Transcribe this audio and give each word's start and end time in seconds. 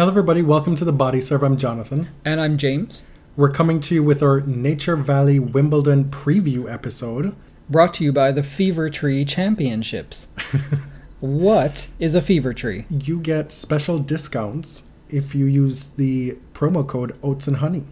Hello, 0.00 0.08
everybody. 0.08 0.40
Welcome 0.40 0.76
to 0.76 0.84
the 0.86 0.94
Body 0.94 1.20
Serve. 1.20 1.42
I'm 1.42 1.58
Jonathan. 1.58 2.08
And 2.24 2.40
I'm 2.40 2.56
James. 2.56 3.04
We're 3.36 3.50
coming 3.50 3.82
to 3.82 3.94
you 3.94 4.02
with 4.02 4.22
our 4.22 4.40
Nature 4.40 4.96
Valley 4.96 5.38
Wimbledon 5.38 6.04
preview 6.04 6.72
episode. 6.72 7.36
Brought 7.68 7.92
to 7.94 8.04
you 8.04 8.10
by 8.10 8.32
the 8.32 8.42
Fever 8.42 8.88
Tree 8.88 9.26
Championships. 9.26 10.28
what 11.20 11.86
is 11.98 12.14
a 12.14 12.22
fever 12.22 12.54
tree? 12.54 12.86
You 12.88 13.20
get 13.20 13.52
special 13.52 13.98
discounts 13.98 14.84
if 15.10 15.34
you 15.34 15.44
use 15.44 15.88
the 15.88 16.38
promo 16.54 16.88
code 16.88 17.14
Oats 17.22 17.46
and 17.46 17.58
Honey. 17.58 17.84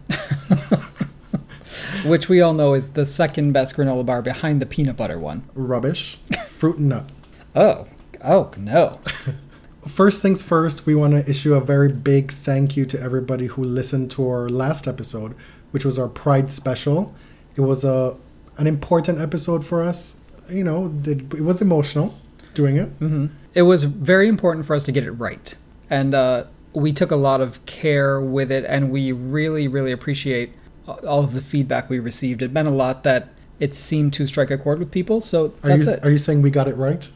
Which 2.05 2.27
we 2.27 2.41
all 2.41 2.55
know 2.55 2.73
is 2.73 2.89
the 2.93 3.05
second 3.05 3.51
best 3.51 3.77
granola 3.77 4.03
bar 4.03 4.23
behind 4.23 4.63
the 4.63 4.65
peanut 4.65 4.97
butter 4.97 5.19
one. 5.19 5.47
Rubbish. 5.53 6.17
Fruit 6.47 6.79
and 6.79 6.89
nut. 6.89 7.11
Oh, 7.55 7.85
oh 8.23 8.49
no. 8.57 8.99
First 9.87 10.21
things 10.21 10.43
first, 10.43 10.85
we 10.85 10.93
want 10.93 11.13
to 11.13 11.29
issue 11.29 11.53
a 11.53 11.61
very 11.61 11.89
big 11.89 12.33
thank 12.33 12.75
you 12.75 12.85
to 12.85 12.99
everybody 13.01 13.47
who 13.47 13.63
listened 13.63 14.11
to 14.11 14.27
our 14.27 14.49
last 14.49 14.87
episode, 14.87 15.35
which 15.71 15.85
was 15.85 15.97
our 15.97 16.09
Pride 16.09 16.51
special. 16.51 17.13
It 17.55 17.61
was 17.61 17.83
a 17.83 18.15
an 18.57 18.67
important 18.67 19.19
episode 19.21 19.65
for 19.65 19.81
us. 19.83 20.15
You 20.49 20.63
know, 20.65 20.93
it, 21.05 21.21
it 21.33 21.43
was 21.43 21.61
emotional 21.61 22.17
doing 22.53 22.75
it. 22.75 22.87
hmm 22.99 23.27
It 23.53 23.61
was 23.61 23.85
very 23.85 24.27
important 24.27 24.65
for 24.65 24.75
us 24.75 24.83
to 24.83 24.91
get 24.91 25.03
it 25.05 25.11
right. 25.11 25.55
And 25.89 26.13
uh, 26.13 26.45
we 26.73 26.91
took 26.91 27.11
a 27.11 27.15
lot 27.15 27.39
of 27.39 27.65
care 27.65 28.19
with 28.19 28.51
it, 28.51 28.65
and 28.67 28.91
we 28.91 29.11
really, 29.13 29.67
really 29.67 29.91
appreciate 29.93 30.51
all 30.87 31.23
of 31.23 31.33
the 31.33 31.41
feedback 31.41 31.89
we 31.89 31.99
received. 31.99 32.41
It 32.41 32.51
meant 32.51 32.67
a 32.67 32.71
lot 32.71 33.03
that 33.03 33.29
it 33.59 33.75
seemed 33.75 34.11
to 34.13 34.25
strike 34.25 34.51
a 34.51 34.57
chord 34.57 34.79
with 34.79 34.91
people. 34.91 35.21
So 35.21 35.53
Are 35.63 35.69
that's 35.69 35.85
you 35.85 35.91
it. 35.93 36.03
are 36.05 36.11
you 36.11 36.17
saying 36.17 36.41
we 36.41 36.49
got 36.49 36.67
it 36.67 36.75
right? 36.75 37.07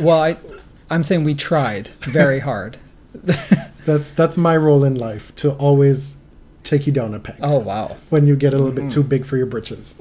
well, 0.00 0.20
I, 0.20 0.36
I'm 0.90 1.02
saying 1.02 1.24
we 1.24 1.34
tried 1.34 1.88
very 2.00 2.40
hard. 2.50 2.78
That's 3.84 4.10
that's 4.10 4.36
my 4.36 4.56
role 4.56 4.84
in 4.84 4.94
life 4.94 5.34
to 5.36 5.52
always 5.52 6.16
take 6.62 6.86
you 6.86 6.92
down 6.92 7.14
a 7.14 7.18
peg. 7.18 7.36
oh, 7.42 7.58
wow. 7.58 7.96
when 8.10 8.26
you 8.26 8.36
get 8.36 8.52
a 8.52 8.58
little 8.58 8.72
bit 8.72 8.84
mm. 8.84 8.90
too 8.90 9.02
big 9.02 9.24
for 9.24 9.36
your 9.36 9.46
britches. 9.46 9.98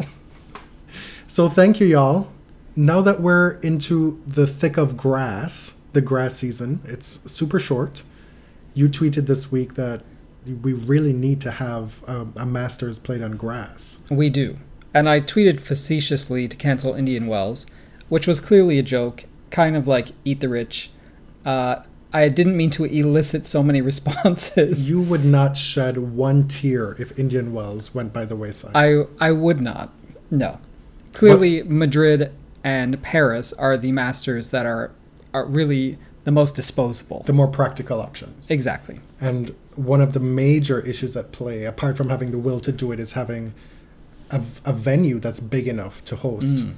so 1.27 1.47
thank 1.47 1.79
you, 1.79 1.87
y'all. 1.87 2.29
Now 2.75 3.01
that 3.01 3.21
we're 3.21 3.51
into 3.61 4.21
the 4.27 4.45
thick 4.45 4.77
of 4.77 4.97
grass, 4.97 5.75
the 5.93 6.01
grass 6.01 6.35
season, 6.35 6.81
it's 6.83 7.19
super 7.31 7.59
short. 7.59 8.03
You 8.73 8.89
tweeted 8.89 9.25
this 9.25 9.51
week 9.51 9.75
that 9.75 10.03
we 10.45 10.73
really 10.73 11.13
need 11.13 11.41
to 11.41 11.51
have 11.51 12.03
a, 12.07 12.27
a 12.35 12.45
Masters 12.45 12.99
played 12.99 13.21
on 13.21 13.37
grass. 13.37 13.99
We 14.09 14.29
do. 14.29 14.57
And 14.93 15.09
I 15.09 15.21
tweeted 15.21 15.59
facetiously 15.59 16.47
to 16.47 16.57
cancel 16.57 16.93
Indian 16.93 17.27
Wells, 17.27 17.65
which 18.09 18.27
was 18.27 18.39
clearly 18.39 18.77
a 18.77 18.83
joke, 18.83 19.25
kind 19.51 19.75
of 19.75 19.87
like 19.87 20.09
Eat 20.25 20.39
the 20.39 20.49
Rich. 20.49 20.89
Uh, 21.45 21.83
I 22.13 22.29
didn't 22.29 22.55
mean 22.57 22.69
to 22.71 22.85
elicit 22.85 23.45
so 23.45 23.61
many 23.61 23.81
responses. 23.91 24.89
You 24.89 25.01
would 25.01 25.25
not 25.25 25.57
shed 25.57 25.97
one 25.97 26.47
tear 26.47 26.93
if 26.99 27.17
Indian 27.19 27.53
Wells 27.53 27.93
went 27.93 28.13
by 28.13 28.25
the 28.25 28.35
wayside. 28.35 28.71
I 28.75 29.03
I 29.19 29.31
would 29.31 29.61
not. 29.61 29.91
No. 30.31 30.59
Clearly, 31.13 31.63
Madrid 31.63 32.31
and 32.63 33.01
Paris 33.01 33.53
are 33.53 33.77
the 33.77 33.91
masters 33.91 34.51
that 34.51 34.65
are 34.65 34.91
are 35.33 35.45
really 35.45 35.97
the 36.25 36.31
most 36.31 36.55
disposable. 36.55 37.23
the 37.25 37.33
more 37.33 37.47
practical 37.47 38.01
options. 38.01 38.51
exactly. 38.51 38.99
And 39.21 39.55
one 39.75 40.01
of 40.01 40.11
the 40.13 40.19
major 40.19 40.81
issues 40.81 41.15
at 41.15 41.31
play, 41.31 41.63
apart 41.63 41.95
from 41.95 42.09
having 42.09 42.31
the 42.31 42.37
will 42.37 42.59
to 42.61 42.71
do 42.71 42.91
it, 42.91 42.99
is 42.99 43.13
having 43.13 43.53
a, 44.29 44.41
a 44.65 44.73
venue 44.73 45.19
that's 45.19 45.39
big 45.39 45.67
enough 45.69 46.03
to 46.05 46.15
host 46.17 46.57
Mm. 46.57 46.73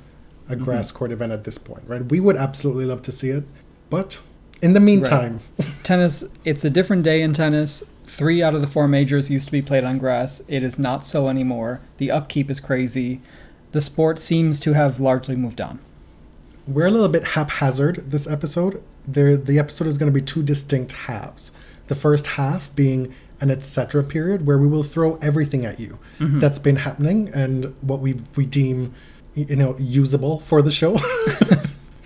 A 0.49 0.55
mm-hmm. 0.55 0.63
grass 0.63 0.91
court 0.91 1.11
event 1.11 1.31
at 1.31 1.43
this 1.43 1.57
point, 1.57 1.83
right? 1.87 2.03
We 2.03 2.19
would 2.19 2.35
absolutely 2.35 2.85
love 2.85 3.01
to 3.03 3.11
see 3.11 3.29
it, 3.29 3.43
but 3.89 4.21
in 4.61 4.73
the 4.73 4.79
meantime, 4.79 5.39
Tennis, 5.83 6.23
it's 6.43 6.65
a 6.65 6.69
different 6.69 7.03
day 7.03 7.21
in 7.21 7.33
tennis. 7.33 7.83
Three 8.05 8.41
out 8.41 8.55
of 8.55 8.61
the 8.61 8.67
four 8.67 8.87
majors 8.87 9.29
used 9.29 9.45
to 9.45 9.51
be 9.51 9.61
played 9.61 9.83
on 9.83 9.99
grass. 9.99 10.41
It 10.47 10.63
is 10.63 10.79
not 10.79 11.05
so 11.05 11.29
anymore. 11.29 11.79
The 11.97 12.11
upkeep 12.11 12.49
is 12.49 12.59
crazy. 12.59 13.21
The 13.71 13.81
sport 13.81 14.17
seems 14.19 14.59
to 14.61 14.73
have 14.73 14.99
largely 14.99 15.35
moved 15.35 15.61
on. 15.61 15.79
we're 16.67 16.87
a 16.87 16.91
little 16.91 17.07
bit 17.07 17.23
haphazard 17.23 18.11
this 18.11 18.27
episode. 18.27 18.83
There, 19.07 19.37
the 19.37 19.59
episode 19.59 19.87
is 19.87 19.97
going 19.97 20.11
to 20.11 20.19
be 20.19 20.25
two 20.25 20.43
distinct 20.43 20.91
halves. 20.91 21.51
The 21.87 21.95
first 21.95 22.27
half 22.27 22.73
being 22.75 23.13
an 23.41 23.51
etc. 23.51 24.03
period 24.03 24.45
where 24.45 24.57
we 24.57 24.67
will 24.67 24.83
throw 24.83 25.15
everything 25.17 25.65
at 25.65 25.79
you 25.79 25.97
mm-hmm. 26.19 26.39
that's 26.39 26.59
been 26.59 26.75
happening 26.75 27.29
and 27.33 27.73
what 27.81 27.99
we 27.99 28.19
we 28.35 28.45
deem 28.45 28.93
you 29.47 29.55
know 29.55 29.75
usable 29.77 30.39
for 30.39 30.61
the 30.61 30.71
show. 30.71 30.97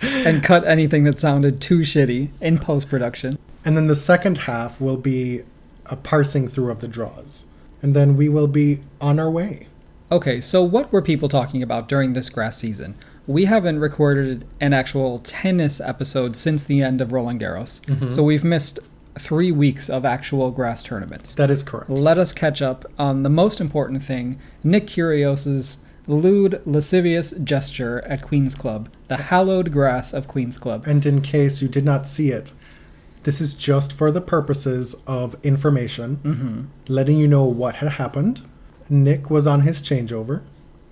and 0.00 0.42
cut 0.42 0.66
anything 0.66 1.04
that 1.04 1.18
sounded 1.18 1.60
too 1.60 1.80
shitty 1.80 2.30
in 2.40 2.58
post 2.58 2.88
production. 2.88 3.38
And 3.64 3.76
then 3.76 3.86
the 3.86 3.96
second 3.96 4.38
half 4.38 4.80
will 4.80 4.96
be 4.96 5.42
a 5.86 5.96
parsing 5.96 6.48
through 6.48 6.70
of 6.70 6.80
the 6.80 6.88
draws. 6.88 7.46
And 7.82 7.94
then 7.94 8.16
we 8.16 8.28
will 8.28 8.48
be 8.48 8.80
on 9.00 9.18
our 9.18 9.30
way. 9.30 9.68
Okay, 10.10 10.40
so 10.40 10.62
what 10.62 10.92
were 10.92 11.02
people 11.02 11.28
talking 11.28 11.62
about 11.62 11.88
during 11.88 12.12
this 12.12 12.28
grass 12.28 12.56
season? 12.56 12.94
We 13.26 13.46
haven't 13.46 13.80
recorded 13.80 14.46
an 14.60 14.72
actual 14.72 15.18
tennis 15.20 15.80
episode 15.80 16.36
since 16.36 16.64
the 16.64 16.82
end 16.82 17.00
of 17.00 17.12
Roland 17.12 17.40
Garros, 17.40 17.80
mm-hmm. 17.86 18.10
so 18.10 18.22
we've 18.22 18.44
missed 18.44 18.78
three 19.18 19.50
weeks 19.50 19.88
of 19.88 20.04
actual 20.04 20.50
grass 20.50 20.82
tournaments. 20.82 21.34
That 21.34 21.50
is 21.50 21.62
correct. 21.62 21.88
Let 21.88 22.18
us 22.18 22.32
catch 22.32 22.60
up 22.60 22.84
on 22.98 23.22
the 23.22 23.30
most 23.30 23.60
important 23.60 24.02
thing 24.02 24.38
Nick 24.62 24.86
Kyrgios's 24.86 25.78
lewd, 26.06 26.60
lascivious 26.66 27.32
gesture 27.42 28.00
at 28.06 28.22
Queen's 28.22 28.54
Club, 28.54 28.88
the 29.08 29.16
hallowed 29.16 29.72
grass 29.72 30.12
of 30.12 30.28
Queen's 30.28 30.58
Club. 30.58 30.86
And 30.86 31.04
in 31.06 31.20
case 31.20 31.62
you 31.62 31.68
did 31.68 31.84
not 31.84 32.06
see 32.06 32.30
it, 32.30 32.52
this 33.22 33.40
is 33.40 33.54
just 33.54 33.92
for 33.92 34.10
the 34.10 34.20
purposes 34.20 34.94
of 35.06 35.34
information, 35.42 36.70
letting 36.88 37.18
you 37.18 37.26
know 37.26 37.44
what 37.44 37.76
had 37.76 37.92
happened. 37.92 38.42
Nick 38.90 39.30
was 39.30 39.46
on 39.46 39.62
his 39.62 39.80
changeover 39.80 40.42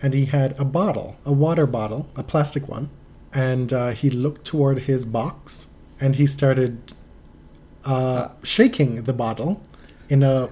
and 0.01 0.15
he 0.15 0.25
had 0.25 0.59
a 0.59 0.65
bottle, 0.65 1.17
a 1.27 1.33
water 1.33 1.67
bottle, 1.67 2.09
a 2.17 2.23
plastic 2.23 2.69
one. 2.69 2.89
And 3.35 3.73
uh, 3.73 3.91
he 3.91 4.09
looked 4.11 4.47
toward 4.47 4.81
his 4.81 5.05
box 5.05 5.69
and 6.01 6.17
he 6.17 6.27
started 6.27 6.95
uh, 7.85 8.29
shaking 8.43 9.03
the 9.05 9.13
bottle 9.13 9.63
in 10.09 10.23
a 10.23 10.49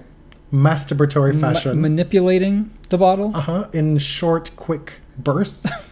masturbatory 0.53 1.33
Ma- 1.33 1.53
fashion. 1.53 1.81
manipulating 1.81 2.69
the 2.91 2.97
bottle? 2.97 3.31
Uh 3.35 3.41
huh. 3.41 3.67
In 3.73 3.97
short, 3.97 4.51
quick 4.55 4.99
bursts 5.17 5.89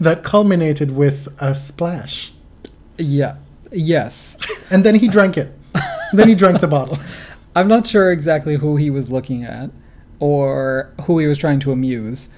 that 0.00 0.22
culminated 0.24 0.90
with 0.96 1.28
a 1.38 1.54
splash. 1.54 2.32
Yeah. 2.98 3.36
Yes. 3.70 4.36
And 4.70 4.84
then 4.84 4.96
he 4.96 5.08
drank 5.08 5.36
it. 5.36 5.56
then 6.12 6.28
he 6.28 6.34
drank 6.34 6.60
the 6.60 6.66
bottle. 6.68 6.98
I'm 7.56 7.68
not 7.68 7.86
sure 7.86 8.10
exactly 8.12 8.56
who 8.56 8.76
he 8.76 8.90
was 8.90 9.10
looking 9.10 9.44
at 9.44 9.70
or 10.20 10.92
who 11.02 11.18
he 11.18 11.26
was 11.26 11.38
trying 11.38 11.60
to 11.60 11.72
amuse. 11.72 12.28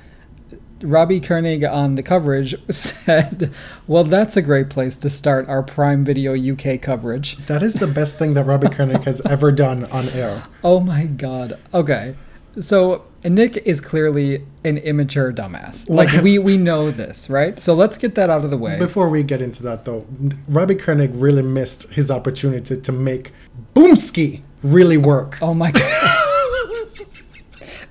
Robbie 0.83 1.21
Koenig 1.21 1.63
on 1.63 1.95
the 1.95 2.03
coverage 2.03 2.55
said, 2.71 3.53
Well, 3.87 4.05
that's 4.05 4.37
a 4.37 4.43
great 4.43 4.71
place 4.71 4.97
to 4.97 5.11
start 5.11 5.47
our 5.49 5.63
Prime 5.63 6.05
Video 6.05 6.35
UK 6.35 6.81
coverage. 6.81 7.37
That 7.47 7.63
is 7.63 7.75
the 7.75 7.87
best 7.87 8.19
thing 8.19 8.33
that 8.35 8.45
Robbie 8.45 8.69
Koenig 8.69 9.05
has 9.05 9.21
ever 9.23 9.53
done 9.53 9.85
on 9.87 10.09
air. 10.11 10.43
Oh 10.63 10.81
my 10.81 11.07
god. 11.07 11.59
Okay. 11.73 12.17
So 12.59 13.05
Nick 13.25 13.57
is 13.59 13.81
clearly 13.81 14.45
an 14.65 14.79
immature 14.79 15.33
dumbass. 15.33 15.89
Like 15.89 16.23
we 16.23 16.39
we 16.39 16.57
know 16.57 16.91
this, 16.91 17.31
right? 17.31 17.59
So 17.61 17.75
let's 17.75 17.97
get 17.97 18.15
that 18.17 18.31
out 18.31 18.45
of 18.45 18.51
the 18.51 18.57
way. 18.59 18.79
Before 18.79 19.09
we 19.09 19.23
get 19.23 19.41
into 19.41 19.63
that, 19.65 19.85
though, 19.85 20.07
Robbie 20.49 20.75
Koenig 20.75 21.13
really 21.15 21.43
missed 21.43 21.85
his 21.91 22.11
opportunity 22.11 22.81
to 22.81 22.93
make 22.93 23.33
Boomski 23.75 24.43
really 24.63 24.97
work. 24.97 25.39
Oh 25.41 25.55
my 25.55 25.71
god. 25.71 26.17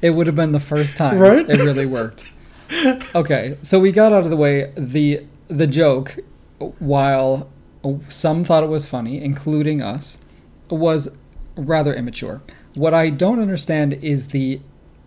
it 0.01 0.11
would 0.11 0.27
have 0.27 0.35
been 0.35 0.51
the 0.51 0.59
first 0.59 0.97
time 0.97 1.17
Right? 1.19 1.49
it 1.49 1.59
really 1.59 1.85
worked. 1.85 2.25
Okay, 3.15 3.57
so 3.61 3.79
we 3.79 3.91
got 3.91 4.11
out 4.13 4.23
of 4.23 4.29
the 4.29 4.35
way 4.37 4.71
the 4.77 5.25
the 5.47 5.65
joke 5.67 6.17
while 6.79 7.49
some 8.09 8.43
thought 8.43 8.63
it 8.63 8.69
was 8.69 8.85
funny, 8.85 9.23
including 9.23 9.81
us, 9.81 10.19
was 10.69 11.09
rather 11.55 11.93
immature. 11.93 12.41
What 12.75 12.93
I 12.93 13.09
don't 13.09 13.39
understand 13.39 13.93
is 13.93 14.27
the 14.27 14.61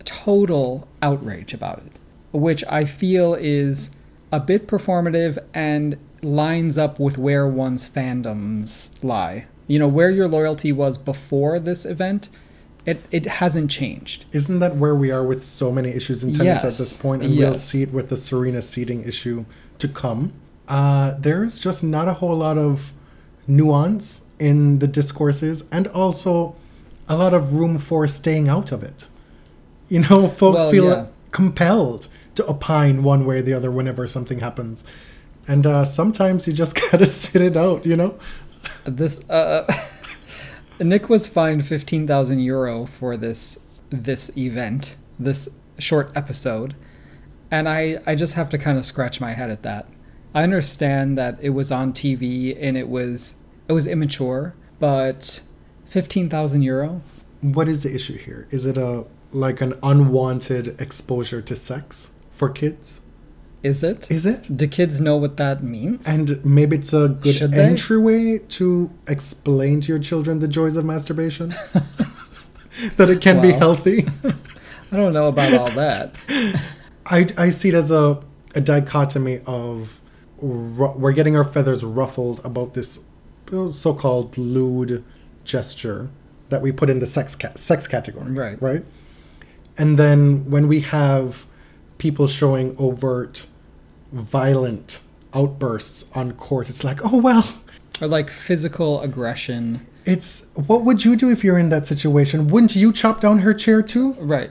total 0.05 0.89
outrage 1.01 1.55
about 1.55 1.79
it, 1.87 1.99
which 2.33 2.65
I 2.69 2.85
feel 2.85 3.35
is 3.35 3.91
a 4.33 4.41
bit 4.41 4.67
performative 4.67 5.39
and 5.55 5.97
lines 6.23 6.77
up 6.79 6.99
with 6.99 7.19
where 7.19 7.47
one's 7.47 7.89
fandoms 7.89 8.91
lie. 9.03 9.47
You 9.67 9.79
know, 9.79 9.89
where 9.89 10.11
your 10.11 10.29
loyalty 10.29 10.73
was 10.73 10.99
before 10.99 11.59
this 11.61 11.85
event 11.85 12.29
It 12.85 12.99
it 13.13 13.27
hasn't 13.27 13.71
changed. 13.71 14.25
Isn't 14.33 14.59
that 14.59 14.75
where 14.77 14.95
we 14.97 15.13
are 15.13 15.23
with 15.23 15.45
so 15.45 15.71
many 15.71 15.91
issues 15.91 16.25
in 16.25 16.33
tennis 16.33 16.65
Yes. 16.65 16.65
at 16.65 16.79
this 16.79 16.97
point? 16.97 17.23
And 17.23 17.37
we'll 17.39 17.55
see 17.55 17.83
it 17.83 17.93
with 17.93 18.09
the 18.09 18.17
Serena 18.17 18.61
seeding 18.61 19.05
issue 19.05 19.45
to 19.79 19.87
come. 19.87 20.33
Uh, 20.67 21.15
there's 21.17 21.61
just 21.61 21.85
not 21.85 22.09
a 22.09 22.15
whole 22.15 22.37
lot 22.37 22.59
of 22.59 22.93
nuance 23.47 24.23
in 24.41 24.81
the 24.81 24.89
discourses 24.89 25.65
and 25.71 25.87
also 25.89 26.57
a 27.13 27.17
lot 27.17 27.35
of 27.35 27.55
room 27.55 27.79
for 27.79 28.07
staying 28.07 28.49
out 28.49 28.73
of 28.73 28.83
it. 28.83 29.07
You 29.89 30.01
know, 30.01 30.29
folks 30.43 30.61
Well, 30.63 30.71
feel 30.71 30.89
yeah. 30.89 31.07
compelled 31.31 32.09
to 32.35 32.49
opine 32.49 33.03
one 33.03 33.25
way 33.27 33.39
or 33.39 33.43
the 33.43 33.53
other 33.55 33.71
whenever 33.71 34.07
something 34.09 34.41
happens. 34.41 34.85
And 35.47 35.67
uh, 35.67 35.85
sometimes 35.85 36.47
you 36.47 36.53
just 36.53 36.75
gotta 36.91 37.07
sit 37.07 37.43
it 37.43 37.57
out, 37.57 37.85
you 37.85 37.97
know? 37.97 38.19
This 38.85 39.29
uh, 39.29 39.67
Nick 40.81 41.09
was 41.09 41.27
fined 41.27 41.67
fifteen 41.67 42.07
thousand 42.07 42.41
euro 42.41 42.87
for 42.87 43.17
this 43.17 43.59
this 43.91 44.31
event, 44.37 44.97
this 45.19 45.49
short 45.79 46.11
episode, 46.15 46.75
and 47.51 47.69
I 47.69 47.99
I 48.07 48.15
just 48.15 48.35
have 48.35 48.49
to 48.51 48.59
kind 48.59 48.79
of 48.79 48.85
scratch 48.85 49.21
my 49.21 49.33
head 49.33 49.51
at 49.51 49.63
that. 49.65 49.87
I 50.35 50.45
understand 50.45 51.19
that 51.19 51.39
it 51.43 51.51
was 51.51 51.71
on 51.73 51.93
TV 51.93 52.57
and 52.59 52.77
it 52.77 52.89
was 52.89 53.35
it 53.69 53.73
was 53.73 53.87
immature, 53.87 54.55
but 54.79 55.41
fifteen 55.93 56.29
thousand 56.29 56.63
euro. 56.63 57.03
What 57.43 57.69
is 57.69 57.83
the 57.83 57.95
issue 57.95 58.17
here? 58.17 58.49
Is 58.51 58.65
it 58.65 58.79
a 58.79 59.05
like 59.33 59.61
an 59.61 59.75
unwanted 59.83 60.81
exposure 60.81 61.43
to 61.43 61.55
sex 61.55 62.13
for 62.33 62.49
kids? 62.49 63.01
Is 63.63 63.83
it? 63.85 64.11
Is 64.11 64.27
it? 64.27 64.57
Do 64.57 64.67
kids 64.67 65.01
know 65.01 65.17
what 65.17 65.37
that 65.37 65.63
means? 65.63 66.05
And 66.07 66.45
maybe 66.45 66.77
it's 66.77 66.93
a 66.93 67.09
good 67.09 67.35
Should 67.35 67.53
they? 67.53 67.65
entryway 67.65 68.39
to 68.39 68.91
explain 69.07 69.81
to 69.83 69.93
your 69.93 70.01
children 70.01 70.41
the 70.41 70.49
joys 70.49 70.77
of 70.77 70.85
masturbation. 70.85 71.51
that 72.97 73.09
it 73.09 73.21
can 73.21 73.41
be 73.41 73.53
healthy. 73.53 74.09
I 74.93 74.97
don't 74.97 75.13
know 75.13 75.29
about 75.29 75.55
all 75.55 75.71
that. 75.71 76.15
I, 77.07 77.29
I 77.39 77.51
see 77.51 77.69
it 77.69 77.75
as 77.75 77.91
a, 77.91 78.21
a 78.55 78.61
dichotomy 78.61 79.41
of 79.47 80.01
ru- 80.41 80.97
we're 80.97 81.13
getting 81.13 81.37
our 81.37 81.45
feathers 81.45 81.85
ruffled 81.85 82.45
about 82.45 82.75
this 82.75 83.01
uh, 83.53 83.69
so 83.71 83.95
called 83.95 84.37
lewd 84.37 85.05
gesture 85.45 86.11
that 86.49 86.63
we 86.63 86.73
put 86.73 86.91
in 86.91 86.99
the 87.01 87.07
sex, 87.07 87.35
ca- 87.35 87.53
sex 87.57 87.87
category. 87.87 88.31
Right. 88.31 88.61
Right? 88.61 88.85
And 89.79 89.99
then 89.99 90.51
when 90.51 90.69
we 90.69 90.81
have 90.81 91.47
people 91.99 92.27
showing 92.27 92.77
overt, 92.79 93.47
violent 94.13 95.01
outbursts 95.35 96.05
on 96.15 96.33
court, 96.33 96.69
it's 96.69 96.85
like, 96.85 97.01
oh, 97.05 97.17
well, 97.19 97.55
Or 98.01 98.09
like 98.09 98.31
physical 98.31 99.01
aggression. 99.01 99.81
It's 100.05 100.47
what 100.55 100.85
would 100.85 101.05
you 101.05 101.17
do 101.17 101.31
if 101.31 101.45
you're 101.45 101.59
in 101.59 101.69
that 101.71 101.87
situation? 101.87 102.49
Wouldn't 102.49 102.75
you 102.77 102.93
chop 102.93 103.21
down 103.21 103.39
her 103.41 103.55
chair 103.55 103.83
too? 103.83 104.13
Right. 104.15 104.51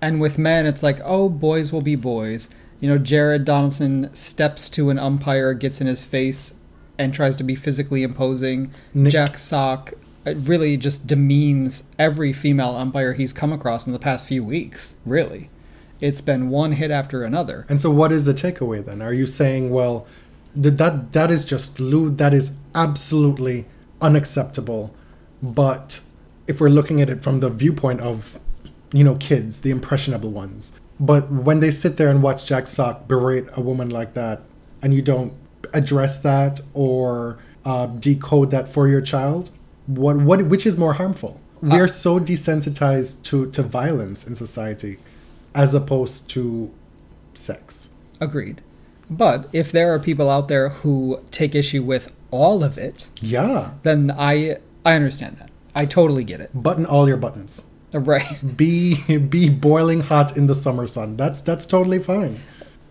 And 0.00 0.20
with 0.20 0.38
men, 0.38 0.64
it's 0.66 0.82
like, 0.82 0.98
oh, 1.04 1.28
boys 1.28 1.72
will 1.72 1.82
be 1.82 1.94
boys. 1.94 2.48
You 2.80 2.88
know, 2.88 2.96
Jared 2.96 3.44
Donaldson 3.44 4.08
steps 4.14 4.70
to 4.70 4.88
an 4.88 4.98
umpire, 4.98 5.52
gets 5.52 5.82
in 5.82 5.86
his 5.86 6.00
face, 6.00 6.54
and 6.98 7.12
tries 7.12 7.36
to 7.36 7.44
be 7.44 7.54
physically 7.54 8.02
imposing. 8.02 8.72
Nick- 8.94 9.12
Jack 9.12 9.36
Sock 9.36 9.92
uh, 10.26 10.34
really 10.34 10.76
just 10.76 11.06
demeans 11.06 11.84
every 11.98 12.32
female 12.32 12.76
umpire 12.76 13.14
he's 13.14 13.32
come 13.32 13.52
across 13.52 13.86
in 13.86 13.92
the 13.92 13.98
past 13.98 14.26
few 14.26 14.44
weeks. 14.44 14.94
Really. 15.06 15.50
It's 16.00 16.20
been 16.20 16.48
one 16.48 16.72
hit 16.72 16.90
after 16.90 17.24
another. 17.24 17.66
And 17.68 17.80
so, 17.80 17.90
what 17.90 18.12
is 18.12 18.24
the 18.24 18.34
takeaway 18.34 18.84
then? 18.84 19.02
Are 19.02 19.12
you 19.12 19.26
saying, 19.26 19.70
well, 19.70 20.06
th- 20.60 20.76
that 20.76 21.12
that 21.12 21.30
is 21.30 21.44
just 21.44 21.78
lewd? 21.78 22.18
That 22.18 22.32
is 22.32 22.52
absolutely 22.74 23.66
unacceptable. 24.00 24.94
But 25.42 26.00
if 26.46 26.60
we're 26.60 26.68
looking 26.68 27.00
at 27.00 27.10
it 27.10 27.22
from 27.22 27.40
the 27.40 27.50
viewpoint 27.50 28.00
of, 28.00 28.38
you 28.92 29.04
know, 29.04 29.16
kids, 29.16 29.60
the 29.60 29.70
impressionable 29.70 30.30
ones, 30.30 30.72
but 30.98 31.30
when 31.30 31.60
they 31.60 31.70
sit 31.70 31.96
there 31.96 32.08
and 32.08 32.22
watch 32.22 32.44
Jack 32.44 32.66
Sock 32.66 33.08
berate 33.08 33.48
a 33.52 33.60
woman 33.60 33.88
like 33.88 34.14
that, 34.14 34.42
and 34.82 34.92
you 34.92 35.02
don't 35.02 35.32
address 35.72 36.18
that 36.20 36.60
or 36.74 37.38
uh, 37.64 37.86
decode 37.86 38.50
that 38.50 38.68
for 38.68 38.88
your 38.88 39.00
child, 39.00 39.50
what 39.98 40.16
what 40.16 40.42
which 40.46 40.66
is 40.66 40.76
more 40.76 40.94
harmful? 40.94 41.40
We 41.60 41.70
Uh, 41.72 41.82
are 41.84 41.88
so 41.88 42.18
desensitized 42.20 43.22
to 43.24 43.36
to 43.50 43.62
violence 43.62 44.26
in 44.26 44.34
society, 44.34 44.98
as 45.54 45.74
opposed 45.74 46.28
to 46.30 46.70
sex. 47.34 47.88
Agreed. 48.20 48.60
But 49.10 49.48
if 49.52 49.72
there 49.72 49.92
are 49.92 49.98
people 49.98 50.30
out 50.30 50.48
there 50.48 50.68
who 50.68 51.20
take 51.30 51.54
issue 51.54 51.82
with 51.82 52.12
all 52.30 52.62
of 52.62 52.78
it, 52.78 53.08
Yeah, 53.20 53.70
then 53.82 54.10
I 54.16 54.58
I 54.84 54.94
understand 54.94 55.36
that. 55.38 55.50
I 55.74 55.84
totally 55.86 56.24
get 56.24 56.40
it. 56.40 56.50
button 56.54 56.86
all 56.86 57.08
your 57.08 57.16
buttons. 57.18 57.64
Right. 57.92 58.38
Be 58.56 59.18
be 59.18 59.48
boiling 59.50 60.00
hot 60.02 60.36
in 60.36 60.46
the 60.46 60.54
summer 60.54 60.86
sun. 60.86 61.16
That's 61.16 61.40
that's 61.40 61.66
totally 61.66 61.98
fine. 61.98 62.38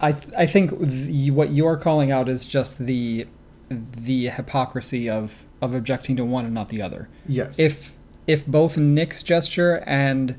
I 0.01 0.11
th- 0.13 0.33
I 0.37 0.45
think 0.45 0.71
the, 0.79 1.31
what 1.31 1.49
you 1.49 1.65
are 1.67 1.77
calling 1.77 2.11
out 2.11 2.27
is 2.29 2.45
just 2.45 2.77
the 2.79 3.25
the 3.69 4.27
hypocrisy 4.27 5.09
of 5.09 5.45
of 5.61 5.75
objecting 5.75 6.15
to 6.17 6.25
one 6.25 6.45
and 6.45 6.53
not 6.53 6.69
the 6.69 6.81
other. 6.81 7.09
Yes. 7.27 7.59
If 7.59 7.93
if 8.27 8.45
both 8.45 8.77
Nick's 8.77 9.23
gesture 9.23 9.83
and 9.85 10.35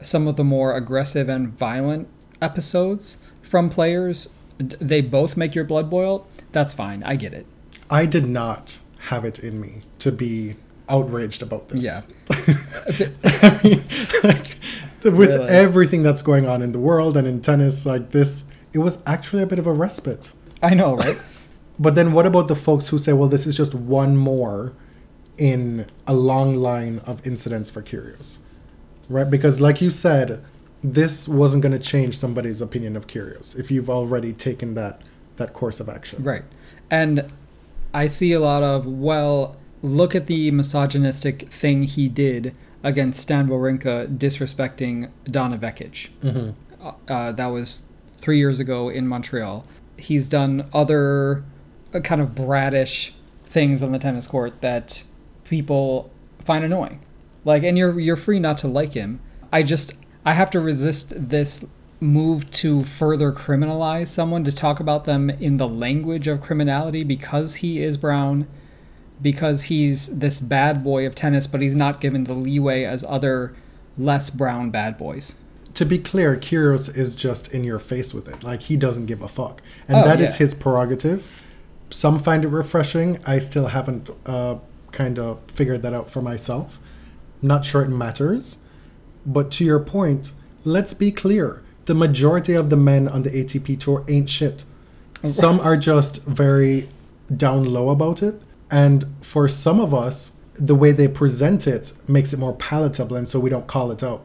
some 0.00 0.26
of 0.26 0.36
the 0.36 0.44
more 0.44 0.74
aggressive 0.76 1.28
and 1.28 1.48
violent 1.48 2.08
episodes 2.40 3.18
from 3.42 3.68
players 3.70 4.28
they 4.58 5.00
both 5.02 5.36
make 5.36 5.54
your 5.54 5.64
blood 5.64 5.90
boil, 5.90 6.26
that's 6.52 6.72
fine. 6.72 7.02
I 7.02 7.16
get 7.16 7.34
it. 7.34 7.46
I 7.90 8.06
did 8.06 8.26
not 8.26 8.78
have 8.98 9.24
it 9.24 9.38
in 9.38 9.60
me 9.60 9.82
to 9.98 10.10
be 10.10 10.56
outraged 10.88 11.42
about 11.42 11.68
this. 11.68 11.84
Yeah. 11.84 12.00
I 12.30 13.60
mean, 13.62 13.84
like, 14.24 14.56
with 15.04 15.14
Really? 15.18 15.48
everything 15.48 16.02
that's 16.02 16.22
going 16.22 16.46
on 16.48 16.62
in 16.62 16.72
the 16.72 16.78
world 16.78 17.16
and 17.16 17.28
in 17.28 17.40
tennis, 17.42 17.84
like 17.84 18.10
this, 18.12 18.44
it 18.72 18.78
was 18.78 18.98
actually 19.06 19.42
a 19.42 19.46
bit 19.46 19.58
of 19.58 19.66
a 19.66 19.72
respite. 19.72 20.32
I 20.62 20.74
know, 20.74 20.96
right? 20.96 21.18
But 21.78 21.94
then 21.94 22.12
what 22.12 22.26
about 22.26 22.48
the 22.48 22.56
folks 22.56 22.88
who 22.88 22.98
say, 22.98 23.12
well, 23.12 23.28
this 23.28 23.46
is 23.46 23.56
just 23.56 23.74
one 23.74 24.16
more 24.16 24.72
in 25.38 25.86
a 26.06 26.14
long 26.14 26.56
line 26.56 27.00
of 27.00 27.26
incidents 27.26 27.70
for 27.70 27.82
Kyrgios? 27.82 28.38
Right? 29.08 29.28
Because, 29.28 29.60
like 29.60 29.80
you 29.80 29.90
said, 29.90 30.42
this 30.82 31.28
wasn't 31.28 31.62
going 31.62 31.78
to 31.78 31.84
change 31.84 32.16
somebody's 32.16 32.60
opinion 32.60 32.96
of 32.96 33.06
Kyrgios 33.06 33.58
if 33.58 33.70
you've 33.70 33.90
already 33.90 34.32
taken 34.32 34.74
that, 34.74 35.02
that 35.36 35.52
course 35.52 35.80
of 35.80 35.88
action. 35.88 36.22
Right. 36.22 36.44
And 36.90 37.30
I 37.92 38.06
see 38.06 38.32
a 38.32 38.40
lot 38.40 38.62
of, 38.62 38.86
well, 38.86 39.56
look 39.82 40.14
at 40.14 40.26
the 40.26 40.50
misogynistic 40.50 41.52
thing 41.52 41.84
he 41.84 42.08
did 42.08 42.56
against 42.82 43.20
Stan 43.20 43.48
Wawrinka 43.48 44.16
disrespecting 44.16 45.10
Donna 45.24 45.58
Vekic. 45.58 46.08
hmm 46.22 46.50
Uh, 47.08 47.32
that 47.32 47.46
was 47.46 47.88
three 48.16 48.38
years 48.38 48.60
ago 48.60 48.88
in 48.88 49.08
Montreal. 49.08 49.64
He's 49.96 50.28
done 50.28 50.68
other 50.72 51.42
kind 52.00 52.20
of 52.20 52.34
bratish 52.34 53.12
things 53.44 53.82
on 53.82 53.92
the 53.92 53.98
tennis 53.98 54.26
court 54.26 54.60
that 54.60 55.02
people 55.44 56.10
find 56.44 56.64
annoying. 56.64 57.00
Like, 57.44 57.62
and 57.62 57.78
you're 57.78 57.98
you're 58.00 58.16
free 58.16 58.40
not 58.40 58.58
to 58.58 58.68
like 58.68 58.94
him. 58.94 59.20
I 59.52 59.62
just 59.62 59.94
I 60.24 60.32
have 60.34 60.50
to 60.50 60.60
resist 60.60 61.12
this 61.28 61.64
move 62.00 62.50
to 62.50 62.84
further 62.84 63.32
criminalize 63.32 64.08
someone 64.08 64.44
to 64.44 64.52
talk 64.52 64.80
about 64.80 65.04
them 65.04 65.30
in 65.30 65.56
the 65.56 65.66
language 65.68 66.28
of 66.28 66.42
criminality 66.42 67.02
because 67.04 67.56
he 67.56 67.80
is 67.80 67.96
brown, 67.96 68.46
because 69.22 69.62
he's 69.64 70.18
this 70.18 70.38
bad 70.40 70.84
boy 70.84 71.06
of 71.06 71.14
tennis, 71.14 71.46
but 71.46 71.62
he's 71.62 71.74
not 71.74 72.00
given 72.00 72.24
the 72.24 72.34
leeway 72.34 72.84
as 72.84 73.04
other 73.08 73.54
less 73.96 74.28
brown 74.28 74.70
bad 74.70 74.98
boys. 74.98 75.34
To 75.74 75.84
be 75.86 75.98
clear, 75.98 76.36
Kyrgios 76.36 76.94
is 76.94 77.14
just 77.14 77.48
in 77.52 77.62
your 77.64 77.78
face 77.78 78.12
with 78.12 78.28
it. 78.28 78.42
Like 78.42 78.62
he 78.62 78.76
doesn't 78.76 79.06
give 79.06 79.22
a 79.22 79.28
fuck, 79.28 79.62
and 79.88 79.98
Oh, 79.98 80.04
that 80.04 80.20
is 80.20 80.32
yeah. 80.32 80.38
his 80.38 80.54
prerogative. 80.54 81.42
Some 81.90 82.18
find 82.18 82.44
it 82.44 82.48
refreshing. 82.48 83.22
I 83.24 83.38
still 83.38 83.68
haven't 83.68 84.10
uh, 84.26 84.56
kind 84.92 85.18
of 85.18 85.40
figured 85.46 85.82
that 85.82 85.94
out 85.94 86.10
for 86.10 86.20
myself. 86.20 86.78
Not 87.42 87.64
sure 87.64 87.82
it 87.82 87.88
matters, 87.88 88.58
but 89.24 89.50
to 89.52 89.64
your 89.64 89.80
point, 89.80 90.32
let's 90.64 90.94
be 90.94 91.12
clear: 91.12 91.62
the 91.84 91.94
majority 91.94 92.54
of 92.54 92.70
the 92.70 92.76
men 92.76 93.08
on 93.08 93.22
the 93.22 93.30
ATP 93.30 93.78
tour 93.78 94.04
ain't 94.08 94.28
shit. 94.28 94.64
Some 95.24 95.60
are 95.60 95.76
just 95.76 96.22
very 96.24 96.88
down 97.34 97.64
low 97.64 97.90
about 97.90 98.22
it, 98.22 98.40
and 98.70 99.06
for 99.20 99.48
some 99.48 99.80
of 99.80 99.94
us, 99.94 100.32
the 100.54 100.74
way 100.74 100.92
they 100.92 101.08
present 101.08 101.66
it 101.66 101.92
makes 102.08 102.32
it 102.32 102.38
more 102.38 102.54
palatable, 102.54 103.16
and 103.16 103.28
so 103.28 103.38
we 103.38 103.50
don't 103.50 103.66
call 103.66 103.90
it 103.90 104.02
out. 104.02 104.24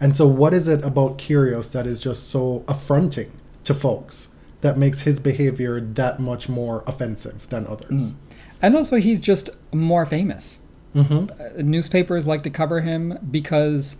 And 0.00 0.14
so, 0.14 0.26
what 0.26 0.52
is 0.54 0.68
it 0.68 0.84
about 0.84 1.18
Kyrgios 1.18 1.72
that 1.72 1.86
is 1.86 2.00
just 2.00 2.28
so 2.28 2.64
affronting 2.68 3.30
to 3.64 3.74
folks 3.74 4.28
that 4.60 4.76
makes 4.76 5.00
his 5.02 5.20
behavior 5.20 5.80
that 5.80 6.18
much 6.20 6.48
more 6.48 6.82
offensive 6.86 7.48
than 7.48 7.66
others? 7.66 8.14
And 8.60 8.76
also, 8.76 8.96
he's 8.96 9.20
just 9.20 9.50
more 9.72 10.04
famous. 10.06 10.58
hmm 10.92 11.26
Uh, 11.38 11.62
newspapers 11.62 12.26
like 12.26 12.42
to 12.42 12.50
cover 12.50 12.80
him 12.80 13.18
because 13.30 13.96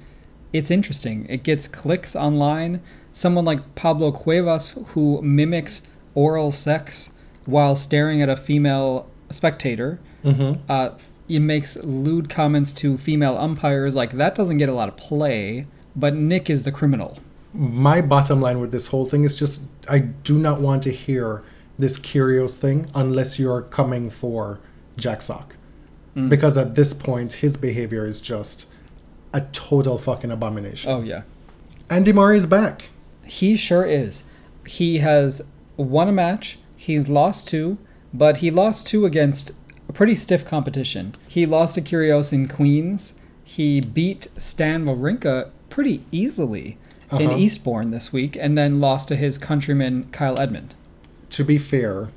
it's 0.52 0.70
interesting. 0.70 1.26
It 1.28 1.42
gets 1.44 1.68
clicks 1.68 2.16
online. 2.16 2.80
Someone 3.12 3.44
like 3.44 3.74
Pablo 3.74 4.10
Cuevas, 4.12 4.78
who 4.88 5.20
mimics 5.22 5.82
oral 6.14 6.50
sex 6.52 7.10
while 7.44 7.76
staring 7.76 8.20
at 8.22 8.28
a 8.28 8.36
female 8.36 9.06
spectator, 9.30 10.00
hmm 10.22 10.54
uh, 10.68 10.90
he 11.28 11.38
makes 11.38 11.76
lewd 11.84 12.30
comments 12.30 12.72
to 12.72 12.96
female 12.96 13.36
umpires. 13.36 13.94
Like 13.94 14.12
that 14.14 14.34
doesn't 14.34 14.56
get 14.56 14.68
a 14.70 14.74
lot 14.74 14.88
of 14.88 14.96
play, 14.96 15.66
but 15.94 16.14
Nick 16.14 16.48
is 16.48 16.62
the 16.62 16.72
criminal. 16.72 17.18
My 17.52 18.00
bottom 18.00 18.40
line 18.40 18.61
with 18.61 18.73
this 18.73 18.88
whole 18.88 19.07
thing 19.07 19.25
is 19.25 19.35
just 19.35 19.62
I 19.88 19.99
do 19.99 20.38
not 20.38 20.61
want 20.61 20.83
to 20.85 20.93
hear 20.93 21.43
this 21.78 21.99
Kyrgios 21.99 22.57
thing 22.59 22.87
unless 22.95 23.38
you're 23.38 23.62
coming 23.62 24.11
for 24.11 24.61
Jack 24.97 25.23
Sock. 25.23 25.57
Mm. 26.17 26.28
Because 26.28 26.59
at 26.59 26.75
this 26.75 26.93
point, 26.93 27.35
his 27.35 27.57
behavior 27.57 28.05
is 28.05 28.21
just 28.21 28.67
a 29.33 29.43
total 29.52 29.99
fucking 29.99 30.31
abomination. 30.31 30.90
Oh 30.90 31.02
yeah, 31.02 31.23
Andy 31.88 32.12
Murray 32.12 32.37
is 32.37 32.47
back. 32.47 32.87
he 33.25 33.57
sure 33.57 33.85
is. 33.85 34.25
He 34.67 34.99
has 34.99 35.43
won 35.76 36.09
a 36.09 36.12
match. 36.12 36.59
He's 36.76 37.09
lost 37.09 37.49
two, 37.49 37.78
but 38.12 38.38
he 38.38 38.50
lost 38.50 38.87
two 38.87 39.07
against 39.07 39.52
a 39.88 39.93
pretty 39.93 40.14
stiff 40.14 40.45
competition. 40.45 41.14
He 41.26 41.47
lost 41.47 41.75
to 41.76 41.81
Kyrgios 41.83 42.33
in 42.33 42.49
Queens. 42.49 43.14
He 43.45 43.81
beat 43.81 44.28
Stan 44.37 44.85
Wawrinka 44.85 45.50
pretty 45.71 46.05
easily 46.12 46.76
in 47.12 47.28
Uh-huh. 47.28 47.36
Eastbourne 47.38 47.90
this 47.90 48.12
week, 48.12 48.36
and 48.38 48.56
then 48.56 48.80
lost 48.80 49.08
to 49.08 49.16
his 49.16 49.38
countryman 49.38 50.08
Kyle 50.12 50.38
Edmund. 50.38 50.74
To 51.30 51.44
be 51.44 51.58
fair, 51.58 52.08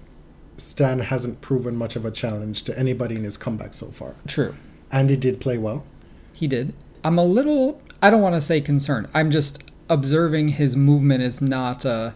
Stan 0.58 1.00
hasn't 1.00 1.42
proven 1.42 1.76
much 1.76 1.96
of 1.96 2.06
a 2.06 2.12
challenge 2.12 2.64
to 2.64 2.78
anybody 2.78 3.16
in 3.16 3.24
his 3.24 3.38
comeback 3.38 3.74
so 3.74 3.88
far. 3.88 4.16
True. 4.28 4.56
Andy 4.92 5.16
did 5.18 5.40
play 5.40 5.58
well. 5.58 5.86
He 6.34 6.48
did. 6.48 6.74
I'm 7.04 7.18
a 7.18 7.24
little, 7.24 7.82
I 8.02 8.10
don't 8.10 8.22
want 8.22 8.36
to 8.36 8.42
say 8.42 8.62
concerned. 8.62 9.08
I'm 9.14 9.32
just 9.32 9.64
observing 9.90 10.50
his 10.50 10.76
movement 10.76 11.24
is 11.24 11.42
not, 11.42 11.86
uh, 11.86 12.12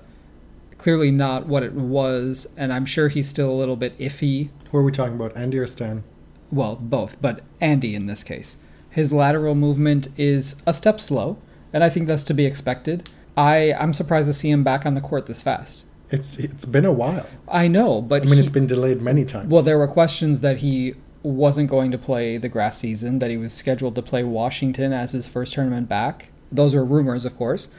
clearly 0.78 1.12
not 1.12 1.48
what 1.48 1.64
it 1.64 1.74
was, 1.74 2.48
and 2.58 2.72
I'm 2.72 2.86
sure 2.86 3.08
he's 3.08 3.28
still 3.28 3.50
a 3.50 3.56
little 3.56 3.76
bit 3.76 3.98
iffy. 3.98 4.50
Who 4.72 4.78
are 4.78 4.84
we 4.84 4.92
talking 4.92 5.16
about, 5.16 5.36
Andy 5.36 5.58
or 5.58 5.66
Stan? 5.68 6.04
Well, 6.52 6.76
both, 6.76 7.20
but 7.22 7.42
Andy 7.60 7.96
in 7.96 8.06
this 8.06 8.24
case. 8.24 8.58
His 8.90 9.12
lateral 9.12 9.56
movement 9.56 10.08
is 10.18 10.56
a 10.68 10.74
step 10.74 11.02
slow, 11.02 11.38
and 11.76 11.84
I 11.84 11.90
think 11.90 12.08
that's 12.08 12.24
to 12.24 12.34
be 12.34 12.46
expected. 12.46 13.10
I, 13.38 13.74
I'm 13.74 13.94
surprised 13.94 14.28
to 14.30 14.34
see 14.34 14.50
him 14.50 14.64
back 14.64 14.86
on 14.86 14.94
the 14.96 15.02
court 15.02 15.26
this 15.28 15.42
fast. 15.42 15.86
It's 16.10 16.38
it's 16.38 16.66
been 16.66 16.86
a 16.86 16.92
while. 16.92 17.28
I 17.48 17.68
know, 17.68 18.02
but 18.02 18.22
I 18.22 18.26
mean, 18.26 18.36
he- 18.36 18.40
it's 18.40 18.50
been 18.50 18.66
delayed 18.68 19.02
many 19.02 19.26
times. 19.26 19.50
Well, 19.52 19.62
there 19.62 19.78
were 19.78 19.88
questions 19.88 20.42
that 20.42 20.58
he 20.58 20.96
wasn't 21.24 21.70
going 21.70 21.92
to 21.92 21.98
play 21.98 22.38
the 22.38 22.48
grass 22.50 22.78
season, 22.78 23.20
that 23.20 23.30
he 23.30 23.38
was 23.38 23.52
scheduled 23.52 23.96
to 23.96 24.02
play 24.02 24.24
Washington 24.24 24.94
as 24.94 25.12
his 25.12 25.28
first 25.28 25.54
tournament 25.54 25.90
back. 25.90 26.30
Those 26.52 26.74
were 26.76 26.86
rumors, 26.86 27.26
of 27.26 27.36
course. 27.36 27.70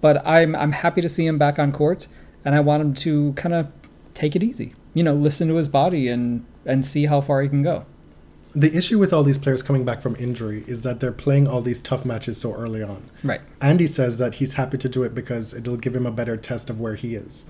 But 0.00 0.24
I'm 0.26 0.54
I'm 0.54 0.72
happy 0.72 1.00
to 1.00 1.08
see 1.08 1.24
him 1.26 1.38
back 1.38 1.58
on 1.58 1.72
court, 1.72 2.08
and 2.44 2.54
I 2.54 2.60
want 2.60 2.82
him 2.82 2.92
to 2.94 3.32
kind 3.34 3.54
of 3.54 3.68
take 4.14 4.36
it 4.36 4.42
easy. 4.42 4.74
You 4.92 5.02
know, 5.04 5.14
listen 5.14 5.48
to 5.48 5.54
his 5.54 5.68
body 5.68 6.08
and 6.08 6.44
and 6.66 6.84
see 6.84 7.06
how 7.06 7.20
far 7.22 7.40
he 7.42 7.48
can 7.48 7.62
go. 7.62 7.86
The 8.56 8.74
issue 8.74 8.98
with 8.98 9.12
all 9.12 9.22
these 9.22 9.36
players 9.36 9.62
coming 9.62 9.84
back 9.84 10.00
from 10.00 10.16
injury 10.16 10.64
is 10.66 10.82
that 10.82 10.98
they're 10.98 11.12
playing 11.12 11.46
all 11.46 11.60
these 11.60 11.78
tough 11.78 12.06
matches 12.06 12.38
so 12.38 12.54
early 12.54 12.82
on. 12.82 13.10
Right. 13.22 13.42
Andy 13.60 13.86
says 13.86 14.16
that 14.16 14.36
he's 14.36 14.54
happy 14.54 14.78
to 14.78 14.88
do 14.88 15.02
it 15.02 15.14
because 15.14 15.52
it'll 15.52 15.76
give 15.76 15.94
him 15.94 16.06
a 16.06 16.10
better 16.10 16.38
test 16.38 16.70
of 16.70 16.80
where 16.80 16.94
he 16.94 17.14
is. 17.14 17.44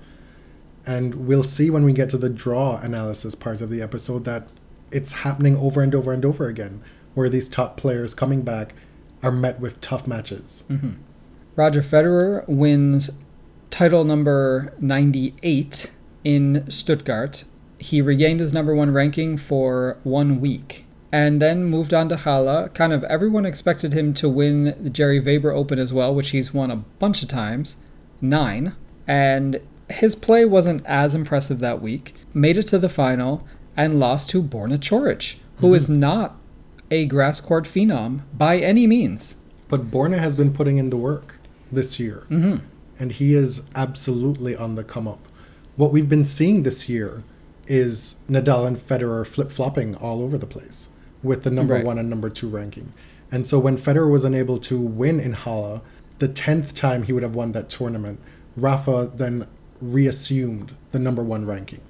And 0.85 1.15
we'll 1.25 1.43
see 1.43 1.69
when 1.69 1.85
we 1.85 1.93
get 1.93 2.09
to 2.09 2.17
the 2.17 2.29
draw 2.29 2.77
analysis 2.79 3.35
part 3.35 3.61
of 3.61 3.69
the 3.69 3.81
episode 3.81 4.25
that 4.25 4.49
it's 4.91 5.13
happening 5.13 5.55
over 5.55 5.81
and 5.81 5.95
over 5.95 6.11
and 6.11 6.25
over 6.25 6.47
again, 6.47 6.83
where 7.13 7.29
these 7.29 7.47
top 7.47 7.77
players 7.77 8.13
coming 8.13 8.41
back 8.41 8.73
are 9.23 9.31
met 9.31 9.61
with 9.61 9.79
tough 9.79 10.07
matches. 10.07 10.65
Mm-hmm. 10.69 10.91
Roger 11.55 11.81
Federer 11.81 12.45
wins 12.49 13.11
title 13.69 14.03
number 14.03 14.73
98 14.81 15.89
in 16.25 16.69
Stuttgart. 16.69 17.45
He 17.79 18.01
regained 18.01 18.41
his 18.41 18.51
number 18.51 18.75
one 18.75 18.91
ranking 18.91 19.37
for 19.37 19.99
one 20.03 20.41
week 20.41 20.83
and 21.11 21.41
then 21.41 21.63
moved 21.63 21.93
on 21.93 22.09
to 22.09 22.17
Halle. 22.17 22.69
Kind 22.69 22.93
of 22.93 23.03
everyone 23.05 23.45
expected 23.45 23.93
him 23.93 24.13
to 24.15 24.27
win 24.27 24.75
the 24.81 24.89
Gerry 24.89 25.19
Weber 25.19 25.51
Open 25.51 25.79
as 25.79 25.93
well, 25.93 26.13
which 26.13 26.31
he's 26.31 26.53
won 26.53 26.71
a 26.71 26.77
bunch 26.77 27.21
of 27.21 27.29
times 27.29 27.77
nine. 28.21 28.75
And 29.07 29.61
his 29.89 30.15
play 30.15 30.43
wasn't 30.45 30.85
as 30.85 31.15
impressive 31.15 31.59
that 31.59 31.81
week. 31.81 32.13
Made 32.33 32.57
it 32.57 32.67
to 32.67 32.79
the 32.79 32.89
final 32.89 33.47
and 33.75 33.99
lost 33.99 34.29
to 34.31 34.43
Borna 34.43 34.77
Coric, 34.77 35.35
who 35.57 35.73
is 35.73 35.87
not 35.89 36.35
a 36.91 37.05
grass 37.05 37.39
court 37.39 37.65
phenom 37.65 38.21
by 38.33 38.57
any 38.57 38.87
means. 38.87 39.37
But 39.67 39.91
Borna 39.91 40.19
has 40.19 40.35
been 40.35 40.53
putting 40.53 40.77
in 40.77 40.89
the 40.89 40.97
work 40.97 41.39
this 41.71 41.99
year, 41.99 42.25
hmm 42.27 42.57
and 42.99 43.11
he 43.11 43.35
is 43.35 43.61
absolutely 43.75 44.55
on 44.55 44.73
the 44.73 44.83
come 44.83 45.07
up. 45.07 45.27
What 45.75 45.91
we've 45.91 46.09
been 46.09 46.25
seeing 46.25 46.63
this 46.63 46.89
year 46.89 47.23
is 47.67 48.15
Nadal 48.27 48.65
and 48.65 48.77
Federer 48.77 49.27
flip 49.27 49.51
flopping 49.51 49.93
all 49.93 50.23
over 50.23 50.35
the 50.35 50.47
place 50.47 50.89
with 51.27 51.43
the 51.43 51.51
number 51.51 51.75
Right. 51.75 51.85
one 51.85 51.99
and 51.99 52.09
number 52.09 52.29
two 52.29 52.47
ranking. 52.49 52.89
And 53.31 53.45
so 53.45 53.59
when 53.59 53.77
Federer 53.77 54.09
was 54.09 54.23
unable 54.25 54.57
to 54.59 54.79
win 54.79 55.19
in 55.19 55.33
Halle, 55.33 55.81
the 56.19 56.27
10th 56.27 56.73
time 56.73 57.03
he 57.03 57.13
would 57.13 57.23
have 57.23 57.35
won 57.35 57.51
that 57.51 57.69
tournament, 57.69 58.19
Rafa 58.55 59.11
then 59.15 59.45
reassumed 59.81 60.73
the 60.91 60.99
number 60.99 61.21
one 61.23 61.45
ranking. 61.45 61.81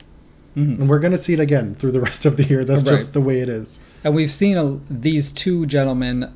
Mhm. 0.58 0.80
And 0.80 0.90
we're 0.90 1.00
going 1.00 1.12
to 1.12 1.18
see 1.18 1.34
it 1.34 1.40
again 1.40 1.76
through 1.78 1.92
the 1.92 2.02
rest 2.02 2.26
of 2.26 2.36
the 2.38 2.44
year. 2.44 2.66
That's 2.66 2.84
Right. 2.84 2.92
just 2.92 3.14
the 3.14 3.22
way 3.22 3.40
it 3.40 3.50
is. 3.50 3.80
And 4.04 4.16
we've 4.16 4.32
seen 4.34 4.58
a, 4.58 4.78
these 4.90 5.32
two 5.32 5.66
gentlemen 5.66 6.30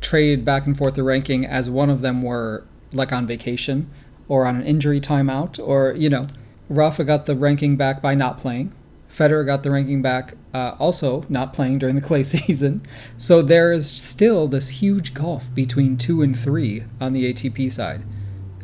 trade 0.00 0.44
back 0.44 0.66
and 0.66 0.76
forth 0.76 0.94
the 0.94 1.02
ranking 1.02 1.46
as 1.46 1.70
one 1.70 1.88
of 1.90 2.00
them 2.00 2.22
were 2.22 2.64
like 2.92 3.12
on 3.12 3.26
vacation 3.26 3.86
or 4.28 4.44
on 4.46 4.56
an 4.56 4.62
injury 4.62 5.00
timeout, 5.00 5.58
or, 5.64 5.94
you 5.96 6.08
know, 6.10 6.26
Rafa 6.68 7.04
got 7.04 7.26
the 7.26 7.34
ranking 7.36 7.76
back 7.76 8.00
by 8.02 8.14
not 8.14 8.38
playing. 8.38 8.72
Federer 9.10 9.44
got 9.44 9.62
the 9.62 9.70
ranking 9.70 10.02
back 10.02 10.34
uh, 10.54 10.76
also 10.78 11.24
not 11.28 11.52
playing 11.52 11.78
during 11.78 11.96
the 11.96 12.00
clay 12.02 12.22
season. 12.24 12.82
So 13.16 13.42
there 13.42 13.72
is 13.72 13.88
still 13.88 14.48
this 14.48 14.68
huge 14.68 15.14
gulf 15.14 15.52
between 15.54 15.96
two 15.96 16.22
and 16.22 16.38
three 16.38 16.84
on 17.00 17.12
the 17.12 17.32
ATP 17.32 17.70
side. 17.70 18.02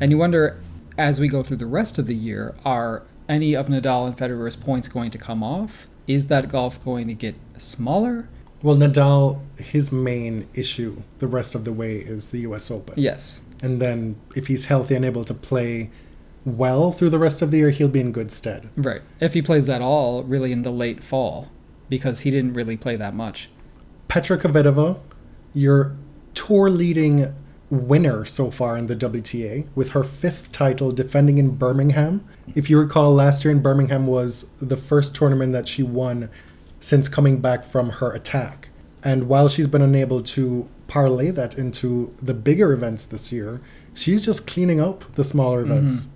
And 0.01 0.11
you 0.11 0.19
wonder, 0.19 0.61
as 0.99 1.21
we 1.21 1.29
go 1.29 1.43
through 1.43 1.57
the 1.59 1.67
rest 1.67 1.99
of 1.99 2.07
the 2.07 2.15
year, 2.15 2.55
are 2.65 3.03
any 3.29 3.55
of 3.55 3.67
Nadal 3.67 4.07
and 4.07 4.17
Federer's 4.17 4.57
points 4.57 4.89
going 4.89 5.11
to 5.11 5.19
come 5.19 5.43
off? 5.43 5.89
Is 6.07 6.29
that 6.29 6.49
gulf 6.49 6.83
going 6.85 7.09
to 7.09 7.15
get 7.15 7.35
smaller? 7.59 8.29
Well, 8.63 8.77
Nadal, 8.77 9.41
his 9.59 9.91
main 9.91 10.49
issue 10.55 11.03
the 11.19 11.27
rest 11.27 11.55
of 11.55 11.65
the 11.65 11.73
way 11.73 11.97
is 11.97 12.31
the 12.31 12.41
US 12.41 12.71
Open. 12.71 12.95
Yes. 12.97 13.41
And 13.63 13.81
then 13.81 14.17
if 14.35 14.47
he's 14.47 14.67
healthy 14.67 14.95
and 14.95 15.05
able 15.05 15.25
to 15.25 15.35
play 15.35 15.91
well 16.47 16.93
through 16.93 17.11
the 17.11 17.19
rest 17.19 17.43
of 17.43 17.51
the 17.51 17.59
year, 17.59 17.71
he'll 17.71 17.89
be 17.89 18.01
in 18.01 18.13
good 18.13 18.31
stead. 18.31 18.71
Right. 18.77 19.03
If 19.21 19.35
he 19.35 19.43
plays 19.43 19.69
at 19.69 19.83
all, 19.83 20.23
really 20.23 20.53
in 20.53 20.63
the 20.63 20.71
late 20.71 21.03
fall, 21.03 21.51
because 21.89 22.21
he 22.21 22.31
didn't 22.31 22.55
really 22.55 22.77
play 22.77 22.97
that 22.97 23.15
much. 23.15 23.51
Petra 24.09 24.39
Kvitova, 24.39 25.01
your 25.53 25.97
tour 26.35 26.71
leading 26.71 27.35
winner 27.69 28.25
so 28.25 28.51
far 28.51 28.77
in 28.77 28.87
the 28.87 28.95
WTA, 28.95 29.67
with 29.75 29.91
her 29.91 30.05
fifth 30.05 30.53
title 30.53 30.93
defending 30.93 31.39
in 31.39 31.57
Birmingham. 31.57 32.25
If 32.55 32.71
you 32.71 32.79
recall, 32.79 33.13
last 33.13 33.45
year 33.45 33.51
in 33.51 33.61
Birmingham 33.61 34.07
was 34.07 34.47
the 34.63 34.77
first 34.77 35.15
tournament 35.17 35.53
that 35.53 35.67
she 35.67 35.83
won 35.83 36.31
since 36.79 37.09
coming 37.09 37.41
back 37.41 37.65
from 37.65 37.91
her 37.91 38.13
attack. 38.13 38.69
And 39.03 39.29
while 39.29 39.49
she's 39.49 39.67
been 39.67 39.83
unable 39.83 40.23
to 40.23 40.69
parlay 40.87 41.31
that 41.33 41.59
into 41.59 42.15
the 42.23 42.35
bigger 42.35 42.73
events 42.73 43.05
this 43.05 43.33
year, 43.33 43.61
she's 43.95 44.21
just 44.21 44.47
cleaning 44.47 44.81
up 44.81 45.05
the 45.17 45.25
smaller 45.25 45.63
events. 45.63 46.03
Mm-hmm. 46.03 46.16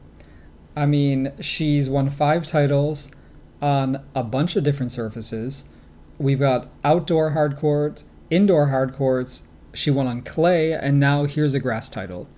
I 0.80 0.86
mean, 0.86 1.34
she's 1.42 1.90
won 1.90 2.08
five 2.08 2.46
titles 2.46 3.10
on 3.60 4.02
a 4.14 4.24
bunch 4.24 4.56
of 4.56 4.64
different 4.64 4.90
surfaces. 4.90 5.66
We've 6.16 6.38
got 6.38 6.70
outdoor 6.82 7.32
hard 7.32 7.58
courts, 7.58 8.06
indoor 8.30 8.68
hard 8.68 8.94
courts. 8.94 9.42
She 9.74 9.90
won 9.90 10.06
on 10.06 10.22
clay, 10.22 10.72
and 10.72 10.98
now 10.98 11.24
here's 11.24 11.52
a 11.52 11.60
grass 11.60 11.90
title. 11.90 12.30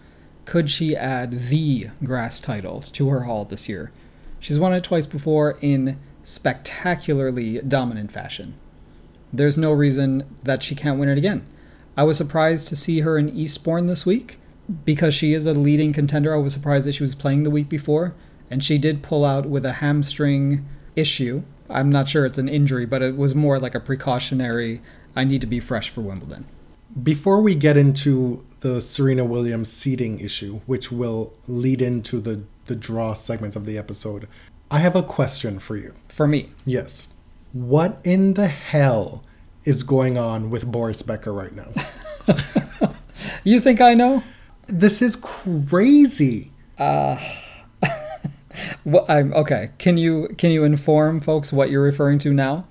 Could 0.44 0.72
she 0.72 0.96
add 0.96 1.50
the 1.50 1.90
grass 2.02 2.40
title 2.40 2.80
to 2.80 3.10
her 3.10 3.20
haul 3.20 3.44
this 3.44 3.68
year? 3.68 3.92
She's 4.40 4.58
won 4.58 4.74
it 4.74 4.82
twice 4.82 5.06
before 5.06 5.56
in 5.60 6.00
spectacularly 6.24 7.60
dominant 7.60 8.10
fashion. 8.10 8.54
There's 9.32 9.56
no 9.56 9.70
reason 9.70 10.26
that 10.42 10.64
she 10.64 10.74
can't 10.74 10.98
win 10.98 11.08
it 11.08 11.16
again. 11.16 11.46
I 11.96 12.02
was 12.02 12.16
surprised 12.16 12.66
to 12.68 12.76
see 12.76 13.02
her 13.02 13.16
in 13.18 13.28
Eastbourne 13.28 13.86
this 13.86 14.04
week 14.04 14.40
because 14.84 15.14
she 15.14 15.32
is 15.32 15.46
a 15.46 15.54
leading 15.54 15.92
contender. 15.92 16.34
I 16.34 16.38
was 16.38 16.52
surprised 16.52 16.88
that 16.88 16.94
she 16.94 17.04
was 17.04 17.14
playing 17.14 17.44
the 17.44 17.50
week 17.50 17.68
before, 17.68 18.16
and 18.52 18.62
she 18.62 18.76
did 18.76 19.02
pull 19.02 19.24
out 19.24 19.46
with 19.46 19.64
a 19.64 19.72
hamstring 19.72 20.68
issue. 20.94 21.42
I'm 21.70 21.88
not 21.88 22.06
sure 22.06 22.26
it's 22.26 22.38
an 22.38 22.50
injury, 22.50 22.84
but 22.84 23.00
it 23.00 23.16
was 23.16 23.34
more 23.34 23.58
like 23.58 23.74
a 23.74 23.80
precautionary, 23.80 24.82
I 25.16 25.24
need 25.24 25.40
to 25.40 25.46
be 25.46 25.58
fresh 25.58 25.88
for 25.88 26.02
Wimbledon. 26.02 26.44
Before 27.02 27.40
we 27.40 27.54
get 27.54 27.78
into 27.78 28.44
the 28.60 28.82
Serena 28.82 29.24
Williams 29.24 29.72
seeding 29.72 30.20
issue, 30.20 30.60
which 30.66 30.92
will 30.92 31.32
lead 31.48 31.80
into 31.80 32.20
the, 32.20 32.44
the 32.66 32.76
draw 32.76 33.14
segment 33.14 33.56
of 33.56 33.64
the 33.64 33.78
episode, 33.78 34.28
I 34.70 34.80
have 34.80 34.94
a 34.94 35.02
question 35.02 35.58
for 35.58 35.76
you. 35.76 35.94
For 36.08 36.28
me, 36.28 36.50
Yes. 36.66 37.08
What 37.54 38.00
in 38.04 38.34
the 38.34 38.48
hell 38.48 39.24
is 39.64 39.82
going 39.82 40.18
on 40.18 40.50
with 40.50 40.70
Boris 40.70 41.00
Becker 41.00 41.32
right 41.32 41.52
now? 41.54 41.68
you 43.44 43.60
think 43.60 43.80
I 43.80 43.94
know? 43.94 44.22
this 44.66 45.00
is 45.02 45.16
crazy. 45.16 46.50
Uh, 46.78 47.16
Well, 48.84 49.04
I'm 49.08 49.32
okay. 49.34 49.70
Can 49.78 49.96
you 49.96 50.28
can 50.38 50.50
you 50.50 50.64
inform 50.64 51.20
folks 51.20 51.52
what 51.52 51.70
you're 51.70 51.82
referring 51.82 52.18
to 52.20 52.32
now? 52.32 52.66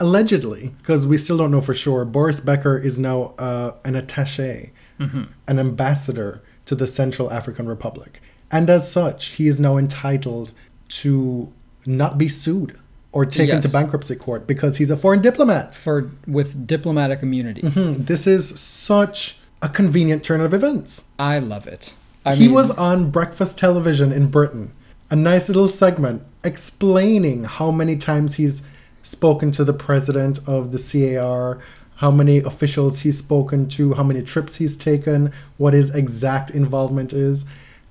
allegedly, 0.00 0.72
because 0.78 1.06
we 1.06 1.18
still 1.18 1.36
don't 1.36 1.50
know 1.50 1.60
for 1.60 1.74
sure, 1.74 2.04
Boris 2.04 2.40
Becker 2.40 2.78
is 2.78 2.98
now 2.98 3.34
uh, 3.38 3.72
an 3.84 3.94
attaché, 3.94 4.70
an 5.00 5.58
ambassador 5.58 6.42
to 6.66 6.74
the 6.74 6.86
Central 6.86 7.32
African 7.32 7.68
Republic. 7.68 8.20
And 8.50 8.70
as 8.70 8.90
such, 8.90 9.30
he 9.30 9.46
is 9.48 9.58
now 9.60 9.76
entitled 9.76 10.52
to 10.88 11.52
not 11.86 12.16
be 12.16 12.28
sued 12.28 12.78
or 13.12 13.26
taken 13.26 13.60
to 13.60 13.68
bankruptcy 13.68 14.16
court 14.16 14.46
because 14.46 14.76
he's 14.76 14.90
a 14.90 14.96
foreign 14.96 15.20
diplomat. 15.20 15.74
For 15.74 16.10
with 16.26 16.66
diplomatic 16.66 17.22
immunity. 17.22 17.62
Hmm, 17.68 18.04
This 18.04 18.26
is 18.26 18.58
such 18.60 19.38
a 19.62 19.68
convenient 19.68 20.22
turn 20.22 20.40
of 20.40 20.54
events. 20.54 21.04
I 21.18 21.38
love 21.40 21.66
it. 21.66 21.94
I 22.24 22.34
he 22.34 22.44
mean, 22.46 22.54
was 22.54 22.70
on 22.72 23.10
breakfast 23.10 23.58
television 23.58 24.12
in 24.12 24.28
Britain, 24.28 24.72
a 25.10 25.16
nice 25.16 25.48
little 25.48 25.68
segment 25.68 26.22
explaining 26.44 27.44
how 27.44 27.70
many 27.70 27.96
times 27.96 28.34
he's 28.34 28.62
spoken 29.02 29.50
to 29.52 29.64
the 29.64 29.72
president 29.72 30.38
of 30.46 30.72
the 30.72 30.78
CAR, 30.78 31.58
how 31.96 32.10
many 32.10 32.38
officials 32.38 33.00
he's 33.00 33.18
spoken 33.18 33.68
to, 33.68 33.94
how 33.94 34.02
many 34.02 34.22
trips 34.22 34.56
he's 34.56 34.76
taken, 34.76 35.32
what 35.56 35.74
his 35.74 35.94
exact 35.94 36.50
involvement 36.50 37.12
is. 37.12 37.44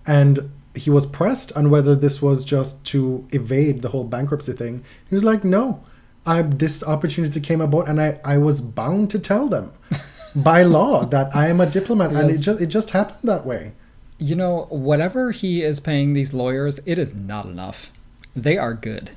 And 0.06 0.50
he 0.76 0.90
was 0.90 1.06
pressed 1.06 1.52
on 1.54 1.70
whether 1.70 1.96
this 1.96 2.22
was 2.22 2.46
just 2.46 2.86
to 2.86 3.28
evade 3.32 3.82
the 3.82 3.90
whole 3.90 4.04
bankruptcy 4.04 4.54
thing. 4.54 4.84
He 5.10 5.16
was 5.16 5.24
like, 5.24 5.44
no, 5.44 5.84
I, 6.26 6.44
this 6.44 6.84
opportunity 6.84 7.40
came 7.42 7.62
about 7.62 7.90
and 7.90 8.00
I, 8.00 8.20
I 8.24 8.38
was 8.38 8.62
bound 8.62 9.10
to 9.12 9.20
tell 9.20 9.48
them 9.48 9.74
by 10.36 10.64
law 10.64 11.06
that 11.06 11.36
I 11.36 11.48
am 11.48 11.60
a 11.60 11.66
diplomat. 11.66 12.12
And 12.12 12.30
it 12.30 12.38
just, 12.38 12.62
it 12.62 12.68
just 12.68 12.92
happened 12.92 13.28
that 13.30 13.46
way. 13.46 13.74
You 14.20 14.36
know, 14.36 14.66
whatever 14.70 15.32
he 15.32 15.62
is 15.62 15.80
paying 15.80 16.14
these 16.14 16.34
lawyers, 16.34 16.80
it 16.86 16.98
is 16.98 17.14
not 17.14 17.46
enough. 17.46 17.92
They 18.36 18.58
are 18.58 18.74
good. 18.74 19.12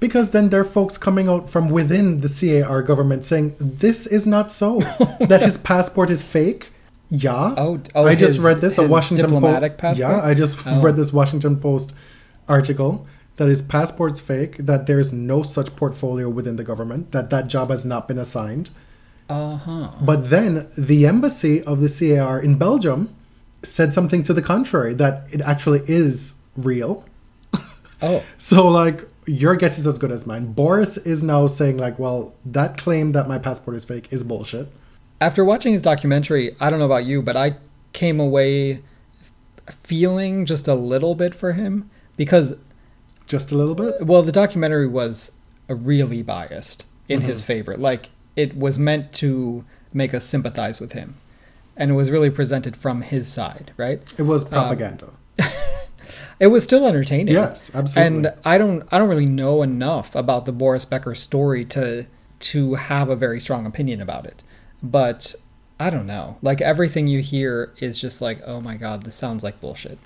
Because 0.00 0.30
then 0.30 0.48
there 0.48 0.60
are 0.62 0.64
folks 0.64 0.98
coming 0.98 1.28
out 1.28 1.48
from 1.48 1.68
within 1.68 2.22
the 2.22 2.28
CAR 2.28 2.82
government 2.82 3.24
saying 3.24 3.54
this 3.60 4.06
is 4.06 4.26
not 4.26 4.50
so. 4.50 4.80
that 5.20 5.42
his 5.42 5.56
passport 5.58 6.10
is 6.10 6.22
fake. 6.22 6.70
Yeah. 7.08 7.54
Oh, 7.56 7.80
oh, 7.94 8.06
I 8.08 8.14
just 8.14 8.34
his- 8.34 8.42
read 8.44 8.60
this 8.60 8.78
a 8.78 8.86
Washington 8.86 9.26
diplomatic 9.26 9.78
Post. 9.78 10.00
Yeah. 10.00 10.20
I 10.20 10.34
just 10.34 10.58
Oh. 10.66 10.80
read 10.80 10.96
this 10.96 11.12
Washington 11.12 11.56
Post 11.60 11.92
article 12.48 13.06
that 13.36 13.48
his 13.48 13.62
passport's 13.62 14.18
fake. 14.18 14.56
That 14.58 14.86
there's 14.86 15.12
no 15.12 15.42
such 15.42 15.76
portfolio 15.76 16.28
within 16.28 16.56
the 16.56 16.64
government. 16.64 17.12
That 17.12 17.30
that 17.30 17.46
job 17.48 17.70
has 17.70 17.84
not 17.84 18.08
been 18.08 18.18
assigned. 18.18 18.70
Uh 19.28 19.56
huh. 19.56 19.90
But 20.00 20.30
then 20.30 20.68
the 20.76 21.06
embassy 21.06 21.62
of 21.62 21.80
the 21.80 21.88
CAR 21.88 22.40
in 22.40 22.56
Belgium 22.58 23.14
said 23.62 23.92
something 23.92 24.22
to 24.24 24.34
the 24.34 24.42
contrary. 24.42 24.94
That 24.94 25.26
it 25.30 25.40
actually 25.40 25.82
is 25.86 26.34
real. 26.56 27.04
Oh, 28.00 28.22
So 28.38 28.66
like 28.68 29.08
your 29.26 29.54
guess 29.54 29.78
is 29.78 29.86
as 29.86 29.98
good 29.98 30.10
as 30.10 30.26
mine. 30.26 30.52
Boris 30.52 30.96
is 30.96 31.22
now 31.22 31.46
saying 31.46 31.78
like, 31.78 31.98
well, 31.98 32.34
that 32.44 32.76
claim 32.76 33.12
that 33.12 33.28
my 33.28 33.38
passport 33.38 33.76
is 33.76 33.84
fake 33.84 34.08
is 34.10 34.24
bullshit. 34.24 34.68
after 35.20 35.44
watching 35.44 35.72
his 35.72 35.82
documentary, 35.82 36.56
I 36.58 36.68
don't 36.68 36.80
know 36.80 36.86
about 36.86 37.04
you, 37.04 37.22
but 37.22 37.36
I 37.36 37.56
came 37.92 38.18
away 38.18 38.82
feeling 39.70 40.44
just 40.46 40.66
a 40.66 40.74
little 40.74 41.14
bit 41.14 41.34
for 41.34 41.52
him 41.52 41.88
because, 42.16 42.56
Just 43.26 43.52
a 43.52 43.54
little 43.56 43.74
bit. 43.76 44.04
well, 44.04 44.22
the 44.22 44.32
documentary 44.32 44.88
was 44.88 45.32
really 45.68 46.22
biased 46.22 46.84
in 47.08 47.20
his 47.22 47.40
mm-hmm. 47.40 47.46
favor. 47.46 47.76
Like, 47.76 48.10
it 48.34 48.56
was 48.56 48.78
meant 48.78 49.12
to 49.14 49.64
make 49.92 50.12
us 50.14 50.24
sympathize 50.24 50.80
with 50.80 50.92
him. 50.92 51.14
And 51.76 51.90
it 51.90 51.94
was 51.94 52.10
really 52.10 52.30
presented 52.30 52.76
from 52.76 53.02
his 53.02 53.26
side, 53.28 53.72
right? 53.76 54.00
It 54.18 54.22
was 54.22 54.44
propaganda. 54.44 55.10
It 56.40 56.48
was 56.48 56.64
still 56.64 56.86
entertaining. 56.88 57.32
yes, 57.34 57.70
absolutely. 57.72 58.28
and 58.28 58.34
I 58.44 58.58
don't 58.58 58.82
I 58.90 58.98
don't 58.98 59.08
really 59.08 59.26
know 59.26 59.62
enough 59.62 60.16
about 60.16 60.44
the 60.44 60.50
Boris 60.52 60.84
Becker 60.84 61.14
story 61.14 61.64
to 61.66 62.06
to 62.40 62.74
have 62.74 63.08
a 63.08 63.14
very 63.14 63.38
strong 63.38 63.64
opinion 63.64 64.00
about 64.00 64.26
it. 64.26 64.42
But 64.82 65.36
I 65.78 65.88
don't 65.88 66.06
know. 66.06 66.38
Like 66.42 66.60
everything 66.60 67.06
you 67.06 67.20
hear 67.20 67.72
is 67.78 67.96
just 67.96 68.20
like, 68.20 68.40
"Oh 68.44 68.60
my 68.60 68.76
god, 68.76 69.04
this 69.04 69.14
sounds 69.14 69.44
like 69.44 69.60
bullshit." 69.60 69.98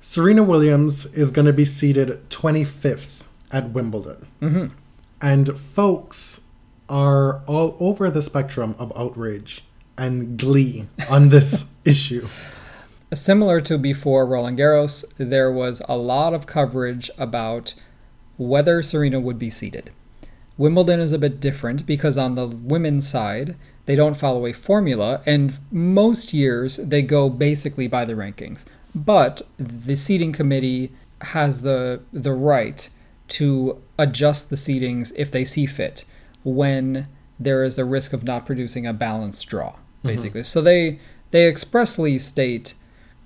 Serena 0.00 0.42
Williams 0.42 1.06
is 1.06 1.30
going 1.30 1.46
to 1.46 1.52
be 1.52 1.64
seeded 1.64 2.28
25th 2.28 3.24
at 3.52 3.70
Wimbledon. 3.70 4.26
Mhm. 4.42 4.70
And 5.22 5.56
folks 5.58 6.40
are 6.88 7.42
all 7.46 7.76
over 7.78 8.10
the 8.10 8.22
spectrum 8.22 8.74
of 8.80 8.92
outrage 8.96 9.64
and 9.98 10.38
glee 10.38 10.86
on 11.10 11.28
this 11.28 11.66
issue. 11.84 12.26
Similar 13.12 13.60
to 13.62 13.76
before 13.76 14.26
Roland 14.26 14.58
Garros, 14.58 15.04
there 15.16 15.50
was 15.52 15.82
a 15.88 15.96
lot 15.96 16.32
of 16.32 16.46
coverage 16.46 17.10
about 17.18 17.74
whether 18.36 18.82
Serena 18.82 19.18
would 19.18 19.38
be 19.38 19.50
seeded. 19.50 19.90
Wimbledon 20.56 21.00
is 21.00 21.12
a 21.12 21.18
bit 21.18 21.40
different 21.40 21.86
because 21.86 22.18
on 22.18 22.34
the 22.34 22.46
women's 22.46 23.08
side, 23.08 23.56
they 23.86 23.94
don't 23.94 24.16
follow 24.16 24.44
a 24.46 24.52
formula, 24.52 25.22
and 25.24 25.58
most 25.70 26.34
years 26.34 26.76
they 26.76 27.00
go 27.00 27.30
basically 27.30 27.88
by 27.88 28.04
the 28.04 28.14
rankings. 28.14 28.66
But 28.94 29.42
the 29.56 29.94
seeding 29.94 30.32
committee 30.32 30.92
has 31.20 31.62
the 31.62 32.00
the 32.12 32.32
right 32.32 32.88
to 33.28 33.80
adjust 33.98 34.50
the 34.50 34.56
seedings 34.56 35.12
if 35.16 35.30
they 35.30 35.44
see 35.44 35.66
fit 35.66 36.04
when 36.44 37.08
there 37.38 37.64
is 37.64 37.78
a 37.78 37.84
risk 37.84 38.12
of 38.12 38.24
not 38.24 38.46
producing 38.46 38.86
a 38.86 38.92
balanced 38.92 39.48
draw, 39.48 39.76
Mm-hmm. 39.98 40.08
basically. 40.08 40.42
So 40.44 40.60
they 40.60 40.98
they 41.30 41.46
expressly 41.46 42.18
state 42.18 42.74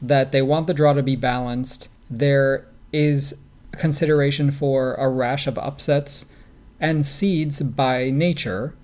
that 0.01 0.33
they 0.33 0.43
want 0.43 0.67
the 0.67 0.75
draw 0.75 0.93
to 0.93 1.03
be 1.03 1.17
balanced. 1.17 1.89
There 2.11 2.67
is 2.93 3.39
consideration 3.73 4.51
for 4.51 4.95
a 4.95 5.09
rash 5.09 5.47
of 5.47 5.57
upsets, 5.59 6.27
and 6.81 7.07
seeds 7.07 7.63
by 7.63 8.11
nature 8.11 8.75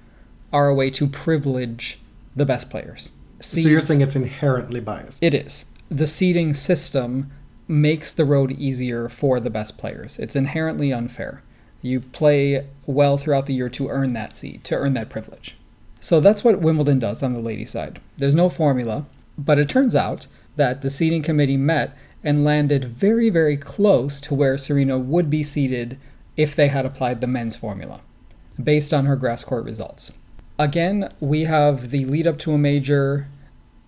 are 0.53 0.68
a 0.68 0.74
way 0.74 0.90
to 0.90 1.07
privilege 1.07 2.01
the 2.35 2.46
best 2.46 2.70
players. 2.70 3.12
So 3.40 3.61
you're 3.61 3.81
saying 3.81 4.01
it's 4.01 4.16
inherently 4.16 4.81
biased. 4.81 5.22
it 5.22 5.35
is. 5.35 5.66
The 5.90 6.07
seeding 6.07 6.55
system 6.55 7.31
makes 7.66 8.12
the 8.12 8.24
road 8.24 8.53
easier 8.53 9.09
for 9.09 9.40
the 9.40 9.51
best 9.51 9.79
players. 9.79 10.18
It's 10.18 10.35
inherently 10.35 10.92
unfair. 10.92 11.42
You 11.83 12.01
play 12.01 12.66
well 12.87 13.18
throughout 13.18 13.46
the 13.46 13.55
year 13.55 13.68
to 13.70 13.88
earn 13.88 14.14
that 14.14 14.35
seed, 14.35 14.64
to 14.64 14.74
earn 14.74 14.94
that 14.94 15.11
privilege. 15.11 15.57
So 16.01 16.21
that's 16.21 16.45
what 16.45 16.61
Wimbledon 16.61 16.99
does 16.99 17.23
on 17.23 17.35
the 17.35 17.41
ladies' 17.41 17.71
side. 17.71 18.01
There's 18.17 18.35
no 18.35 18.49
formula, 18.49 19.07
but 19.37 19.59
it 19.59 19.69
turns 19.69 19.97
out 19.97 20.27
that 20.57 20.83
the 20.83 20.91
seeding 20.91 21.23
committee 21.23 21.57
met 21.57 21.97
and 22.23 22.45
landed 22.45 22.85
very, 22.85 23.31
very 23.31 23.57
close 23.57 24.21
to 24.23 24.35
where 24.35 24.59
Serena 24.59 24.99
would 24.99 25.31
be 25.31 25.43
seeded 25.43 25.99
if 26.37 26.55
they 26.55 26.69
had 26.69 26.87
applied 26.87 27.21
the 27.21 27.27
men's 27.27 27.57
formula, 27.57 28.01
based 28.63 28.93
on 28.95 29.07
her 29.07 29.17
grass 29.17 29.45
court 29.45 29.65
results. 29.65 30.13
Again, 30.59 31.13
we 31.21 31.45
have 31.45 31.91
the 31.91 32.05
lead 32.05 32.27
up 32.27 32.39
to 32.41 32.53
a 32.53 32.59
major 32.59 33.29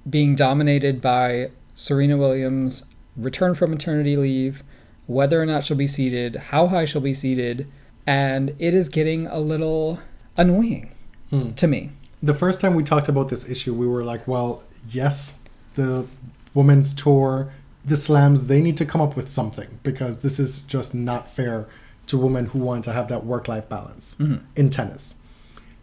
being 0.08 0.34
dominated 0.34 1.00
by 1.00 1.50
Serena 1.74 2.16
Williams' 2.16 2.84
return 3.16 3.54
from 3.54 3.70
maternity 3.70 4.16
leave, 4.16 4.62
whether 5.06 5.42
or 5.42 5.46
not 5.46 5.64
she'll 5.64 5.76
be 5.76 5.86
seeded, 5.86 6.36
how 6.36 6.68
high 6.68 6.84
she'll 6.84 7.00
be 7.00 7.14
seeded, 7.14 7.66
and 8.06 8.50
it 8.58 8.74
is 8.74 8.88
getting 8.88 9.26
a 9.26 9.38
little 9.38 10.00
annoying 10.36 10.90
Hmm. 11.30 11.50
to 11.52 11.66
me. 11.66 11.90
The 12.22 12.34
first 12.34 12.60
time 12.60 12.74
we 12.74 12.84
talked 12.84 13.08
about 13.08 13.28
this 13.28 13.48
issue, 13.48 13.74
we 13.74 13.86
were 13.86 14.04
like, 14.04 14.28
well, 14.28 14.62
yes, 14.88 15.38
the 15.74 16.06
women's 16.52 16.92
tour, 16.92 17.52
the 17.84 17.96
slams, 17.96 18.46
they 18.46 18.60
need 18.60 18.76
to 18.76 18.84
come 18.84 19.00
up 19.00 19.16
with 19.16 19.30
something 19.30 19.78
because 19.82 20.18
this 20.18 20.38
is 20.38 20.60
just 20.60 20.94
not 20.94 21.30
fair 21.34 21.66
to 22.08 22.18
women 22.18 22.46
who 22.46 22.58
want 22.58 22.84
to 22.84 22.92
have 22.92 23.08
that 23.08 23.24
work 23.24 23.48
life 23.48 23.68
balance 23.68 24.16
mm-hmm. 24.16 24.44
in 24.56 24.68
tennis. 24.68 25.14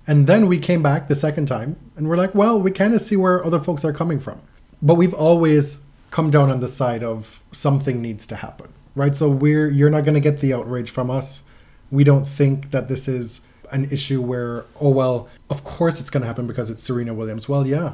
And 0.05 0.27
then 0.27 0.47
we 0.47 0.59
came 0.59 0.83
back 0.83 1.07
the 1.07 1.15
second 1.15 1.47
time 1.47 1.77
and 1.95 2.07
we're 2.07 2.17
like, 2.17 2.35
well, 2.35 2.59
we 2.59 2.71
kind 2.71 2.93
of 2.93 3.01
see 3.01 3.15
where 3.15 3.43
other 3.43 3.59
folks 3.59 3.83
are 3.83 3.93
coming 3.93 4.19
from. 4.19 4.41
But 4.81 4.95
we've 4.95 5.13
always 5.13 5.81
come 6.11 6.29
down 6.29 6.49
on 6.49 6.59
the 6.59 6.67
side 6.67 7.03
of 7.03 7.41
something 7.51 8.01
needs 8.01 8.25
to 8.27 8.35
happen, 8.35 8.73
right? 8.95 9.15
So 9.15 9.29
we're 9.29 9.69
you're 9.69 9.89
not 9.89 10.05
going 10.05 10.13
to 10.13 10.21
get 10.21 10.37
the 10.39 10.53
outrage 10.53 10.91
from 10.91 11.09
us. 11.09 11.43
We 11.91 12.03
don't 12.03 12.27
think 12.27 12.71
that 12.71 12.87
this 12.87 13.07
is 13.07 13.41
an 13.71 13.89
issue 13.91 14.21
where 14.21 14.65
oh 14.79 14.89
well, 14.89 15.27
of 15.49 15.63
course 15.63 15.99
it's 15.99 16.09
going 16.09 16.21
to 16.21 16.27
happen 16.27 16.47
because 16.47 16.69
it's 16.69 16.83
Serena 16.83 17.13
Williams. 17.13 17.47
Well, 17.47 17.65
yeah, 17.65 17.93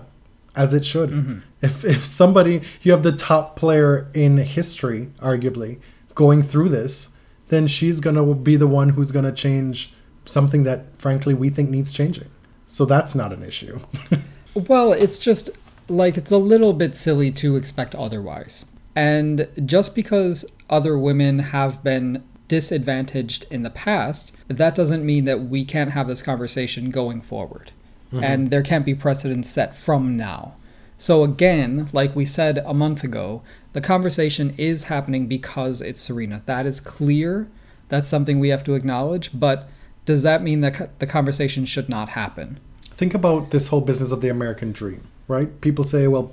as 0.56 0.74
it 0.74 0.86
should. 0.86 1.10
Mm-hmm. 1.10 1.40
If 1.62 1.84
if 1.86 2.06
somebody 2.06 2.62
you 2.82 2.92
have 2.92 3.04
the 3.04 3.12
top 3.12 3.56
player 3.56 4.10
in 4.14 4.38
history 4.38 5.10
arguably 5.20 5.80
going 6.16 6.44
through 6.44 6.70
this, 6.70 7.10
then 7.50 7.68
she's 7.68 8.00
going 8.00 8.16
to 8.16 8.34
be 8.36 8.56
the 8.56 8.68
one 8.68 8.90
who's 8.90 9.12
going 9.12 9.26
to 9.26 9.32
change 9.32 9.94
something 10.26 10.64
that 10.64 10.98
frankly 10.98 11.34
we 11.34 11.50
think 11.50 11.70
needs 11.70 11.92
changing. 11.92 12.30
So 12.66 12.86
that's 12.86 13.14
not 13.14 13.34
an 13.34 13.44
issue. 13.44 13.80
Well, 14.56 14.94
it's 14.94 15.18
just 15.18 15.50
like 15.90 16.18
it's 16.18 16.32
a 16.32 16.38
little 16.38 16.74
bit 16.74 16.96
silly 16.96 17.32
to 17.32 17.56
expect 17.56 17.96
otherwise. 17.96 18.66
And 18.96 19.48
just 19.66 19.96
because 19.96 20.46
other 20.70 20.98
women 20.98 21.40
have 21.40 21.84
been 21.84 22.24
disadvantaged 22.48 23.46
in 23.50 23.64
the 23.64 23.70
past, 23.70 24.32
that 24.48 24.76
doesn't 24.76 25.06
mean 25.06 25.26
that 25.26 25.46
we 25.46 25.66
can't 25.66 25.92
have 25.92 26.08
this 26.08 26.22
conversation 26.22 26.90
going 26.90 27.22
forward. 27.22 27.72
Mm-hmm. 28.12 28.24
And 28.24 28.50
there 28.50 28.62
can't 28.62 28.86
be 28.86 28.96
precedents 28.96 29.50
set 29.50 29.76
from 29.76 30.16
now. 30.16 30.54
So, 30.98 31.24
again, 31.24 31.90
like 31.92 32.16
we 32.16 32.26
said 32.26 32.60
a 32.60 32.74
month 32.74 33.04
ago, 33.04 33.42
the 33.74 33.82
conversation 33.82 34.54
is 34.58 34.86
happening 34.86 35.28
because 35.28 35.82
it's 35.82 36.00
Serena. 36.00 36.44
That 36.46 36.66
is 36.66 36.80
clear. 36.80 37.50
That's 37.90 38.08
something 38.08 38.40
we 38.40 38.50
have 38.50 38.64
to 38.66 38.76
acknowledge. 38.76 39.32
But 39.34 39.68
does 40.06 40.22
that 40.24 40.44
mean 40.44 40.62
that 40.62 41.00
the 41.00 41.08
conversation 41.08 41.66
should 41.66 41.90
not 41.90 42.10
happen? 42.10 42.60
Think 42.92 43.14
about 43.14 43.52
this 43.52 43.68
whole 43.68 43.82
business 43.82 44.12
of 44.12 44.22
the 44.22 44.30
American 44.30 44.72
dream, 44.72 45.08
right? 45.28 45.60
People 45.62 45.84
say, 45.84 46.08
well, 46.08 46.32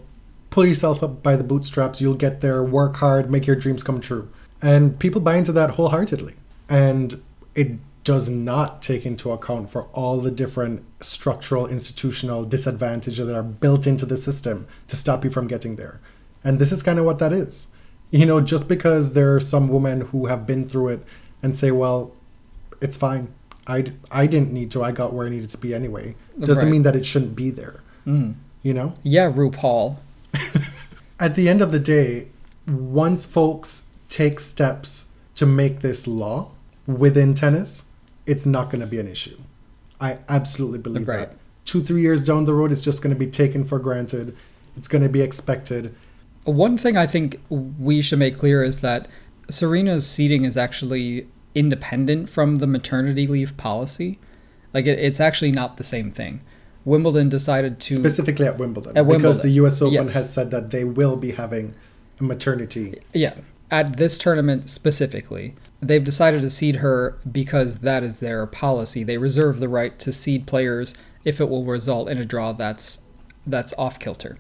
pull 0.51 0.67
yourself 0.67 1.03
up 1.03 1.23
by 1.23 1.37
the 1.37 1.45
bootstraps, 1.45 2.01
you'll 2.01 2.15
get 2.15 2.41
there, 2.41 2.63
work 2.63 2.97
hard, 2.97 3.31
make 3.31 3.47
your 3.47 3.57
dreams 3.57 3.83
come 3.83 4.01
true. 4.01 4.29
And 4.63 4.99
people 4.99 5.21
buy 5.21 5.37
into 5.37 5.53
that 5.53 5.71
wholeheartedly. 5.71 6.35
And 6.69 7.23
it 7.55 7.73
does 8.05 8.29
not 8.29 8.81
take 8.83 9.05
into 9.05 9.31
account 9.31 9.71
for 9.71 9.85
all 9.93 10.21
the 10.21 10.31
different 10.31 10.85
structural 11.01 11.67
institutional 11.67 12.45
disadvantages 12.45 13.27
that 13.27 13.37
are 13.37 13.43
built 13.43 13.87
into 13.87 14.07
the 14.07 14.17
system 14.17 14.67
to 14.89 14.97
stop 14.97 15.25
you 15.25 15.31
from 15.31 15.47
getting 15.47 15.77
there. 15.77 16.01
And 16.43 16.59
this 16.59 16.73
is 16.73 16.83
kind 16.83 16.99
of 16.99 17.05
what 17.05 17.19
that 17.19 17.33
is. 17.33 17.67
You 18.11 18.27
know, 18.27 18.41
just 18.41 18.67
because 18.69 19.13
there 19.13 19.35
are 19.37 19.41
some 19.41 19.69
women 19.69 20.01
who 20.03 20.27
have 20.27 20.47
been 20.47 20.69
through 20.69 20.89
it 20.89 21.05
and 21.43 21.57
say, 21.57 21.71
well, 21.71 22.13
it's 22.81 22.97
fine. 22.97 23.33
I, 23.67 23.93
I 24.11 24.27
didn't 24.27 24.53
need 24.53 24.71
to. 24.73 24.83
I 24.83 24.91
got 24.91 25.13
where 25.13 25.27
I 25.27 25.31
needed 25.31 25.51
to 25.51 25.59
be 25.59 25.75
anyway. 25.75 26.17
Doesn't 26.39 26.65
Right. 26.65 26.73
mean 26.73 26.83
that 26.83 26.97
it 26.97 27.07
shouldn't 27.07 27.37
be 27.37 27.51
there. 27.51 27.81
Mm. 28.07 28.35
You 28.63 28.75
know? 28.75 28.95
Yeah, 29.03 29.31
RuPaul. 29.31 29.99
At 31.21 31.35
the 31.37 31.49
end 31.49 31.61
of 31.63 31.71
the 31.71 31.79
day, 31.79 32.29
once 32.67 33.27
folks 33.27 33.85
take 34.11 34.41
steps 34.41 35.07
to 35.37 35.47
make 35.47 35.81
this 35.81 36.07
law 36.07 36.51
within 36.87 37.33
tennis, 37.33 37.85
it's 38.27 38.45
not 38.45 38.69
going 38.69 38.81
to 38.81 38.87
be 38.87 39.01
an 39.01 39.09
issue. 39.09 39.39
I 40.01 40.19
absolutely 40.29 40.79
believe 40.79 41.09
Right. 41.09 41.31
that. 41.31 41.37
Two, 41.65 41.83
three 41.83 42.03
years 42.03 42.25
down 42.25 42.45
the 42.45 42.53
road, 42.53 42.73
it's 42.73 42.81
just 42.81 43.01
going 43.01 43.15
to 43.15 43.19
be 43.19 43.31
taken 43.31 43.65
for 43.65 43.79
granted. 43.79 44.37
It's 44.77 44.89
going 44.89 45.03
to 45.03 45.09
be 45.09 45.23
expected. 45.23 45.95
One 46.45 46.77
thing 46.77 46.97
I 46.97 47.07
think 47.07 47.41
we 47.49 48.03
should 48.03 48.19
make 48.19 48.39
clear 48.39 48.63
is 48.63 48.81
that 48.81 49.09
Serena's 49.49 50.07
seeding 50.07 50.45
is 50.45 50.57
actually 50.57 51.29
independent 51.55 52.29
from 52.29 52.57
the 52.57 52.67
maternity 52.67 53.27
leave 53.27 53.57
policy. 53.57 54.19
Like 54.73 54.87
it, 54.87 54.99
it's 54.99 55.21
actually 55.21 55.53
not 55.53 55.77
the 55.77 55.85
same 55.85 56.11
thing. 56.11 56.41
Wimbledon 56.85 57.29
decided 57.29 57.79
to 57.81 57.95
specifically 57.95 58.47
at 58.47 58.59
Wimbledon. 58.59 58.97
At 58.97 59.07
because 59.07 59.43
the 59.43 59.51
US 59.51 59.83
Open 59.83 59.95
yes. 59.95 60.15
has 60.15 60.33
said 60.33 60.51
that 60.51 60.71
they 60.71 60.85
will 60.85 61.17
be 61.17 61.33
having 61.33 61.75
a 62.19 62.25
maternity. 62.25 63.01
Yeah. 63.13 63.35
At 63.71 63.97
this 63.97 64.19
tournament 64.19 64.69
specifically, 64.69 65.55
they've 65.81 66.03
decided 66.03 66.43
to 66.43 66.51
seed 66.51 66.77
her 66.77 67.19
because 67.31 67.79
that 67.79 68.03
is 68.03 68.21
their 68.21 68.47
policy. 68.47 69.05
They 69.05 69.19
reserve 69.19 69.61
the 69.61 69.69
right 69.69 69.99
to 70.01 70.13
seed 70.13 70.47
players 70.47 70.95
if 71.25 71.41
it 71.41 71.49
will 71.49 71.65
result 71.65 72.09
in 72.09 72.19
a 72.19 72.25
draw 72.25 72.53
that's 72.53 73.03
that's 73.47 73.73
off 73.79 73.99
kilter. 73.99 74.39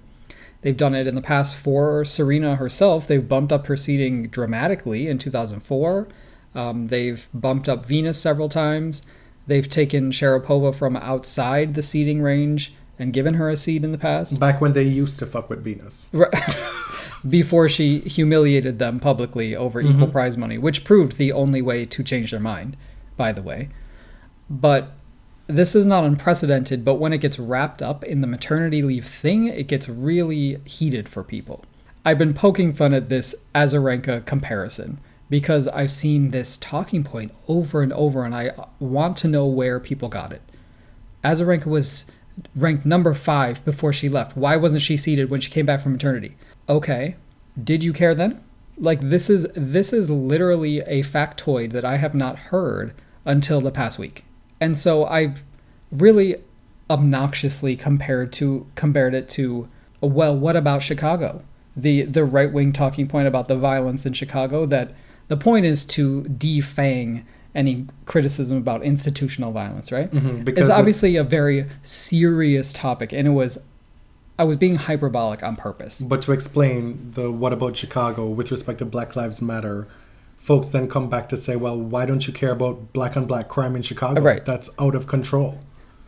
They've 0.63 0.77
done 0.77 0.95
it 0.95 1.07
in 1.07 1.15
the 1.15 1.23
past 1.23 1.57
for 1.57 2.05
Serena 2.05 2.57
herself. 2.57 3.07
They've 3.07 3.27
bumped 3.27 3.53
up 3.53 3.67
her 3.67 3.77
seeding 3.77 4.29
dramatically 4.29 5.09
in 5.09 5.19
2004. 5.19 6.09
Um, 6.55 6.89
they've 6.89 7.29
bumped 7.33 7.69
up 7.69 7.87
Venus 7.87 8.21
several 8.21 8.49
times. 8.49 9.05
They've 9.47 9.69
taken 9.69 10.11
Sharapova 10.11 10.75
from 10.75 10.97
outside 10.97 11.75
the 11.75 11.83
seeding 11.83 12.21
range 12.21 12.75
and 12.99 13.13
given 13.13 13.35
her 13.35 13.49
a 13.49 13.57
seed 13.57 13.85
in 13.85 13.93
the 13.93 13.99
past. 13.99 14.39
Back 14.39 14.61
when 14.61 14.75
they 14.75 14.83
used 14.83 15.19
to 15.21 15.27
fuck 15.27 15.49
with 15.49 15.65
Venus. 15.65 16.09
Right. 16.13 16.31
Before 17.29 17.69
she 17.69 18.01
humiliated 18.01 18.79
them 18.79 18.99
publicly 18.99 19.55
over 19.55 19.81
equal 19.81 19.95
Mm-hmm. 19.95 20.13
prize 20.13 20.37
money, 20.37 20.57
which 20.57 20.85
proved 20.85 21.19
the 21.19 21.33
only 21.33 21.61
way 21.61 21.85
to 21.87 22.03
change 22.03 22.31
their 22.31 22.41
mind, 22.41 22.77
by 23.17 23.33
the 23.33 23.43
way. 23.43 23.69
But 24.49 24.93
this 25.47 25.75
is 25.75 25.85
not 25.85 26.05
unprecedented, 26.05 26.85
but 26.85 26.95
when 26.95 27.13
it 27.13 27.19
gets 27.19 27.39
wrapped 27.39 27.83
up 27.83 28.05
in 28.05 28.21
the 28.21 28.27
maternity 28.27 28.83
leave 28.83 29.05
thing, 29.05 29.49
it 29.49 29.67
gets 29.67 29.89
really 29.89 30.61
heated 30.65 31.09
for 31.09 31.23
people. 31.23 31.65
I've 32.07 32.19
been 32.19 32.33
poking 32.33 32.73
fun 32.73 32.95
at 32.95 33.11
this 33.11 33.35
Azarenka 33.55 34.25
comparison 34.25 34.99
because 35.29 35.69
I've 35.69 35.91
seen 35.91 36.31
this 36.31 36.57
talking 36.57 37.05
point 37.05 37.33
over 37.49 37.83
and 37.83 37.93
over, 37.93 38.25
and 38.25 38.35
I 38.35 38.53
want 38.79 39.17
to 39.19 39.29
know 39.29 39.47
where 39.47 39.79
people 39.79 40.09
got 40.09 40.33
it. 40.33 40.43
Azarenka 41.23 41.67
was 41.67 42.11
ranked 42.57 42.87
number 42.87 43.13
five 43.13 43.63
before 43.65 43.93
she 43.93 44.09
left. 44.09 44.37
Why 44.37 44.57
wasn't 44.57 44.83
she 44.83 44.97
seeded 44.97 45.29
when 45.31 45.41
she 45.43 45.51
came 45.51 45.67
back 45.67 45.83
from 45.83 45.93
maternity? 45.93 46.37
Okay, 46.71 47.17
did 47.63 47.83
you 47.85 47.93
care 47.93 48.15
then? 48.15 48.41
Like 48.79 49.01
this 49.01 49.29
is 49.29 49.47
this 49.55 49.93
is 49.93 50.09
literally 50.09 50.79
a 50.81 51.03
factoid 51.03 51.73
that 51.73 51.85
I 51.85 51.97
have 51.99 52.15
not 52.15 52.39
heard 52.39 52.95
until 53.27 53.61
the 53.61 53.71
past 53.73 53.99
week, 53.99 54.25
and 54.61 54.79
so 54.79 55.05
I've 55.05 55.43
really 55.91 56.37
obnoxiously 56.89 57.77
compared 57.77 58.33
to 58.35 58.67
compared 58.77 59.15
it 59.15 59.29
to 59.31 59.69
well, 60.01 60.35
what 60.37 60.57
about 60.57 60.83
Chicago? 60.83 61.43
The 61.77 62.03
the 62.03 62.25
right 62.25 62.51
wing 62.53 62.73
talking 62.73 63.07
point 63.07 63.29
about 63.29 63.49
the 63.49 63.57
violence 63.57 64.07
in 64.07 64.13
Chicago 64.15 64.65
that 64.67 64.93
the 65.29 65.37
point 65.37 65.67
is 65.67 65.85
to 65.85 66.23
defang 66.25 67.25
any 67.55 67.87
criticism 68.07 68.57
about 68.59 68.83
institutional 68.85 69.51
violence, 69.53 69.91
right? 69.93 70.11
Mhm, 70.11 70.45
because 70.45 70.63
it's 70.63 70.69
it's- 70.69 70.79
obviously 70.79 71.17
a 71.17 71.25
very 71.25 71.67
serious 71.83 72.73
topic, 72.73 73.13
and 73.13 73.27
it 73.27 73.33
was. 73.33 73.59
I 74.41 74.45
was 74.45 74.57
being 74.57 74.77
hyperbolic 74.77 75.43
on 75.43 75.55
purpose. 75.55 76.01
But 76.01 76.23
to 76.23 76.33
explain 76.33 77.11
the 77.13 77.31
what 77.31 77.53
about 77.53 77.77
Chicago 77.77 78.27
with 78.27 78.51
respect 78.51 78.79
to 78.79 78.87
Black 78.87 79.15
Lives 79.15 79.43
Matter, 79.43 79.87
folks 80.39 80.69
then 80.69 80.89
come 80.89 81.11
back 81.11 81.29
to 81.29 81.37
say, 81.37 81.57
well, 81.57 81.79
why 81.79 82.07
don't 82.07 82.27
you 82.27 82.33
care 82.33 82.53
about 82.53 82.95
black 82.95 83.19
on 83.19 83.27
black 83.27 83.49
crime 83.49 83.77
in 83.77 83.83
Chicago? 83.83 84.23
Right. 84.23 84.43
That's 84.43 84.71
out 84.79 84.95
of 84.95 85.07
control. 85.07 85.59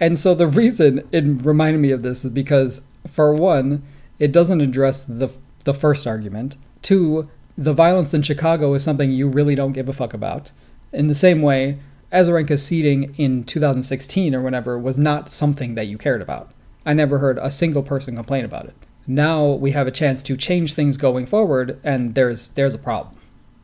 And 0.01 0.19
so 0.19 0.35
the 0.35 0.47
reason 0.47 1.07
it 1.13 1.25
reminded 1.45 1.81
me 1.81 1.91
of 1.91 2.03
this 2.03 2.25
is 2.25 2.31
because, 2.31 2.81
for 3.07 3.35
one, 3.35 3.83
it 4.19 4.33
doesn't 4.33 4.63
address 4.63 5.05
the 5.05 5.29
the 5.65 5.75
first 5.75 6.07
argument. 6.07 6.57
Two, 6.81 7.29
the 7.59 7.75
violence 7.75 8.15
in 8.15 8.23
Chicago 8.23 8.73
is 8.73 8.83
something 8.83 9.13
you 9.13 9.29
really 9.29 9.55
don't 9.55 9.73
give 9.73 9.91
a 9.91 9.93
fuck 9.93 10.15
about. 10.15 10.53
In 10.91 11.07
the 11.07 11.15
same 11.15 11.43
way, 11.43 11.81
Azarenka's 12.11 12.65
seeding 12.65 13.15
in 13.17 13.45
2016 13.45 14.35
or 14.35 14.41
whenever 14.41 14.79
was 14.79 14.97
not 14.97 15.31
something 15.31 15.75
that 15.75 15.87
you 15.87 15.99
cared 15.99 16.23
about. 16.23 16.51
I 16.85 16.95
never 16.95 17.19
heard 17.19 17.39
a 17.39 17.51
single 17.51 17.83
person 17.83 18.17
complain 18.17 18.45
about 18.45 18.67
it. 18.67 18.75
Now 19.07 19.47
we 19.53 19.73
have 19.73 19.87
a 19.87 19.91
chance 19.93 20.23
to 20.23 20.37
change 20.37 20.75
things 20.75 20.97
going 20.97 21.27
forward, 21.27 21.79
and 21.83 22.15
there's 22.15 22.51
there's 22.51 22.75
a 22.75 22.79
problem, 22.79 23.17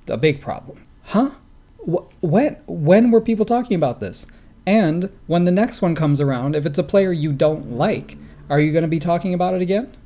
a 0.08 0.16
big 0.16 0.40
problem. 0.40 0.84
Huh? 1.04 1.30
Wh- 1.78 2.06
when 2.22 2.56
when 2.66 3.10
were 3.10 3.20
people 3.20 3.44
talking 3.44 3.76
about 3.76 4.00
this? 4.00 4.26
And 4.66 5.10
when 5.26 5.44
the 5.44 5.50
next 5.50 5.80
one 5.80 5.94
comes 5.94 6.20
around, 6.20 6.54
if 6.54 6.66
it's 6.66 6.78
a 6.78 6.82
player 6.82 7.10
you 7.12 7.32
don't 7.32 7.70
like, 7.72 8.18
are 8.50 8.60
you 8.60 8.70
going 8.72 8.82
to 8.82 8.88
be 8.88 8.98
talking 8.98 9.32
about 9.32 9.54
it 9.54 9.62
again? 9.62 9.96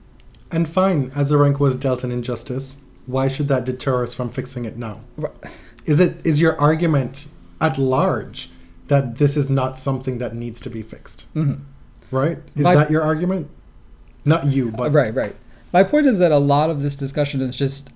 And 0.52 0.68
fine, 0.68 1.10
Azarenka 1.12 1.58
was 1.58 1.74
dealt 1.74 2.04
an 2.04 2.12
injustice. 2.12 2.76
Why 3.06 3.26
should 3.26 3.48
that 3.48 3.64
deter 3.64 4.04
us 4.04 4.14
from 4.14 4.30
fixing 4.30 4.64
it 4.64 4.76
now? 4.76 5.00
Is 5.86 5.98
it 5.98 6.24
is 6.24 6.40
your 6.40 6.60
argument 6.60 7.26
at 7.60 7.78
large 7.78 8.50
that 8.88 9.16
this 9.16 9.36
is 9.36 9.48
not 9.50 9.78
something 9.78 10.18
that 10.18 10.34
needs 10.36 10.60
to 10.60 10.70
be 10.70 10.82
fixed? 10.82 11.26
Mhm. 11.34 11.60
Right? 12.12 12.38
Is 12.54 12.64
My- 12.64 12.76
that 12.76 12.90
your 12.90 13.02
argument? 13.02 13.50
Not 14.24 14.46
you, 14.46 14.70
but 14.70 14.92
Right, 14.92 15.12
right. 15.12 15.34
My 15.72 15.82
point 15.82 16.06
is 16.06 16.18
that 16.18 16.30
a 16.30 16.38
lot 16.38 16.70
of 16.70 16.82
this 16.82 16.94
discussion 16.94 17.40
is 17.40 17.56
just 17.56 17.90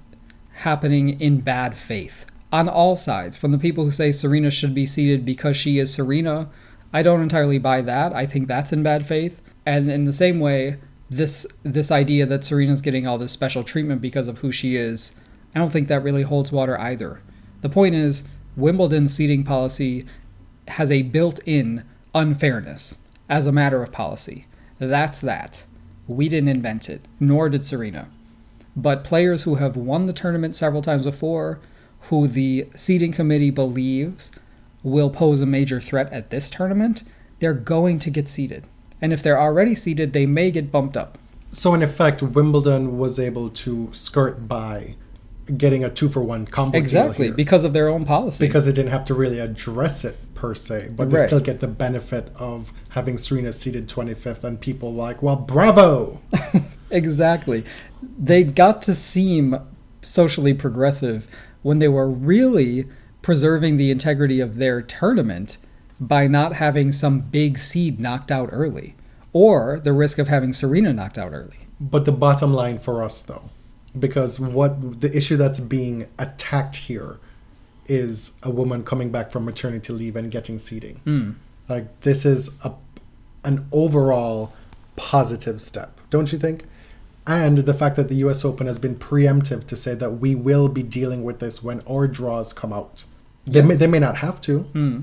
happening 0.54 1.20
in 1.20 1.40
bad 1.40 1.76
faith 1.76 2.26
on 2.50 2.68
all 2.68 2.96
sides. 2.96 3.36
From 3.36 3.52
the 3.52 3.58
people 3.58 3.84
who 3.84 3.90
say 3.90 4.10
Serena 4.10 4.50
should 4.50 4.74
be 4.74 4.86
seeded 4.86 5.24
because 5.24 5.56
she 5.56 5.78
is 5.78 5.92
Serena, 5.92 6.48
I 6.92 7.02
don't 7.02 7.20
entirely 7.20 7.58
buy 7.58 7.82
that. 7.82 8.14
I 8.14 8.24
think 8.24 8.48
that's 8.48 8.72
in 8.72 8.82
bad 8.82 9.06
faith. 9.06 9.42
And 9.66 9.90
in 9.90 10.06
the 10.06 10.12
same 10.12 10.40
way, 10.40 10.78
this 11.10 11.46
this 11.62 11.90
idea 11.90 12.26
that 12.26 12.44
Serena's 12.44 12.80
getting 12.80 13.06
all 13.06 13.18
this 13.18 13.32
special 13.32 13.62
treatment 13.62 14.00
because 14.00 14.26
of 14.26 14.38
who 14.38 14.50
she 14.50 14.76
is, 14.76 15.14
I 15.54 15.58
don't 15.58 15.70
think 15.70 15.88
that 15.88 16.02
really 16.02 16.22
holds 16.22 16.50
water 16.50 16.80
either. 16.80 17.20
The 17.60 17.68
point 17.68 17.94
is, 17.94 18.24
Wimbledon's 18.56 19.14
seeding 19.14 19.44
policy 19.44 20.06
has 20.68 20.90
a 20.90 21.02
built-in 21.02 21.84
unfairness 22.14 22.96
as 23.28 23.46
a 23.46 23.52
matter 23.52 23.82
of 23.82 23.92
policy. 23.92 24.46
That's 24.78 25.20
that. 25.20 25.64
We 26.06 26.28
didn't 26.28 26.48
invent 26.50 26.88
it, 26.88 27.06
nor 27.18 27.48
did 27.48 27.64
Serena. 27.64 28.08
But 28.76 29.04
players 29.04 29.44
who 29.44 29.56
have 29.56 29.76
won 29.76 30.06
the 30.06 30.12
tournament 30.12 30.54
several 30.54 30.82
times 30.82 31.04
before, 31.04 31.58
who 32.02 32.28
the 32.28 32.68
seeding 32.74 33.12
committee 33.12 33.50
believes 33.50 34.30
will 34.82 35.10
pose 35.10 35.40
a 35.40 35.46
major 35.46 35.80
threat 35.80 36.12
at 36.12 36.30
this 36.30 36.50
tournament, 36.50 37.02
they're 37.40 37.54
going 37.54 37.98
to 38.00 38.10
get 38.10 38.28
seeded. 38.28 38.64
And 39.02 39.12
if 39.12 39.22
they're 39.22 39.40
already 39.40 39.74
seeded, 39.74 40.12
they 40.12 40.26
may 40.26 40.50
get 40.50 40.70
bumped 40.70 40.96
up. 40.96 41.18
so 41.52 41.72
in 41.74 41.82
effect, 41.82 42.22
Wimbledon 42.22 42.98
was 42.98 43.18
able 43.18 43.48
to 43.48 43.88
skirt 43.92 44.46
by 44.46 44.94
getting 45.56 45.82
a 45.84 45.88
two 45.88 46.08
for 46.08 46.20
one 46.22 46.44
combo 46.44 46.76
Exactly, 46.76 47.30
because 47.30 47.64
of 47.64 47.72
their 47.72 47.88
own 47.88 48.04
policy. 48.04 48.44
because 48.46 48.66
they 48.66 48.72
didn't 48.72 48.90
have 48.90 49.04
to 49.06 49.14
really 49.14 49.38
address 49.38 50.04
it 50.04 50.16
per 50.34 50.54
se, 50.54 50.90
but 50.96 51.08
they 51.08 51.16
Right. 51.18 51.26
still 51.28 51.40
get 51.40 51.60
the 51.60 51.68
benefit 51.68 52.30
of 52.36 52.72
having 52.96 53.16
Serena 53.16 53.52
seeded 53.52 53.88
25th, 53.88 54.42
and 54.42 54.60
people 54.60 54.92
like, 54.92 55.22
well, 55.22 55.36
bravo! 55.36 56.20
Exactly. 56.90 57.64
They 58.00 58.44
got 58.44 58.82
to 58.82 58.94
seem 58.94 59.56
socially 60.02 60.54
progressive 60.54 61.26
when 61.62 61.78
they 61.78 61.88
were 61.88 62.08
really 62.08 62.86
preserving 63.22 63.76
the 63.76 63.90
integrity 63.90 64.40
of 64.40 64.56
their 64.56 64.80
tournament 64.80 65.58
by 65.98 66.26
not 66.26 66.54
having 66.54 66.92
some 66.92 67.20
big 67.20 67.58
seed 67.58 67.98
knocked 67.98 68.30
out 68.30 68.50
early 68.52 68.94
or 69.32 69.80
the 69.80 69.92
risk 69.92 70.18
of 70.18 70.28
having 70.28 70.52
Serena 70.52 70.92
knocked 70.92 71.18
out 71.18 71.32
early. 71.32 71.66
But 71.80 72.04
the 72.04 72.12
bottom 72.12 72.54
line 72.54 72.78
for 72.78 73.02
us, 73.02 73.20
though, 73.22 73.50
because 73.98 74.38
what 74.38 75.00
the 75.00 75.14
issue 75.14 75.36
that's 75.36 75.60
being 75.60 76.06
attacked 76.18 76.76
here 76.76 77.18
is 77.86 78.32
a 78.42 78.50
woman 78.50 78.84
coming 78.84 79.10
back 79.10 79.30
from 79.30 79.44
maternity 79.44 79.92
leave 79.92 80.16
and 80.16 80.30
getting 80.30 80.58
seating. 80.58 80.96
Hmm. 81.04 81.30
Like 81.68 82.00
this 82.00 82.24
is 82.24 82.56
a 82.62 82.72
an 83.46 83.66
overall 83.72 84.52
positive 84.96 85.60
step, 85.60 86.00
don't 86.10 86.32
you 86.32 86.38
think? 86.38 86.64
And 87.26 87.58
the 87.58 87.74
fact 87.74 87.96
that 87.96 88.08
the 88.08 88.16
US 88.16 88.44
Open 88.44 88.66
has 88.66 88.78
been 88.78 88.96
preemptive 88.96 89.66
to 89.68 89.76
say 89.76 89.94
that 89.94 90.20
we 90.20 90.34
will 90.34 90.68
be 90.68 90.82
dealing 90.82 91.24
with 91.24 91.40
this 91.40 91.62
when 91.62 91.80
our 91.88 92.06
draws 92.06 92.52
come 92.52 92.72
out. 92.72 93.04
They, 93.46 93.62
may, 93.62 93.76
they 93.76 93.86
may 93.86 94.00
not 94.00 94.16
have 94.16 94.40
to. 94.42 94.60
Hmm. 94.60 95.00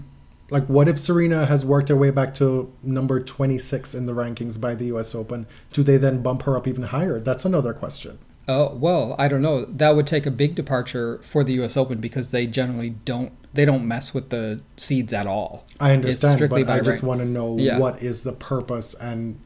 Like, 0.50 0.66
what 0.66 0.88
if 0.88 1.00
Serena 1.00 1.46
has 1.46 1.66
worked 1.66 1.90
her 1.90 1.96
way 1.96 2.12
back 2.12 2.34
to 2.36 2.72
number 2.84 3.20
26 3.22 3.96
in 3.96 4.06
the 4.06 4.14
rankings 4.14 4.60
by 4.60 4.76
the 4.76 4.86
US 4.96 5.16
Open? 5.16 5.48
Do 5.72 5.82
they 5.82 5.98
then 5.98 6.22
bump 6.22 6.44
her 6.44 6.58
up 6.58 6.68
even 6.68 6.84
higher? 6.84 7.20
That's 7.20 7.46
another 7.46 7.74
question. 7.74 8.20
Oh 8.48 8.74
well, 8.76 9.16
I 9.18 9.28
don't 9.30 9.42
know. 9.42 9.66
That 9.66 9.96
would 9.96 10.06
take 10.08 10.26
a 10.26 10.32
big 10.32 10.56
departure 10.56 11.20
for 11.24 11.44
the 11.44 11.54
U.S. 11.54 11.78
Open 11.78 12.00
because 12.00 12.32
they 12.32 12.46
generally 12.48 12.90
don't 13.06 13.32
they 13.54 13.64
don't 13.66 13.88
mess 13.88 14.14
with 14.14 14.30
the 14.32 14.62
seeds 14.78 15.14
at 15.14 15.28
all. 15.28 15.66
I 15.80 15.94
understand, 15.94 16.50
but 16.50 16.70
I 16.70 16.80
just 16.80 17.02
rank. 17.02 17.04
want 17.04 17.20
to 17.22 17.26
know 17.26 17.58
Yeah. 17.58 17.78
what 17.78 18.02
is 18.04 18.24
the 18.24 18.34
purpose 18.34 18.94
and 18.96 19.40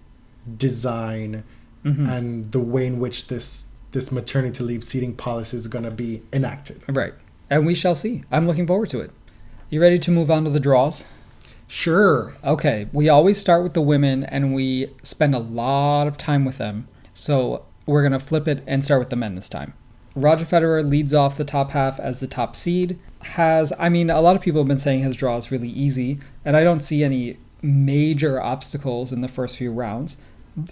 design 0.58 1.44
Mm-hmm. 1.86 2.06
and 2.10 2.52
the 2.52 2.60
way 2.60 2.86
in 2.88 3.00
which 3.00 3.28
this 3.28 3.68
this 3.92 4.12
maternity 4.12 4.62
leave 4.64 4.84
seating 4.84 5.14
policy 5.16 5.56
is 5.56 5.68
going 5.68 5.86
to 5.86 5.92
be 5.92 6.22
enacted. 6.34 6.82
Right, 6.90 7.14
and 7.50 7.66
we 7.66 7.76
shall 7.76 7.96
see. 7.96 8.24
I'm 8.30 8.46
looking 8.46 8.68
forward 8.68 8.90
to 8.90 9.00
it. 9.00 9.12
You 9.70 9.80
ready 9.80 9.98
to 10.00 10.12
move 10.12 10.30
on 10.30 10.44
to 10.44 10.50
the 10.50 10.60
draws? 10.60 11.06
Sure. 11.68 12.36
Okay, 12.44 12.88
we 12.92 13.08
always 13.08 13.38
start 13.38 13.64
with 13.64 13.74
the 13.74 13.82
women 13.82 14.24
and 14.26 14.54
we 14.54 14.92
spend 15.04 15.34
a 15.36 15.40
lot 15.40 16.08
of 16.08 16.18
time 16.18 16.44
with 16.44 16.58
them. 16.58 16.88
So 17.14 17.64
we're 17.88 18.02
going 18.02 18.12
to 18.12 18.20
flip 18.20 18.48
it 18.48 18.64
and 18.68 18.84
start 18.84 19.00
with 19.00 19.10
the 19.10 19.16
men 19.16 19.34
this 19.34 19.50
time. 19.50 19.74
Roger 20.16 20.46
Federer 20.46 20.88
leads 20.88 21.14
off 21.14 21.38
the 21.38 21.44
top 21.46 21.72
half 21.72 22.00
as 22.00 22.20
the 22.20 22.28
top 22.28 22.56
seed. 22.56 23.00
Has, 23.22 23.72
I 23.80 23.90
mean, 23.90 24.10
a 24.10 24.22
lot 24.22 24.36
of 24.36 24.42
people 24.42 24.62
have 24.62 24.68
been 24.68 24.78
saying 24.80 25.02
his 25.04 25.16
draw 25.16 25.38
is 25.38 25.52
really 25.52 25.70
easy, 25.70 26.18
and 26.46 26.56
I 26.58 26.64
don't 26.64 26.82
see 26.82 27.04
any 27.04 27.38
major 27.62 28.42
obstacles 28.42 29.12
in 29.14 29.22
the 29.22 29.28
first 29.28 29.58
few 29.58 29.72
rounds. 29.72 30.18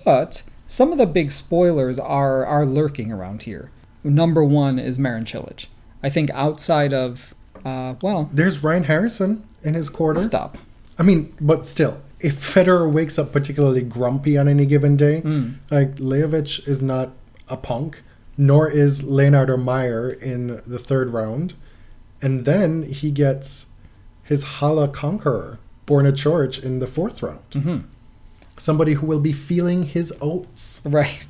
But 0.03 0.43
some 0.67 0.91
of 0.91 0.97
the 0.97 1.05
big 1.05 1.31
spoilers 1.31 1.99
are 1.99 2.45
are 2.45 2.65
lurking 2.65 3.11
around 3.11 3.43
here. 3.43 3.69
Number 4.03 4.43
one 4.43 4.79
is 4.79 4.97
Marin 4.99 5.25
Cilic. 5.25 5.67
I 6.03 6.09
think 6.09 6.29
outside 6.31 6.93
of, 6.93 7.33
uh, 7.63 7.95
well, 8.01 8.29
There's 8.33 8.63
Ryan 8.63 8.83
Harrison 8.85 9.47
in 9.63 9.73
his 9.75 9.89
quarter. 9.89 10.21
stop. 10.21 10.57
I 10.97 11.03
mean, 11.03 11.33
but 11.41 11.65
still, 11.67 11.99
if 12.25 12.35
Federer 12.53 12.91
wakes 12.91 13.17
up 13.19 13.31
particularly 13.31 13.81
grumpy 13.81 14.37
on 14.37 14.47
any 14.47 14.65
given 14.65 14.95
day, 14.97 15.21
Mm. 15.21 15.55
like 15.69 15.95
Lajovic 15.97 16.67
is 16.67 16.81
not 16.81 17.11
a 17.47 17.57
punk, 17.57 18.01
nor 18.37 18.69
is 18.69 19.03
Leonardo 19.03 19.55
Mayer 19.57 20.09
in 20.09 20.61
the 20.65 20.79
third 20.79 21.09
round, 21.11 21.53
and 22.21 22.45
then 22.45 22.83
he 22.83 23.11
gets 23.11 23.67
his 24.23 24.43
Halle 24.43 24.87
conqueror, 24.87 25.59
Borna 25.87 26.11
Coric, 26.13 26.61
in 26.63 26.79
the 26.79 26.87
fourth 26.87 27.21
round. 27.21 27.39
hmm 27.53 27.77
Somebody 28.57 28.93
who 28.93 29.05
will 29.05 29.19
be 29.19 29.33
feeling 29.33 29.83
his 29.83 30.13
oats. 30.21 30.81
Right. 30.85 31.27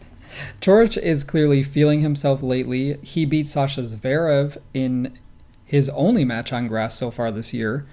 Coric 0.61 0.95
is 0.97 1.23
clearly 1.23 1.63
feeling 1.63 2.01
himself 2.01 2.43
lately. 2.43 2.97
He 3.01 3.25
beat 3.25 3.47
Sasha 3.47 3.81
Zverev 3.81 4.57
in 4.73 5.17
his 5.65 5.89
only 5.89 6.23
match 6.23 6.53
on 6.53 6.67
grass 6.67 6.95
so 6.95 7.09
far 7.11 7.31
this 7.31 7.53
year. 7.53 7.85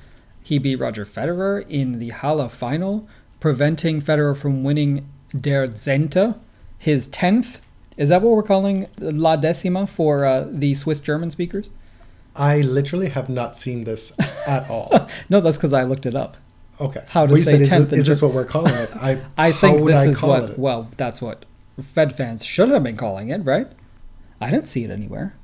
He 0.42 0.58
beat 0.58 0.76
Roger 0.76 1.04
Federer 1.04 1.64
in 1.68 1.98
the 1.98 2.10
Halle 2.10 2.48
final, 2.48 3.08
preventing 3.40 4.00
Federer 4.02 4.36
from 4.36 4.64
winning 4.64 5.08
Der 5.38 5.66
Zehnte, 5.68 6.38
his 6.78 7.08
10th. 7.08 7.58
Is 7.96 8.08
that 8.08 8.22
what 8.22 8.34
we're 8.34 8.42
calling 8.42 8.88
La 8.98 9.36
Decima 9.36 9.86
for 9.86 10.24
uh, 10.24 10.46
the 10.50 10.74
Swiss 10.74 11.00
German 11.00 11.30
speakers? 11.30 11.70
I 12.34 12.60
literally 12.62 13.10
have 13.10 13.28
not 13.28 13.56
seen 13.56 13.84
this 13.84 14.12
at 14.46 14.68
all. 14.70 15.08
No, 15.28 15.40
that's 15.40 15.58
because 15.58 15.72
I 15.72 15.82
looked 15.84 16.06
it 16.06 16.14
up. 16.14 16.36
Okay. 16.80 17.04
How 17.10 17.26
to 17.26 17.34
Well, 17.34 17.42
say 17.42 17.52
said, 17.52 17.60
is, 17.60 17.68
10th 17.70 17.86
it- 17.88 17.92
in 17.92 17.98
is 18.00 18.06
this 18.06 18.22
what 18.22 18.32
we're 18.32 18.44
calling 18.46 18.74
it? 18.74 18.90
I, 18.96 19.20
I 19.38 19.52
think 19.52 19.86
this 19.86 19.98
I 19.98 20.06
is 20.08 20.22
what, 20.22 20.42
it? 20.50 20.58
well, 20.58 20.88
that's 20.96 21.20
what 21.22 21.44
Fed 21.80 22.16
fans 22.16 22.44
should 22.44 22.70
have 22.70 22.82
been 22.82 22.96
calling 22.96 23.28
it, 23.28 23.44
right? 23.44 23.68
I 24.40 24.50
didn't 24.50 24.66
see 24.68 24.82
it 24.84 24.90
anywhere. 24.90 25.34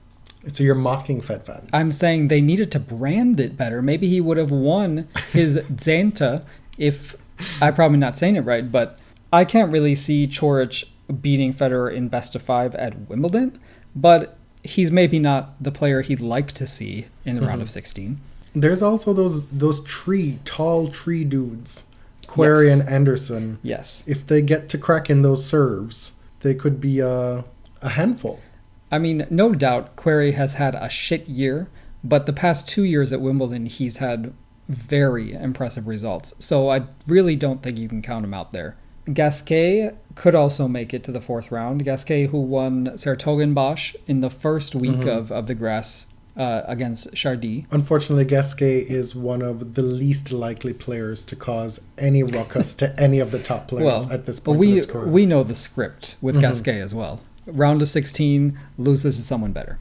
So 0.53 0.65
you're 0.65 0.75
mocking 0.75 1.21
Fed 1.21 1.45
fans. 1.45 1.69
I'm 1.73 1.93
saying 1.93 2.29
they 2.29 2.41
needed 2.41 2.71
to 2.73 2.79
brand 2.79 3.41
it 3.41 3.57
better. 3.57 3.83
Maybe 3.83 4.09
he 4.09 4.21
would 4.21 4.37
have 4.37 4.51
won 4.51 5.09
his 5.33 5.57
Zanta 5.75 6.45
if 6.77 7.17
I'm 7.61 7.75
probably 7.75 7.99
not 7.99 8.17
saying 8.17 8.37
it 8.37 8.41
right, 8.41 8.71
but 8.71 8.99
I 9.33 9.45
can't 9.45 9.71
really 9.71 9.95
see 9.95 10.27
Coric 10.27 10.85
beating 11.21 11.53
Federer 11.53 11.93
in 11.93 12.09
best 12.09 12.35
of 12.35 12.43
five 12.43 12.75
at 12.77 13.09
Wimbledon, 13.09 13.59
but 13.95 14.37
he's 14.63 14.91
maybe 14.91 15.19
not 15.19 15.63
the 15.63 15.71
player 15.71 16.03
he'd 16.03 16.21
like 16.21 16.53
to 16.53 16.67
see 16.67 17.07
in 17.25 17.37
the 17.37 17.43
round 17.43 17.63
of 17.63 17.69
mm-hmm. 17.69 17.73
16. 17.75 18.21
There's 18.55 18.83
also 18.83 19.13
those 19.13 19.47
those 19.49 19.85
tree 19.85 20.39
tall 20.45 20.89
tree 20.89 21.23
dudes, 21.25 21.85
Querrey 22.27 22.69
Yes. 22.69 22.81
and 22.81 22.89
Anderson. 22.89 23.59
Yes. 23.63 24.05
If 24.07 24.27
they 24.27 24.43
get 24.43 24.69
to 24.71 24.79
crack 24.79 25.11
in 25.11 25.23
those 25.23 25.45
serves, 25.45 26.13
they 26.41 26.55
could 26.55 26.81
be 26.81 27.01
a 27.01 27.45
a 27.83 27.91
handful. 27.91 28.41
I 28.91 28.99
mean, 28.99 29.27
no 29.31 29.53
doubt 29.55 29.97
Querrey 29.97 30.35
has 30.35 30.55
had 30.55 30.75
a 30.75 30.89
shit 30.89 31.29
year, 31.29 31.69
but 32.03 32.27
the 32.27 32.33
past 32.33 32.69
two 32.69 32.85
years 32.85 33.13
at 33.13 33.21
Wimbledon, 33.21 33.67
he's 33.67 33.99
had 33.99 34.33
very 34.69 35.33
impressive 35.33 35.87
results. 35.87 36.35
So 36.39 36.69
I 36.71 36.83
really 37.07 37.37
don't 37.37 37.63
think 37.63 37.79
you 37.79 37.89
can 37.89 38.03
count 38.03 38.25
him 38.25 38.35
out 38.35 38.53
there. 38.53 38.77
Gasquet 39.13 39.93
could 40.15 40.35
also 40.35 40.69
make 40.69 40.93
it 40.93 41.03
to 41.05 41.13
the 41.13 41.21
fourth 41.21 41.51
round. 41.51 41.85
Gasquet, 41.85 42.27
who 42.27 42.41
won 42.41 42.91
's-Hertogenbosch 42.97 43.97
in 44.07 44.21
the 44.21 44.29
first 44.31 44.75
week 44.75 45.07
of, 45.07 45.33
of 45.33 45.47
the 45.47 45.55
grass 45.55 46.07
uh, 46.37 46.63
against 46.67 47.13
Chardy. 47.15 47.67
Unfortunately, 47.71 48.25
Gasquet 48.27 48.81
is 48.81 49.15
one 49.15 49.41
of 49.43 49.75
the 49.75 49.83
least 49.83 50.31
likely 50.31 50.73
players 50.75 51.25
to 51.25 51.35
cause 51.37 51.81
any 51.97 52.23
ruckus 52.23 52.75
to 52.75 52.99
any 53.01 53.19
of 53.19 53.31
the 53.33 53.39
top 53.39 53.67
players 53.69 53.85
Well, 54.07 54.13
at 54.13 54.27
this 54.27 54.39
but 54.39 54.53
point 54.53 54.65
in 54.65 54.71
we 54.71 54.77
his 54.77 54.87
career. 54.87 55.09
we 55.09 55.27
know 55.27 55.43
the 55.43 55.55
script 55.55 56.17
with 56.21 56.37
Mhm. 56.37 56.41
Gasquet 56.43 56.81
as 56.81 56.95
well. 56.95 57.21
Round 57.49 57.83
of 57.83 57.89
16 57.89 58.59
loses 58.79 59.17
to 59.17 59.23
someone 59.23 59.53
better. 59.53 59.79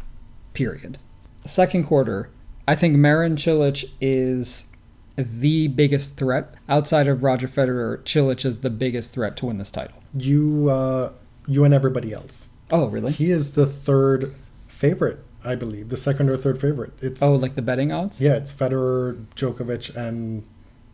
Period. 0.54 0.98
Second 1.46 1.86
quarter, 1.86 2.30
I 2.68 2.76
think 2.76 2.96
Marin 2.96 3.36
Cilic 3.36 3.90
is 4.02 4.66
the 5.18 5.68
biggest 5.68 6.18
threat 6.18 6.54
outside 6.70 7.08
of 7.08 7.24
Roger 7.24 7.48
Federer. 7.48 8.00
Cilic 8.04 8.46
is 8.46 8.60
the 8.60 8.70
biggest 8.70 9.14
threat 9.14 9.36
to 9.38 9.46
win 9.48 9.58
this 9.58 9.72
title. 9.72 9.98
you, 10.16 10.70
uh, 10.70 11.12
you 11.48 11.64
and 11.64 11.74
everybody 11.74 12.12
else. 12.14 12.50
Oh, 12.72 12.88
really? 12.88 13.12
He 13.12 13.32
is 13.32 13.54
the 13.54 13.66
third 13.66 14.34
favorite, 14.68 15.20
I 15.44 15.56
believe, 15.56 15.90
the 15.90 15.98
second 15.98 16.30
or 16.30 16.38
third 16.38 16.60
favorite. 16.60 16.92
It's 17.02 17.22
Oh, 17.22 17.36
like 17.36 17.56
the 17.56 17.62
betting 17.62 17.92
odds? 17.92 18.20
yeah, 18.20 18.36
it's 18.36 18.52
Federer, 18.52 19.26
Djokovic, 19.36 19.96
and 19.96 20.44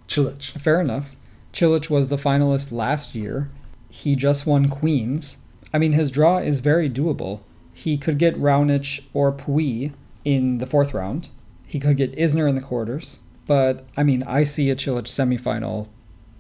Cilic. 0.08 0.52
Fair 0.60 0.80
enough. 0.82 1.16
Cilic 1.54 1.90
was 1.90 2.10
the 2.10 2.18
finalist 2.18 2.72
last 2.72 3.16
year. 3.16 3.50
He 3.90 4.16
just 4.16 4.46
won 4.46 4.70
Queens. 4.70 5.38
I 5.74 5.80
mean, 5.80 5.94
his 5.94 6.12
draw 6.12 6.38
is 6.38 6.60
very 6.60 6.90
doable. 6.90 7.42
He 7.74 7.98
could 7.98 8.20
get 8.20 8.40
Raonic 8.40 9.04
or 9.14 9.32
Pouille 9.32 9.92
in 10.24 10.60
the 10.60 10.68
fourth 10.68 10.94
round. 10.94 11.30
He 11.66 11.80
could 11.80 11.98
get 11.98 12.16
Isner 12.16 12.48
in 12.48 12.56
the 12.56 12.62
quarters. 12.62 13.20
But, 13.46 13.86
I 13.98 14.04
mean, 14.04 14.24
I 14.24 14.44
see 14.44 14.70
a 14.70 14.76
Cilic 14.76 15.06
semifinal, 15.06 15.88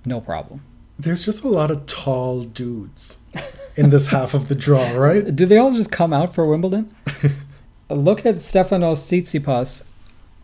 no 0.06 0.22
problem. 0.22 0.62
There's 0.98 1.26
just 1.26 1.43
a 1.43 1.48
lot 1.48 1.72
of 1.72 1.86
tall 1.86 2.43
dudes 2.43 3.17
in 3.76 3.89
this 3.89 4.08
half 4.08 4.34
of 4.34 4.48
the 4.48 4.56
draw, 4.56 4.91
right? 4.96 5.36
Do 5.36 5.46
they 5.46 5.58
all 5.58 5.72
just 5.72 5.91
come 5.91 6.13
out 6.13 6.34
for 6.34 6.46
Wimbledon? 6.46 6.93
Look 7.89 8.26
at 8.26 8.36
Stefanos 8.36 9.02
Tsitsipas. 9.02 9.84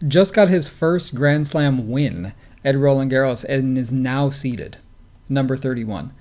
Just 0.08 0.34
got 0.34 0.50
his 0.50 0.68
first 0.68 1.14
Grand 1.14 1.46
Slam 1.46 1.90
win 1.90 2.34
at 2.66 2.78
Roland 2.78 3.12
Garros 3.12 3.44
and 3.44 3.78
is 3.78 3.92
now 3.92 4.30
seeded, 4.30 4.78
number 5.28 5.56
31. 5.56 6.14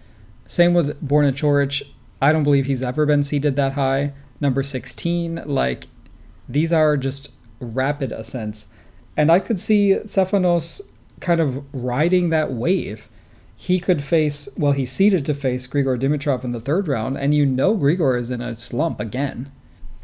Same 0.47 0.75
with 0.75 1.07
Borna 1.07 1.33
Coric. 1.33 1.83
I 2.21 2.33
don't 2.33 2.45
believe 2.45 2.67
he's 2.67 2.83
ever 2.83 3.07
been 3.07 3.23
seeded 3.23 3.57
that 3.57 3.75
high. 3.75 4.13
Number 4.41 4.63
16. 4.63 5.43
Like, 5.47 5.87
these 6.49 6.73
are 6.73 6.97
just 6.97 7.31
rapid 7.61 8.13
ascents. 8.13 8.69
And 9.17 9.31
I 9.31 9.41
could 9.41 9.59
see 9.59 9.99
Stefanos 10.05 10.81
kind 11.21 11.41
of 11.41 11.65
riding 11.75 12.31
that 12.31 12.53
wave. 12.53 13.09
He 13.57 13.81
could 13.81 14.05
face, 14.05 14.49
well, 14.57 14.73
he's 14.73 14.93
seeded 14.93 15.27
to 15.27 15.35
face 15.35 15.67
Grigor 15.67 16.01
Dimitrov 16.01 16.45
in 16.45 16.53
the 16.53 16.61
third 16.61 16.87
round, 16.87 17.19
and 17.19 17.35
you 17.35 17.45
know 17.45 17.77
Grigor 17.77 18.19
is 18.19 18.31
in 18.31 18.41
a 18.41 18.55
slump 18.55 19.01
again. 19.01 19.51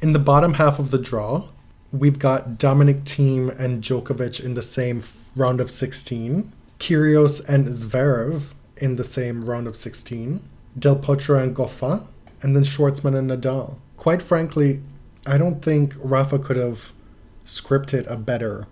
In 0.00 0.12
the 0.12 0.18
bottom 0.18 0.54
half 0.54 0.80
of 0.80 0.90
the 0.90 0.98
draw, 0.98 1.48
we've 1.92 2.18
got 2.18 2.58
Dominic 2.58 3.04
Thiem 3.04 3.56
and 3.58 3.82
Djokovic 3.82 4.44
in 4.44 4.54
the 4.54 4.62
same 4.62 5.04
round 5.36 5.60
of 5.60 5.70
16, 5.70 6.52
Kyrgios 6.80 7.48
and 7.48 7.68
Zverev 7.68 8.52
in 8.76 8.96
the 8.96 9.04
same 9.04 9.44
round 9.44 9.68
of 9.68 9.76
16, 9.76 10.42
Del 10.78 10.96
Potro 10.96 11.42
and 11.42 11.54
Goffin, 11.54 12.06
and 12.42 12.54
then 12.54 12.64
Schwartzman 12.64 13.16
and 13.16 13.30
Nadal. 13.30 13.76
Quite 13.96 14.22
frankly, 14.22 14.82
I 15.26 15.38
don't 15.38 15.62
think 15.62 15.94
Rafa 15.98 16.38
could 16.38 16.56
have 16.56 16.92
scripted 17.44 18.10
a 18.10 18.16
better 18.16 18.66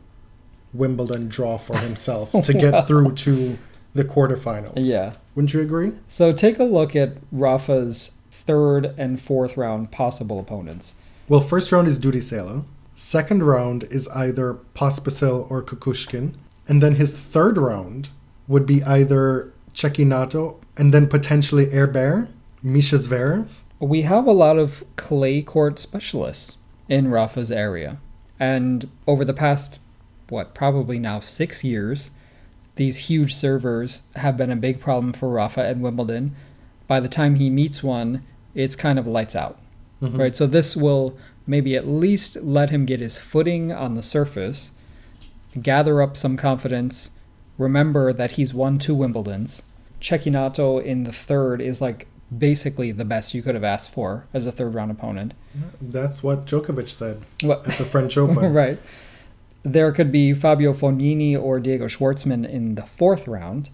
Wimbledon 0.72 1.28
draw 1.28 1.58
for 1.58 1.76
himself 1.78 2.32
to 2.32 2.52
get 2.52 2.86
through 2.86 3.14
to 3.14 3.58
the 3.94 4.04
quarterfinals. 4.04 4.74
Yeah. 4.76 5.14
Wouldn't 5.34 5.54
you 5.54 5.60
agree? 5.60 5.92
So 6.08 6.32
take 6.32 6.58
a 6.58 6.64
look 6.64 6.96
at 6.96 7.16
Rafa's 7.30 8.16
third 8.30 8.94
and 8.98 9.20
fourth 9.20 9.56
round 9.56 9.90
possible 9.90 10.38
opponents. 10.38 10.96
Well, 11.28 11.40
first 11.40 11.72
round 11.72 11.88
is 11.88 11.98
Dudi 11.98 12.18
Sela. 12.18 12.64
Second 12.94 13.42
round 13.42 13.84
is 13.84 14.08
either 14.08 14.58
Pospisil 14.74 15.50
or 15.50 15.62
Kukushkin. 15.62 16.34
And 16.68 16.82
then 16.82 16.96
his 16.96 17.12
third 17.12 17.56
round 17.56 18.10
would 18.48 18.66
be 18.66 18.82
either 18.84 19.52
Cecchinato 19.74 20.56
and 20.76 20.92
then 20.92 21.08
potentially 21.08 21.70
Air 21.72 21.86
Bear, 21.86 22.28
Mischa 22.64 22.98
Zverev. 22.98 23.60
We 23.78 24.02
have 24.02 24.26
a 24.26 24.32
lot 24.32 24.58
of 24.58 24.84
clay 24.96 25.42
court 25.42 25.78
specialists 25.78 26.58
in 26.88 27.10
Rafa's 27.10 27.50
area. 27.50 27.98
And 28.38 28.88
over 29.06 29.24
the 29.24 29.34
past, 29.34 29.80
what, 30.28 30.54
probably 30.54 30.98
now 30.98 31.20
six 31.20 31.62
years, 31.62 32.12
these 32.76 32.98
huge 33.08 33.34
servers 33.34 34.02
have 34.16 34.36
been 34.36 34.50
a 34.50 34.56
big 34.56 34.80
problem 34.80 35.12
for 35.12 35.28
Rafa 35.28 35.64
at 35.64 35.78
Wimbledon. 35.78 36.34
By 36.86 37.00
the 37.00 37.08
time 37.08 37.36
he 37.36 37.50
meets 37.50 37.82
one, 37.82 38.24
it's 38.54 38.76
kind 38.76 38.98
of 38.98 39.06
lights 39.06 39.36
out. 39.36 39.58
Mm-hmm. 40.02 40.16
Right? 40.16 40.36
So 40.36 40.46
this 40.46 40.76
will 40.76 41.16
maybe 41.46 41.76
at 41.76 41.86
least 41.86 42.36
let 42.42 42.70
him 42.70 42.86
get 42.86 43.00
his 43.00 43.18
footing 43.18 43.72
on 43.72 43.94
the 43.94 44.02
surface, 44.02 44.72
gather 45.60 46.02
up 46.02 46.16
some 46.16 46.36
confidence, 46.36 47.10
remember 47.58 48.12
that 48.12 48.32
he's 48.32 48.54
won 48.54 48.78
two 48.78 48.96
Wimbledons. 48.96 49.62
Cecchinato 50.00 50.82
in 50.82 51.04
the 51.04 51.12
third 51.12 51.60
is 51.60 51.80
like 51.80 52.06
basically 52.36 52.92
the 52.92 53.04
best 53.04 53.34
you 53.34 53.42
could 53.42 53.54
have 53.54 53.64
asked 53.64 53.90
for 53.90 54.26
as 54.32 54.46
a 54.46 54.52
third 54.52 54.74
round 54.74 54.90
opponent. 54.90 55.34
That's 55.80 56.22
what 56.22 56.46
Djokovic 56.46 56.88
said 56.88 57.22
What? 57.42 57.68
at 57.68 57.78
the 57.78 57.84
French 57.84 58.16
Open. 58.16 58.52
right. 58.54 58.80
There 59.62 59.92
could 59.92 60.10
be 60.10 60.32
Fabio 60.32 60.72
Fognini 60.72 61.40
or 61.40 61.60
Diego 61.60 61.86
Schwartzman 61.86 62.48
in 62.48 62.74
the 62.74 62.82
fourth 62.86 63.28
round. 63.28 63.70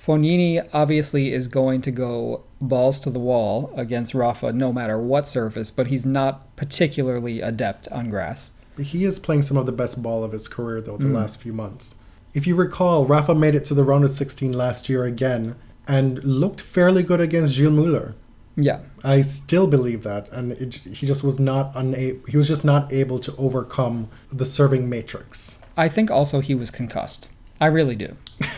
Fognini 0.00 0.66
obviously 0.72 1.32
is 1.32 1.48
going 1.48 1.82
to 1.82 1.90
go 1.90 2.44
balls 2.60 3.00
to 3.00 3.10
the 3.10 3.18
wall 3.18 3.72
against 3.76 4.14
Rafa 4.14 4.52
no 4.52 4.72
matter 4.72 4.98
what 4.98 5.26
surface, 5.26 5.70
but 5.70 5.88
he's 5.88 6.06
not 6.06 6.54
particularly 6.56 7.40
adept 7.40 7.88
on 7.88 8.08
grass. 8.08 8.52
He 8.80 9.04
is 9.04 9.18
playing 9.18 9.42
some 9.42 9.56
of 9.56 9.66
the 9.66 9.72
best 9.72 10.02
ball 10.02 10.22
of 10.22 10.32
his 10.32 10.48
career, 10.48 10.80
though, 10.80 10.96
the 10.98 11.06
Mm. 11.06 11.14
last 11.14 11.40
few 11.40 11.52
months. 11.52 11.94
If 12.36 12.46
you 12.46 12.54
recall, 12.54 13.06
Rafa 13.06 13.34
made 13.34 13.54
it 13.54 13.64
to 13.64 13.74
the 13.74 13.82
round 13.82 14.04
of 14.04 14.10
16 14.10 14.52
last 14.52 14.90
year 14.90 15.06
again 15.06 15.56
and 15.88 16.22
looked 16.22 16.60
fairly 16.60 17.02
good 17.02 17.18
against 17.18 17.54
Gilles 17.54 17.70
Muller. 17.70 18.14
Yeah. 18.56 18.80
I 19.02 19.22
still 19.22 19.66
believe 19.66 20.02
that, 20.02 20.30
and 20.30 20.52
it, 20.52 20.74
he 20.74 21.06
just 21.06 21.24
was 21.24 21.40
not 21.40 21.72
unable. 21.74 22.20
He 22.28 22.36
was 22.36 22.46
just 22.46 22.62
not 22.62 22.92
able 22.92 23.18
to 23.20 23.34
overcome 23.36 24.10
the 24.30 24.44
serving 24.44 24.86
matrix. 24.86 25.60
I 25.78 25.88
think 25.88 26.10
also 26.10 26.40
he 26.40 26.54
was 26.54 26.70
concussed. 26.70 27.30
I 27.58 27.66
really 27.66 27.96
do. 27.96 28.14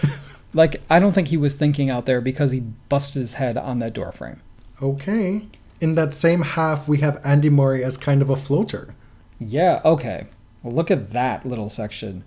like, 0.52 0.82
I 0.90 0.98
don't 0.98 1.12
think 1.12 1.28
he 1.28 1.36
was 1.36 1.54
thinking 1.54 1.88
out 1.88 2.04
there 2.04 2.20
because 2.20 2.50
he 2.50 2.58
busted 2.88 3.20
his 3.20 3.34
head 3.34 3.56
on 3.56 3.78
that 3.78 3.92
door 3.92 4.10
frame. 4.10 4.40
Okay. 4.82 5.46
In 5.80 5.94
that 5.94 6.14
same 6.14 6.42
half, 6.42 6.88
we 6.88 6.98
have 6.98 7.24
Andy 7.24 7.48
Murray 7.48 7.84
as 7.84 7.96
kind 7.96 8.22
of 8.22 8.28
a 8.28 8.34
floater. 8.34 8.96
Yeah, 9.38 9.80
okay. 9.84 10.26
Well, 10.64 10.74
look 10.74 10.90
at 10.90 11.12
that 11.12 11.46
little 11.46 11.68
section. 11.68 12.24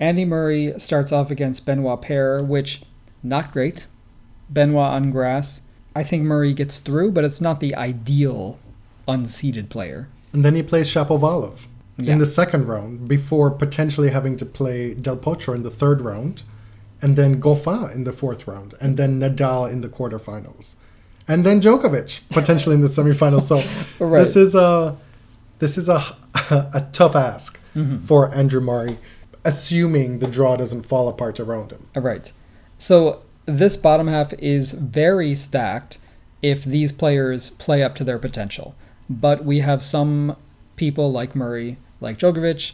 Andy 0.00 0.24
Murray 0.24 0.72
starts 0.78 1.12
off 1.12 1.30
against 1.30 1.64
Benoit 1.66 2.00
Paire, 2.00 2.42
which, 2.42 2.82
not 3.22 3.52
great. 3.52 3.86
Benoit 4.48 4.90
on 4.92 5.10
grass. 5.10 5.60
I 5.94 6.02
think 6.04 6.22
Murray 6.22 6.54
gets 6.54 6.78
through, 6.78 7.12
but 7.12 7.24
it's 7.24 7.40
not 7.40 7.60
the 7.60 7.74
ideal 7.74 8.58
unseeded 9.06 9.68
player. 9.68 10.08
And 10.32 10.44
then 10.44 10.54
he 10.54 10.62
plays 10.62 10.88
Shapovalov 10.88 11.66
Yeah. 11.98 12.12
in 12.14 12.18
the 12.18 12.26
second 12.26 12.66
round 12.66 13.06
before 13.08 13.50
potentially 13.50 14.10
having 14.10 14.36
to 14.38 14.46
play 14.46 14.94
Del 14.94 15.16
Potro 15.16 15.54
in 15.54 15.62
the 15.62 15.70
third 15.70 16.00
round, 16.00 16.42
and 17.02 17.16
then 17.16 17.40
Goffin 17.40 17.92
in 17.94 18.04
the 18.04 18.12
fourth 18.12 18.46
round, 18.46 18.74
and 18.80 18.96
then 18.96 19.20
Nadal 19.20 19.70
in 19.70 19.80
the 19.82 19.88
quarterfinals, 19.88 20.76
and 21.28 21.44
then 21.44 21.60
Djokovic 21.60 22.20
potentially 22.30 22.74
in 22.74 22.80
the 22.82 22.88
semifinals. 22.88 23.42
So 23.42 23.62
Right. 23.98 24.20
this 24.24 24.36
is 24.36 24.54
a 24.54 24.96
this 25.58 25.76
is 25.76 25.88
a 25.90 26.16
a 26.72 26.86
tough 26.92 27.14
ask 27.14 27.58
Mm-hmm. 27.76 27.98
for 28.06 28.34
Andrew 28.34 28.60
Murray, 28.60 28.98
assuming 29.44 30.18
the 30.18 30.26
draw 30.26 30.56
doesn't 30.56 30.84
fall 30.84 31.08
apart 31.08 31.40
around 31.40 31.72
him. 31.72 31.88
Right. 31.94 32.32
So 32.78 33.22
this 33.46 33.76
bottom 33.76 34.06
half 34.08 34.32
is 34.34 34.72
very 34.72 35.34
stacked 35.34 35.98
if 36.42 36.64
these 36.64 36.92
players 36.92 37.50
play 37.50 37.82
up 37.82 37.94
to 37.96 38.04
their 38.04 38.18
potential. 38.18 38.74
But 39.08 39.44
we 39.44 39.60
have 39.60 39.82
some 39.82 40.36
people 40.76 41.10
like 41.12 41.34
Murray, 41.34 41.76
like 42.00 42.18
Djokovic, 42.18 42.72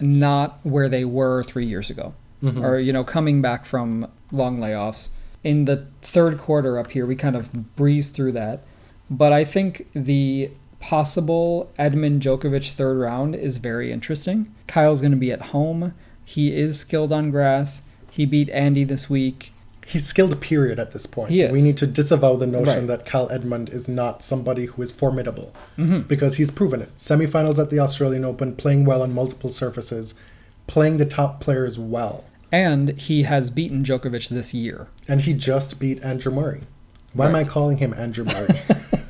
not 0.00 0.60
where 0.62 0.88
they 0.88 1.04
were 1.04 1.42
three 1.42 1.66
years 1.66 1.90
ago, 1.90 2.14
mm-hmm. 2.42 2.64
or 2.64 2.78
you 2.78 2.92
know, 2.92 3.04
coming 3.04 3.40
back 3.40 3.64
from 3.64 4.10
long 4.30 4.58
layoffs. 4.58 5.08
In 5.42 5.64
the 5.64 5.86
third 6.02 6.38
quarter 6.38 6.78
up 6.78 6.90
here, 6.92 7.06
we 7.06 7.16
kind 7.16 7.36
of 7.36 7.76
breeze 7.76 8.10
through 8.10 8.32
that. 8.32 8.62
But 9.10 9.32
I 9.32 9.44
think 9.44 9.86
the 9.94 10.50
possible 10.88 11.72
Edmund 11.78 12.20
Djokovic 12.20 12.70
third 12.72 12.98
round 12.98 13.34
is 13.34 13.56
very 13.56 13.90
interesting. 13.90 14.54
Kyle's 14.66 15.00
going 15.00 15.12
to 15.12 15.16
be 15.16 15.32
at 15.32 15.46
home. 15.56 15.94
He 16.26 16.54
is 16.54 16.78
skilled 16.78 17.10
on 17.10 17.30
grass. 17.30 17.82
He 18.10 18.26
beat 18.26 18.50
Andy 18.50 18.84
this 18.84 19.08
week. 19.08 19.52
He's 19.86 20.06
skilled, 20.06 20.38
period, 20.42 20.78
at 20.78 20.92
this 20.92 21.06
point. 21.06 21.30
We 21.30 21.62
need 21.62 21.78
to 21.78 21.86
disavow 21.86 22.36
the 22.36 22.46
notion 22.46 22.80
Right. 22.80 22.86
that 22.88 23.06
Kyle 23.06 23.30
Edmund 23.30 23.70
is 23.70 23.88
not 23.88 24.22
somebody 24.22 24.66
who 24.66 24.82
is 24.82 24.92
formidable 24.92 25.54
Mm-hmm. 25.78 26.00
because 26.02 26.36
he's 26.36 26.50
proven 26.50 26.82
it. 26.82 26.94
Semifinals 26.98 27.58
at 27.58 27.70
the 27.70 27.78
Australian 27.78 28.24
Open, 28.26 28.54
playing 28.54 28.84
well 28.84 29.00
on 29.02 29.14
multiple 29.14 29.50
surfaces, 29.50 30.14
playing 30.66 30.98
the 30.98 31.06
top 31.06 31.40
players 31.40 31.78
well. 31.78 32.24
And 32.52 32.90
he 32.98 33.22
has 33.22 33.48
beaten 33.50 33.82
Djokovic 33.84 34.28
this 34.28 34.52
year. 34.52 34.88
And 35.08 35.22
he 35.22 35.32
just 35.32 35.78
beat 35.78 36.02
Andrew 36.02 36.32
Murray. 36.32 36.60
Why 37.14 37.28
am 37.28 37.34
I 37.34 37.44
calling 37.44 37.78
him 37.78 37.94
Andrew 37.94 38.24
Murray? 38.26 38.60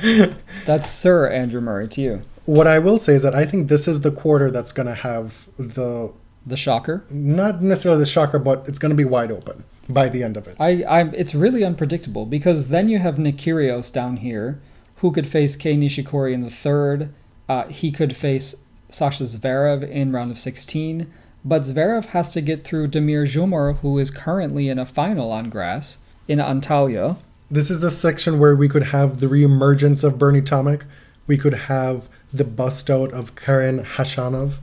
That's 0.66 0.90
Sir 0.90 1.28
Andrew 1.30 1.60
Murray 1.60 1.88
to 1.88 2.00
you. 2.00 2.22
what 2.44 2.66
I 2.66 2.78
will 2.78 2.98
say 2.98 3.14
is 3.14 3.22
that 3.22 3.34
I 3.34 3.44
think 3.46 3.68
this 3.68 3.88
is 3.88 4.02
the 4.02 4.10
quarter 4.12 4.50
that's 4.50 4.72
going 4.72 4.86
to 4.88 4.94
have 4.94 5.46
the, 5.58 6.12
The 6.46 6.56
shocker. 6.56 7.04
not 7.10 7.62
necessarily 7.62 8.00
the 8.00 8.06
shocker, 8.06 8.38
but 8.38 8.64
it's 8.68 8.78
going 8.78 8.90
to 8.90 8.96
be 8.96 9.04
wide 9.04 9.32
open 9.32 9.64
by 9.88 10.08
the 10.08 10.22
end 10.22 10.36
of 10.36 10.46
it. 10.46 10.56
I, 10.60 10.82
I 10.82 11.00
it's 11.08 11.34
really 11.34 11.64
unpredictable 11.64 12.26
because 12.26 12.68
then 12.68 12.88
you 12.88 12.98
have 12.98 13.18
Nick 13.18 13.36
Kyrgios 13.36 13.92
down 13.92 14.18
here, 14.18 14.60
who 14.96 15.10
could 15.12 15.26
face 15.26 15.56
Kei 15.56 15.76
Nishikori 15.76 16.32
in 16.32 16.42
the 16.42 16.50
third. 16.50 17.12
Uh, 17.48 17.64
he 17.68 17.90
could 17.92 18.16
face 18.16 18.54
Sasha 18.90 19.24
Zverev 19.24 19.88
in 19.88 20.10
round 20.12 20.30
of 20.30 20.38
16, 20.38 21.12
but 21.44 21.62
Zverev 21.62 22.06
has 22.06 22.32
to 22.32 22.40
get 22.40 22.64
through 22.64 22.88
Damir 22.88 23.24
Dzumhur, 23.26 23.78
who 23.78 23.98
is 23.98 24.10
currently 24.10 24.68
in 24.68 24.78
a 24.78 24.86
final 24.86 25.30
on 25.32 25.48
grass 25.50 25.98
in 26.28 26.38
Antalya. 26.40 27.18
This 27.50 27.70
is 27.70 27.80
the 27.80 27.90
section 27.90 28.38
where 28.38 28.56
we 28.56 28.68
could 28.68 28.84
have 28.84 29.20
the 29.20 29.26
reemergence 29.26 30.02
of 30.02 30.18
Bernie 30.18 30.42
Tomic. 30.42 30.82
We 31.26 31.36
could 31.38 31.54
have 31.54 32.08
the 32.32 32.44
bust 32.44 32.90
out 32.90 33.12
of 33.12 33.36
Karen 33.36 33.84
Khachanov. 33.84 34.58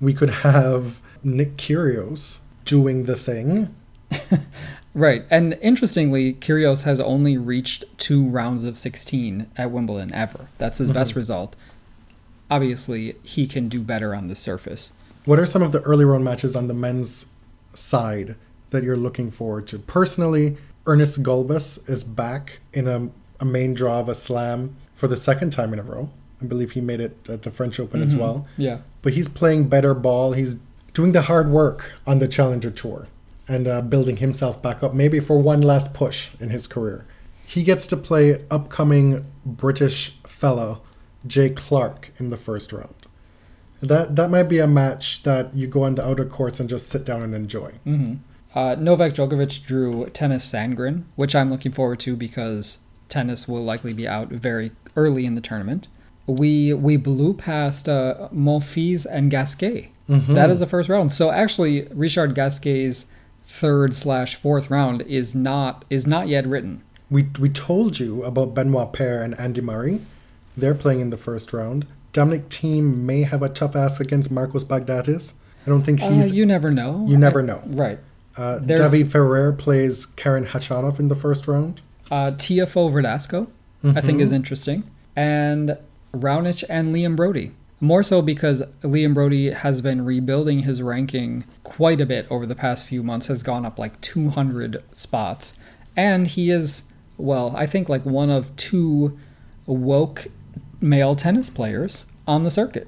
We 0.00 0.14
could 0.14 0.30
have 0.30 1.00
Nick 1.22 1.56
Kyrgios 1.56 2.38
doing 2.64 3.04
the 3.04 3.16
thing. 3.16 3.74
Right, 4.94 5.24
and 5.30 5.58
interestingly, 5.62 6.34
Kyrgios 6.34 6.82
has 6.82 7.00
only 7.00 7.38
reached 7.38 7.84
two 7.96 8.26
rounds 8.28 8.64
of 8.64 8.76
16 8.76 9.50
at 9.56 9.70
Wimbledon 9.70 10.12
ever. 10.12 10.48
That's 10.58 10.78
his 10.78 10.90
best 10.90 11.12
mm-hmm. 11.12 11.20
result. 11.20 11.56
Obviously, 12.50 13.16
he 13.22 13.46
can 13.46 13.68
do 13.70 13.80
better 13.80 14.14
on 14.14 14.28
the 14.28 14.36
surface. 14.36 14.92
What 15.24 15.38
are 15.38 15.46
some 15.46 15.62
of 15.62 15.72
the 15.72 15.80
early 15.80 16.04
round 16.04 16.24
matches 16.24 16.54
on 16.54 16.68
the 16.68 16.74
men's 16.74 17.26
side 17.72 18.36
that 18.68 18.82
you're 18.82 18.96
looking 18.96 19.30
forward 19.30 19.66
to? 19.68 19.78
Personally, 19.78 20.58
Ernest 20.86 21.22
Gulbis 21.22 21.88
is 21.88 22.02
back 22.04 22.58
in 22.72 22.88
a, 22.88 23.10
a 23.40 23.44
main 23.44 23.74
draw 23.74 24.00
of 24.00 24.08
a 24.08 24.14
slam 24.14 24.76
for 24.94 25.06
the 25.08 25.16
second 25.16 25.50
time 25.50 25.72
in 25.72 25.78
a 25.78 25.82
row. 25.82 26.10
I 26.40 26.46
believe 26.46 26.72
he 26.72 26.80
made 26.80 27.00
it 27.00 27.16
at 27.28 27.42
the 27.42 27.50
French 27.52 27.78
Open 27.78 28.02
as 28.02 28.14
well. 28.16 28.46
Yeah. 28.56 28.80
but 29.02 29.12
he's 29.12 29.28
playing 29.28 29.68
better 29.68 29.94
ball. 29.94 30.32
He's 30.32 30.56
doing 30.92 31.12
the 31.12 31.22
hard 31.22 31.50
work 31.50 31.92
on 32.06 32.18
the 32.18 32.26
Challenger 32.26 32.70
Tour 32.70 33.06
and 33.46 33.68
uh, 33.68 33.80
building 33.80 34.16
himself 34.16 34.60
back 34.60 34.82
up, 34.82 34.92
maybe 34.92 35.20
for 35.20 35.38
one 35.40 35.60
last 35.60 35.94
push 35.94 36.30
in 36.40 36.50
his 36.50 36.66
career. 36.66 37.06
He 37.46 37.62
gets 37.62 37.86
to 37.88 37.96
play 37.96 38.44
upcoming 38.50 39.24
British 39.46 40.16
fellow 40.26 40.82
Jay 41.26 41.50
Clarke 41.50 42.10
in 42.18 42.30
the 42.30 42.36
first 42.36 42.72
round. 42.72 42.94
That 43.80 44.16
that 44.16 44.30
might 44.30 44.44
be 44.44 44.58
a 44.58 44.66
match 44.66 45.22
that 45.24 45.54
you 45.54 45.66
go 45.66 45.82
on 45.84 45.94
the 45.96 46.06
outer 46.06 46.24
courts 46.24 46.58
and 46.60 46.68
just 46.68 46.88
sit 46.88 47.04
down 47.04 47.22
and 47.22 47.34
enjoy. 47.34 47.72
hmm 47.84 48.14
Uh, 48.54 48.74
Novak 48.78 49.12
Djokovic 49.14 49.64
drew 49.64 50.06
Tennys 50.10 50.42
Sandgren, 50.44 51.04
which 51.16 51.34
I'm 51.34 51.50
looking 51.50 51.72
forward 51.72 52.00
to 52.00 52.16
because 52.16 52.80
Tennys 53.08 53.48
will 53.48 53.62
likely 53.64 53.92
be 53.92 54.06
out 54.06 54.28
very 54.28 54.72
early 54.96 55.24
in 55.24 55.34
the 55.34 55.40
tournament. 55.40 55.88
We 56.26 56.72
we 56.72 56.96
blew 56.96 57.34
past 57.34 57.88
uh, 57.88 58.28
Monfils 58.32 59.06
and 59.10 59.30
Gasquet. 59.30 59.90
That 60.08 60.50
is 60.50 60.60
the 60.60 60.66
first 60.66 60.90
round. 60.90 61.10
So 61.12 61.30
actually, 61.30 61.84
Richard 61.92 62.34
Gasquet's 62.34 63.06
third 63.44 63.94
slash 63.94 64.34
fourth 64.36 64.70
round 64.70 65.00
is 65.02 65.34
not 65.34 65.84
is 65.88 66.06
not 66.06 66.28
yet 66.28 66.46
written. 66.46 66.82
We 67.10 67.28
we 67.38 67.48
told 67.48 67.98
you 67.98 68.22
about 68.24 68.54
Benoit 68.54 68.92
Paire 68.92 69.22
and 69.22 69.38
Andy 69.40 69.62
Murray. 69.62 70.00
They're 70.56 70.74
playing 70.74 71.00
in 71.00 71.08
the 71.10 71.16
first 71.16 71.52
round. 71.54 71.86
Dominic 72.12 72.50
Thiem 72.50 72.98
may 73.04 73.22
have 73.22 73.42
a 73.42 73.48
tough 73.48 73.74
ass 73.74 74.00
against 74.00 74.30
Marcos 74.30 74.64
Baghdatis. 74.64 75.32
I 75.66 75.70
don't 75.70 75.82
think 75.82 76.02
Uh, 76.02 76.10
he's. 76.10 76.32
you 76.32 76.44
never 76.44 76.70
know. 76.70 77.04
you 77.08 77.16
never 77.16 77.42
know. 77.42 77.62
Right. 77.66 77.98
Uh, 78.36 78.58
There's- 78.60 78.90
David 78.90 79.10
Ferrer 79.12 79.52
plays 79.52 80.06
Karen 80.06 80.46
Khachanov 80.46 80.98
in 80.98 81.08
the 81.08 81.14
first 81.16 81.46
round. 81.46 81.80
Uh, 82.10 82.30
Tiafoe 82.32 82.90
Verdasco, 82.92 83.48
I 83.96 84.00
think, 84.00 84.20
is 84.20 84.32
interesting. 84.32 84.84
And 85.16 85.76
Raonic 86.14 86.62
and 86.68 86.88
Liam 86.90 87.16
Broady. 87.16 87.52
More 87.80 88.02
so 88.04 88.22
because 88.22 88.62
Liam 88.82 89.12
Broady 89.14 89.50
has 89.52 89.80
been 89.82 90.04
rebuilding 90.04 90.60
his 90.60 90.80
ranking 90.82 91.44
quite 91.64 92.00
a 92.00 92.06
bit 92.06 92.26
over 92.30 92.46
the 92.46 92.54
past 92.54 92.84
few 92.84 93.02
months, 93.02 93.26
has 93.26 93.42
gone 93.42 93.66
up 93.66 93.78
like 93.78 94.00
200 94.02 94.82
spots. 94.92 95.54
And 95.96 96.26
he 96.28 96.50
is, 96.50 96.84
well, 97.18 97.54
I 97.56 97.66
think 97.66 97.88
like 97.88 98.04
one 98.06 98.30
of 98.30 98.54
two 98.56 99.18
woke 99.66 100.28
male 100.80 101.14
tennis 101.16 101.50
players 101.50 102.06
on 102.26 102.44
the 102.44 102.50
circuit, 102.50 102.86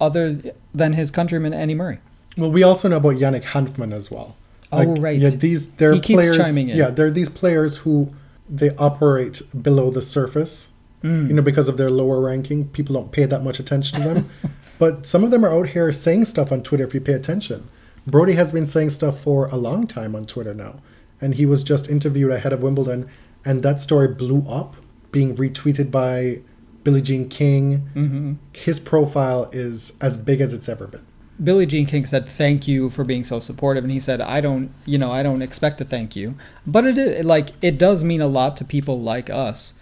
other 0.00 0.38
than 0.74 0.92
his 0.92 1.10
countryman 1.10 1.52
Andy 1.52 1.74
Murray. 1.74 1.98
Well, 2.36 2.50
we 2.52 2.62
also 2.62 2.88
know 2.88 2.98
about 2.98 3.14
Yannick 3.14 3.42
Hanfmann 3.44 3.92
as 3.92 4.10
well. 4.10 4.36
Oh, 4.72 4.96
right. 4.96 5.18
Yeah, 5.18 5.30
these 5.30 5.70
they're 5.72 5.94
He 5.94 6.00
players. 6.00 6.36
chiming 6.36 6.68
in. 6.70 6.76
Yeah, 6.76 6.90
they're 6.90 7.10
these 7.10 7.28
players 7.28 7.78
who 7.78 8.12
they 8.48 8.70
operate 8.76 9.42
below 9.62 9.90
the 9.90 10.02
surface. 10.02 10.68
Mm. 11.02 11.28
You 11.28 11.34
know, 11.34 11.42
because 11.42 11.68
of 11.68 11.76
their 11.76 11.90
lower 11.90 12.20
ranking, 12.20 12.68
people 12.68 12.94
don't 12.94 13.12
pay 13.12 13.24
that 13.26 13.42
much 13.42 13.58
attention 13.60 14.00
to 14.00 14.08
them. 14.08 14.30
but 14.78 15.06
some 15.06 15.22
of 15.24 15.30
them 15.30 15.44
are 15.44 15.52
out 15.52 15.68
here 15.68 15.92
saying 15.92 16.24
stuff 16.24 16.50
on 16.50 16.62
Twitter 16.62 16.84
if 16.84 16.94
you 16.94 17.00
pay 17.00 17.12
attention. 17.12 17.68
Broady 18.08 18.34
has 18.34 18.52
been 18.52 18.66
saying 18.66 18.90
stuff 18.90 19.20
for 19.20 19.46
a 19.48 19.56
long 19.56 19.86
time 19.86 20.14
on 20.14 20.26
Twitter 20.26 20.54
now, 20.54 20.76
and 21.20 21.34
he 21.34 21.44
was 21.46 21.62
just 21.64 21.88
interviewed 21.88 22.30
ahead 22.32 22.52
of 22.52 22.62
Wimbledon, 22.62 23.08
and 23.44 23.62
that 23.62 23.80
story 23.80 24.08
blew 24.08 24.44
up, 24.48 24.76
being 25.12 25.36
retweeted 25.36 25.90
by 25.90 26.40
Billie 26.84 27.02
Jean 27.02 27.28
King. 27.28 27.78
hmm 27.94 28.34
His 28.52 28.78
profile 28.78 29.48
is 29.52 29.92
as 30.00 30.16
big 30.18 30.40
as 30.40 30.52
it's 30.52 30.68
ever 30.68 30.86
been. 30.86 31.04
Billie 31.42 31.66
Jean 31.66 31.86
King 31.86 32.06
said, 32.06 32.28
"Thank 32.28 32.66
you 32.66 32.88
for 32.88 33.04
being 33.04 33.24
so 33.24 33.40
supportive," 33.40 33.84
and 33.84 33.92
he 33.92 34.00
said, 34.00 34.20
"I 34.20 34.40
don't, 34.40 34.70
you 34.84 34.98
know, 34.98 35.12
I 35.12 35.22
don't 35.22 35.42
expect 35.42 35.80
a 35.80 35.84
thank 35.84 36.16
you, 36.16 36.34
but 36.66 36.86
it 36.86 36.96
is 36.96 37.24
like 37.24 37.50
it 37.60 37.78
does 37.78 38.04
mean 38.04 38.20
a 38.20 38.26
lot 38.26 38.56
to 38.58 38.64
people 38.64 39.00
like 39.00 39.28
us 39.28 39.74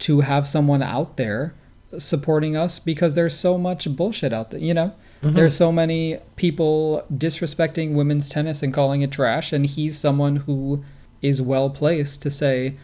to 0.00 0.20
have 0.20 0.48
someone 0.48 0.82
out 0.82 1.16
there 1.16 1.54
supporting 1.96 2.56
us 2.56 2.78
because 2.78 3.14
there's 3.14 3.36
so 3.36 3.56
much 3.56 3.88
bullshit 3.94 4.32
out 4.32 4.50
there. 4.50 4.60
You 4.60 4.74
know, 4.74 4.92
mm-hmm. 5.22 5.34
there's 5.34 5.56
so 5.56 5.70
many 5.70 6.18
people 6.34 7.04
disrespecting 7.12 7.94
women's 7.94 8.28
tennis 8.28 8.62
and 8.62 8.74
calling 8.74 9.02
it 9.02 9.12
trash, 9.12 9.52
and 9.52 9.64
he's 9.64 9.96
someone 9.96 10.36
who 10.36 10.82
is 11.22 11.40
well 11.40 11.70
placed 11.70 12.20
to 12.22 12.30
say, 12.30 12.76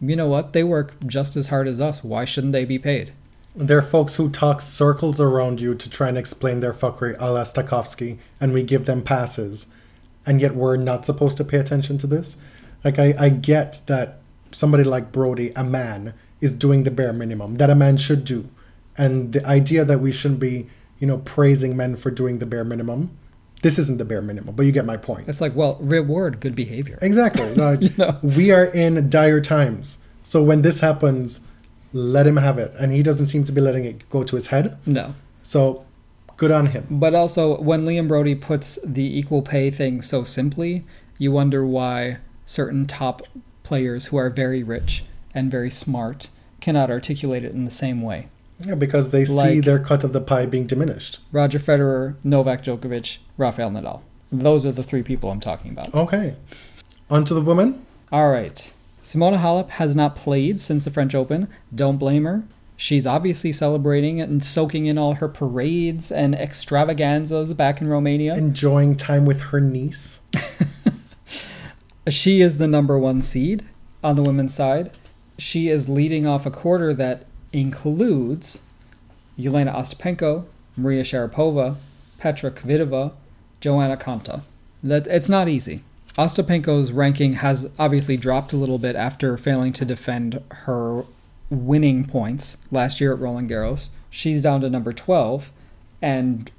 you 0.00 0.16
know 0.16 0.28
what, 0.28 0.52
they 0.52 0.64
work 0.64 0.94
just 1.06 1.36
as 1.36 1.48
hard 1.48 1.68
as 1.68 1.80
us. 1.80 2.02
Why 2.02 2.24
shouldn't 2.24 2.54
they 2.54 2.64
be 2.64 2.78
paid?" 2.78 3.12
There 3.56 3.78
are 3.78 3.82
folks 3.82 4.16
who 4.16 4.28
talk 4.28 4.60
circles 4.60 5.18
around 5.18 5.62
you 5.62 5.74
to 5.74 5.88
try 5.88 6.08
and 6.08 6.18
explain 6.18 6.60
their 6.60 6.74
fuckery 6.74 7.16
a 7.18 7.30
la 7.30 7.40
Stakhovsky, 7.40 8.18
and 8.38 8.52
we 8.52 8.62
give 8.62 8.84
them 8.84 9.02
passes. 9.02 9.68
And 10.26 10.42
yet 10.42 10.54
we're 10.54 10.76
not 10.76 11.06
supposed 11.06 11.38
to 11.38 11.44
pay 11.44 11.56
attention 11.56 11.96
to 11.98 12.06
this? 12.06 12.36
Like, 12.84 12.98
I, 12.98 13.14
I 13.18 13.28
get 13.30 13.80
that 13.86 14.18
somebody 14.52 14.84
like 14.84 15.10
Broady, 15.10 15.52
a 15.56 15.64
man, 15.64 16.12
is 16.42 16.54
doing 16.54 16.84
the 16.84 16.90
bare 16.90 17.14
minimum 17.14 17.56
that 17.56 17.70
a 17.70 17.74
man 17.74 17.96
should 17.96 18.26
do. 18.26 18.46
And 18.98 19.32
the 19.32 19.46
idea 19.46 19.86
that 19.86 20.00
we 20.00 20.12
shouldn't 20.12 20.40
be, 20.40 20.68
you 20.98 21.06
know, 21.06 21.18
praising 21.18 21.76
men 21.76 21.96
for 21.96 22.10
doing 22.10 22.38
the 22.40 22.46
bare 22.46 22.64
minimum, 22.64 23.16
this 23.62 23.78
isn't 23.78 23.96
the 23.96 24.04
bare 24.04 24.22
minimum, 24.22 24.54
but 24.54 24.66
you 24.66 24.72
get 24.72 24.84
my 24.84 24.98
point. 24.98 25.28
It's 25.28 25.40
like, 25.40 25.56
well, 25.56 25.78
reward 25.80 26.40
good 26.40 26.54
behavior. 26.54 26.98
Exactly. 27.00 27.50
Like, 27.56 27.80
You 27.80 27.90
know? 27.96 28.18
We 28.22 28.50
are 28.50 28.66
in 28.66 29.08
dire 29.08 29.40
times. 29.40 29.96
So 30.24 30.42
when 30.42 30.60
this 30.62 30.80
happens, 30.80 31.40
let 31.92 32.26
him 32.26 32.36
have 32.36 32.58
it. 32.58 32.72
And 32.78 32.92
he 32.92 33.02
doesn't 33.02 33.26
seem 33.26 33.44
to 33.44 33.52
be 33.52 33.60
letting 33.60 33.84
it 33.84 34.08
go 34.10 34.24
to 34.24 34.36
his 34.36 34.48
head. 34.48 34.78
No. 34.86 35.14
So 35.42 35.84
good 36.36 36.50
on 36.50 36.66
him. 36.66 36.86
But 36.90 37.14
also, 37.14 37.60
when 37.60 37.84
Liam 37.86 38.08
Broady 38.08 38.34
puts 38.34 38.78
the 38.84 39.18
equal 39.18 39.42
pay 39.42 39.70
thing 39.70 40.02
so 40.02 40.24
simply, 40.24 40.84
you 41.18 41.32
wonder 41.32 41.64
why 41.66 42.18
certain 42.44 42.86
top 42.86 43.22
players 43.62 44.06
who 44.06 44.16
are 44.16 44.30
very 44.30 44.62
rich 44.62 45.04
and 45.34 45.50
very 45.50 45.70
smart 45.70 46.28
cannot 46.60 46.90
articulate 46.90 47.44
it 47.44 47.52
in 47.54 47.64
the 47.64 47.70
same 47.70 48.02
way. 48.02 48.28
Yeah, 48.58 48.74
because 48.74 49.10
they 49.10 49.24
see 49.24 49.32
Like- 49.34 49.64
their 49.64 49.78
cut 49.78 50.02
of 50.04 50.12
the 50.12 50.20
pie 50.20 50.46
being 50.46 50.66
diminished. 50.66 51.20
Roger 51.32 51.58
Federer, 51.58 52.14
Novak 52.24 52.64
Djokovic, 52.64 53.18
Rafael 53.36 53.70
Nadal. 53.70 54.00
Those 54.32 54.64
are 54.66 54.72
the 54.72 54.82
three 54.82 55.02
people 55.02 55.30
I'm 55.30 55.40
talking 55.40 55.70
about. 55.70 55.94
Okay. 55.94 56.36
On 57.10 57.24
to 57.24 57.34
the 57.34 57.40
women. 57.40 57.84
All 58.10 58.30
right. 58.30 58.72
Simona 59.06 59.38
Halep 59.38 59.70
has 59.70 59.94
not 59.94 60.16
played 60.16 60.60
since 60.60 60.84
the 60.84 60.90
French 60.90 61.14
Open. 61.14 61.46
Don't 61.72 61.96
blame 61.96 62.24
her. 62.24 62.42
She's 62.76 63.06
obviously 63.06 63.52
celebrating 63.52 64.20
and 64.20 64.42
soaking 64.44 64.86
in 64.86 64.98
all 64.98 65.14
her 65.14 65.28
parades 65.28 66.10
and 66.10 66.34
extravaganzas 66.34 67.54
back 67.54 67.80
in 67.80 67.86
Romania. 67.86 68.34
Enjoying 68.34 68.96
time 68.96 69.24
with 69.24 69.40
her 69.40 69.60
niece. 69.60 70.20
She 72.08 72.40
is 72.40 72.58
the 72.58 72.68
number 72.68 72.96
one 72.96 73.20
seed 73.20 73.64
on 74.02 74.14
the 74.14 74.22
women's 74.22 74.54
side. 74.54 74.92
She 75.38 75.68
is 75.68 75.88
leading 75.88 76.24
off 76.24 76.46
a 76.46 76.52
quarter 76.52 76.94
that 76.94 77.26
includes 77.52 78.60
Yelena 79.36 79.74
Ostapenko, 79.74 80.44
Maria 80.76 81.02
Sharapova, 81.02 81.76
Petra 82.18 82.52
Kvitova, 82.52 83.12
Joanna 83.60 83.96
Konta. 83.96 84.42
That 84.84 85.08
it's 85.08 85.28
not 85.28 85.48
easy. 85.48 85.82
Ostapenko's 86.16 86.92
ranking 86.92 87.34
has 87.34 87.68
obviously 87.78 88.16
dropped 88.16 88.52
a 88.52 88.56
little 88.56 88.78
bit 88.78 88.96
after 88.96 89.36
failing 89.36 89.72
to 89.74 89.84
defend 89.84 90.42
her 90.50 91.04
winning 91.50 92.06
points 92.06 92.56
last 92.70 93.00
year 93.00 93.12
at 93.12 93.18
Roland 93.18 93.50
Garros. 93.50 93.90
She's 94.10 94.42
down 94.42 94.62
to 94.62 94.70
number 94.70 94.92
12 94.92 95.50
and 96.00 96.50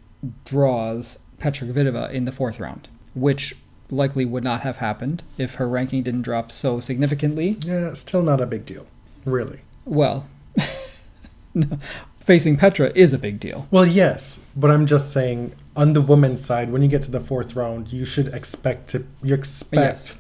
draws 0.46 1.20
Petra 1.40 1.68
Kvitova 1.68 2.12
in 2.12 2.26
the 2.26 2.32
fourth 2.32 2.60
round, 2.60 2.88
which 3.16 3.56
likely 3.90 4.26
would 4.26 4.44
not 4.44 4.62
have 4.62 4.78
happened 4.78 5.24
if 5.38 5.56
her 5.56 5.68
ranking 5.68 6.04
didn't 6.04 6.22
drop 6.22 6.52
so 6.52 6.80
significantly. 6.80 7.58
Yeah, 7.66 7.94
still 7.94 8.22
not 8.22 8.42
a 8.42 8.46
big 8.46 8.66
deal. 8.66 8.86
Really. 9.26 9.62
Well, 9.86 10.28
no, 11.54 11.80
facing 12.20 12.58
Petra 12.58 12.92
is 12.94 13.14
a 13.14 13.18
big 13.18 13.40
deal. 13.40 13.68
Well, 13.72 13.86
yes, 13.86 14.40
but 14.56 14.70
I'm 14.70 14.86
just 14.86 15.12
saying 15.12 15.54
on 15.78 15.94
the 15.94 16.02
women's 16.02 16.44
side, 16.44 16.72
when 16.72 16.82
you 16.82 16.88
get 16.90 17.04
to 17.04 17.12
the 17.12 17.20
fourth 17.22 17.56
round, 17.56 17.94
you 17.94 18.04
should 18.04 18.28
expect 18.30 18.90
to 18.90 19.06
you 19.24 19.34
expect 19.34 19.82
Yes. 19.82 20.16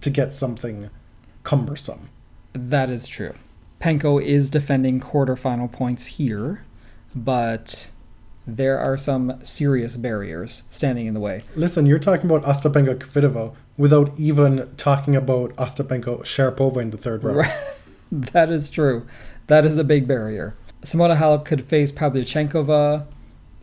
to 0.00 0.08
get 0.08 0.32
something 0.32 0.88
cumbersome. 1.42 2.08
That 2.54 2.88
is 2.88 3.06
true. 3.08 3.34
Penko 3.80 4.22
is 4.22 4.48
defending 4.48 5.00
quarterfinal 5.00 5.70
points 5.72 6.06
here, 6.06 6.60
but 7.14 7.90
there 8.46 8.78
are 8.78 8.96
some 8.96 9.38
serious 9.42 9.96
barriers 9.96 10.62
standing 10.70 11.06
in 11.06 11.14
the 11.14 11.20
way. 11.20 11.42
Listen, 11.56 11.84
you're 11.86 11.98
talking 11.98 12.30
about 12.30 12.44
Ostapenko 12.44 12.94
Kvitova 12.98 13.52
without 13.76 14.12
even 14.18 14.70
talking 14.76 15.16
about 15.16 15.54
Ostapenko 15.56 16.20
Sharapova 16.22 16.78
in 16.80 16.90
the 16.90 16.96
third 16.98 17.24
round. 17.24 17.50
That 18.12 18.50
is 18.50 18.68
true. 18.68 19.06
That 19.46 19.64
is 19.64 19.78
a 19.78 19.84
big 19.84 20.06
barrier. 20.06 20.54
Simona 20.82 21.16
Halep 21.16 21.46
could 21.46 21.64
face 21.64 21.90
Pavlyuchenkova. 21.90 23.06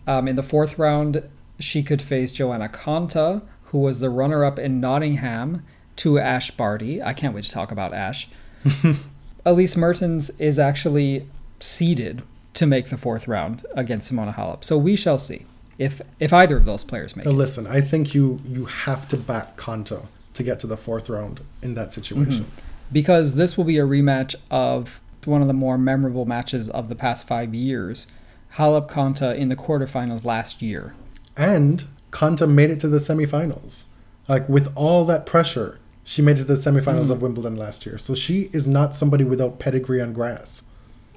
Um, 0.10 0.28
in 0.28 0.36
the 0.36 0.44
fourth 0.44 0.80
round, 0.80 1.22
she 1.60 1.84
could 1.84 2.02
face 2.02 2.32
Joanna 2.32 2.68
Konta, 2.68 3.44
who 3.66 3.78
was 3.78 4.00
the 4.00 4.10
runner-up 4.10 4.58
in 4.58 4.80
Nottingham 4.80 5.64
to 5.98 6.18
Ash 6.18 6.50
Barty. 6.50 7.00
I 7.04 7.14
can't 7.14 7.36
wait 7.36 7.44
to 7.44 7.52
talk 7.52 7.72
about 7.72 7.94
Ash. 7.94 8.28
Elise 9.46 9.78
Mertens 9.78 10.32
is 10.40 10.58
actually 10.58 11.28
seeded 11.60 12.24
to 12.56 12.66
make 12.66 12.90
the 12.90 12.98
fourth 12.98 13.28
round 13.28 13.66
against 13.76 14.12
Simona 14.12 14.34
Halep. 14.34 14.64
So 14.64 14.78
we 14.80 14.96
shall 14.96 15.20
see 15.20 15.46
if 15.78 16.02
if 16.20 16.34
either 16.34 16.58
of 16.58 16.66
those 16.66 16.84
players 16.84 17.16
make 17.16 17.26
Now 17.26 17.32
it. 17.32 17.36
listen, 17.36 17.68
I 17.68 17.80
think 17.80 18.16
you 18.16 18.40
you 18.44 18.66
have 18.66 19.08
to 19.10 19.18
back 19.18 19.58
Konta 19.58 20.08
to 20.34 20.44
get 20.44 20.60
to 20.62 20.68
the 20.68 20.76
fourth 20.78 21.08
round 21.08 21.42
in 21.62 21.76
that 21.76 21.94
situation. 21.94 22.48
because 22.92 23.36
this 23.36 23.58
will 23.58 23.66
be 23.66 23.78
a 23.78 23.86
rematch 23.86 24.34
of 24.50 25.00
one 25.26 25.42
of 25.42 25.48
the 25.48 25.54
more 25.54 25.78
memorable 25.78 26.26
matches 26.26 26.68
of 26.70 26.90
the 26.90 26.96
past 26.96 27.28
five 27.28 27.54
years. 27.54 28.08
Halep 28.56 28.90
Konta 28.90 29.36
in 29.36 29.50
the 29.50 29.56
quarterfinals 29.56 30.26
last 30.26 30.62
year. 30.62 30.94
And 31.38 31.86
Konta 32.12 32.50
made 32.50 32.70
it 32.70 32.80
to 32.82 32.88
the 32.88 32.98
semifinals. 32.98 33.84
Like 34.28 34.48
with 34.50 34.72
all 34.76 35.06
that 35.06 35.26
pressure, 35.26 35.80
she 36.04 36.22
made 36.22 36.34
it 36.40 36.42
to 36.42 36.46
the 36.46 36.54
semifinals 36.56 37.06
Hmm. 37.08 37.12
of 37.14 37.22
Wimbledon 37.22 37.56
last 37.56 37.86
year. 37.86 37.98
So 37.98 38.16
she 38.16 38.50
is 38.52 38.68
not 38.68 38.96
somebody 38.96 39.24
without 39.24 39.60
pedigree 39.60 40.02
on 40.02 40.14
grass. 40.14 40.64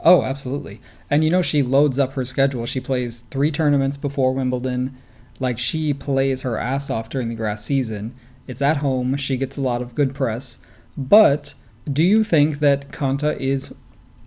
Oh, 0.04 0.22
absolutely. 0.22 0.80
And 1.08 1.22
you 1.24 1.30
know, 1.30 1.42
she 1.42 1.62
loads 1.62 1.98
up 1.98 2.12
her 2.14 2.24
schedule. 2.24 2.66
She 2.66 2.80
plays 2.80 3.20
three 3.30 3.50
tournaments 3.50 3.96
before 3.96 4.32
Wimbledon. 4.34 4.96
Like, 5.40 5.58
she 5.58 5.92
plays 5.94 6.42
her 6.42 6.58
ass 6.58 6.90
off 6.90 7.08
during 7.08 7.28
the 7.28 7.34
grass 7.34 7.64
season. 7.64 8.14
It's 8.46 8.62
at 8.62 8.78
home. 8.78 9.16
She 9.16 9.36
gets 9.36 9.56
a 9.56 9.60
lot 9.62 9.80
of 9.80 9.94
good 9.94 10.14
press. 10.14 10.58
But 10.96 11.54
do 11.90 12.04
you 12.04 12.22
think 12.24 12.58
that 12.60 12.90
Konta 12.92 13.36
is 13.38 13.74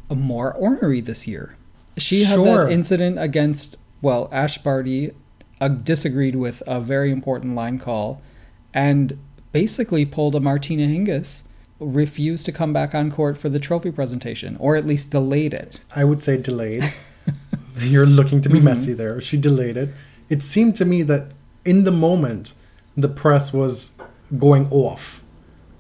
more 0.10 0.54
ornery 0.54 1.02
this 1.02 1.28
year? 1.28 1.56
She 1.98 2.24
had 2.26 2.36
Sure. 2.36 2.66
that 2.66 2.72
incident 2.72 3.20
against, 3.20 3.76
well, 4.02 4.28
Ash 4.32 4.58
Barty 4.58 5.12
uh, 5.62 5.68
disagreed 5.70 6.36
with 6.36 6.62
a 6.68 6.80
very 6.82 7.12
important 7.12 7.56
line 7.56 7.80
call 7.80 8.22
and 8.74 9.18
basically 9.52 10.06
pulled 10.06 10.36
a 10.36 10.40
Martina 10.40 10.86
Hingis, 10.88 11.44
refused 11.80 12.46
to 12.46 12.52
come 12.52 12.74
back 12.74 12.94
on 12.94 13.10
court 13.12 13.38
for 13.38 13.48
the 13.50 13.60
trophy 13.60 13.92
presentation, 13.92 14.58
or 14.60 14.76
at 14.76 14.86
least 14.86 15.12
delayed 15.12 15.54
it. 15.54 15.80
I 15.96 16.04
would 16.04 16.22
say 16.22 16.38
delayed. 16.38 16.94
You're 17.80 18.06
looking 18.06 18.42
to 18.42 18.50
be 18.50 18.56
Mm-hmm. 18.56 18.66
messy 18.66 18.94
there. 18.94 19.20
She 19.22 19.38
delayed 19.38 19.78
it. 19.78 19.90
It 20.30 20.42
seemed 20.44 20.76
to 20.78 20.86
me 20.86 21.04
that 21.04 21.32
in 21.64 21.84
the 21.84 21.92
moment, 21.92 22.54
the 22.98 23.10
press 23.10 23.52
was 23.54 23.92
going 24.38 24.68
off, 24.72 25.22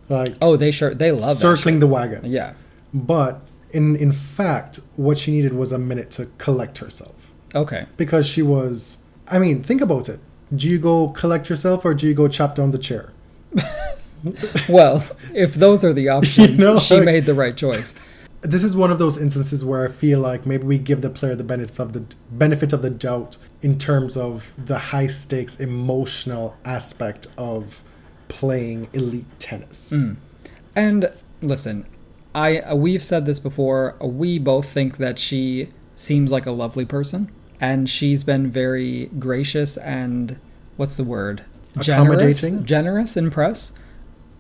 like 0.09 0.35
Oh, 0.41 0.55
they 0.57 0.71
sure 0.71 0.93
they 0.93 1.11
love 1.11 1.37
circling 1.37 1.79
the 1.79 1.87
wagons. 1.87 2.27
Yeah. 2.27 2.53
But 2.93 3.41
in 3.75 3.95
in 3.95 4.11
fact, 4.11 4.79
what 4.95 5.17
she 5.17 5.29
needed 5.31 5.53
was 5.53 5.71
a 5.71 5.77
minute 5.77 6.09
to 6.17 6.23
collect 6.45 6.75
herself. 6.79 7.15
Okay. 7.53 7.85
because 7.97 8.25
she 8.27 8.41
was. 8.41 8.97
I 9.31 9.37
mean, 9.39 9.63
think 9.63 9.81
about 9.81 10.09
it. 10.09 10.19
Do 10.53 10.67
you 10.67 10.77
go 10.77 11.09
collect 11.09 11.49
yourself 11.49 11.85
or 11.85 11.93
do 11.93 12.05
you 12.07 12.13
go 12.13 12.27
chop 12.27 12.55
down 12.55 12.71
the 12.71 12.77
chair? 12.89 13.05
Well, 14.67 15.05
if 15.33 15.53
those 15.53 15.83
are 15.83 15.93
the 15.93 16.09
options, 16.17 16.57
know, 16.57 16.79
she 16.79 16.95
like- 16.95 17.05
made 17.05 17.25
the 17.25 17.33
right 17.35 17.55
choice. 17.55 17.93
This 18.41 18.63
is 18.63 18.75
one 18.75 18.91
of 18.91 18.99
those 18.99 19.17
instances 19.17 19.65
where 19.65 19.87
I 19.87 19.91
feel 19.91 20.19
like 20.19 20.45
maybe 20.45 20.65
we 20.65 20.77
give 20.77 21.01
the 21.01 21.09
player 21.09 21.35
the 21.35 21.43
benefit 21.43 21.79
of 21.79 21.93
the 21.93 22.03
benefit 22.31 22.73
of 22.73 22.81
the 22.83 22.91
doubt 22.91 23.37
in 23.61 23.77
terms 23.79 24.15
of 24.15 24.53
the 24.63 24.77
high 24.77 25.07
stakes 25.07 25.59
emotional 25.59 26.55
aspect 26.63 27.27
of 27.37 27.81
playing 28.27 28.87
elite 28.93 29.25
tennis. 29.39 29.91
Mm. 29.91 30.17
And 30.75 31.11
listen, 31.41 31.87
I 32.35 32.73
we've 32.73 33.01
said 33.03 33.25
this 33.25 33.39
before. 33.39 33.95
We 34.01 34.37
both 34.37 34.67
think 34.69 34.97
that 34.97 35.17
she 35.17 35.69
seems 35.95 36.31
like 36.31 36.45
a 36.45 36.51
lovely 36.51 36.85
person, 36.85 37.31
and 37.61 37.89
she's 37.89 38.23
been 38.23 38.51
very 38.51 39.05
gracious 39.17 39.77
and 39.77 40.37
what's 40.77 40.97
the 40.97 41.03
word? 41.05 41.43
Generous, 41.79 41.87
Accommodating? 42.43 42.65
generous 42.65 43.17
in 43.17 43.31
press. 43.31 43.71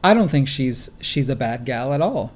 I 0.03 0.13
don't 0.13 0.29
think 0.29 0.47
she's 0.47 0.91
she's 0.99 1.29
a 1.29 1.35
bad 1.35 1.65
gal 1.65 1.93
at 1.93 2.01
all, 2.01 2.33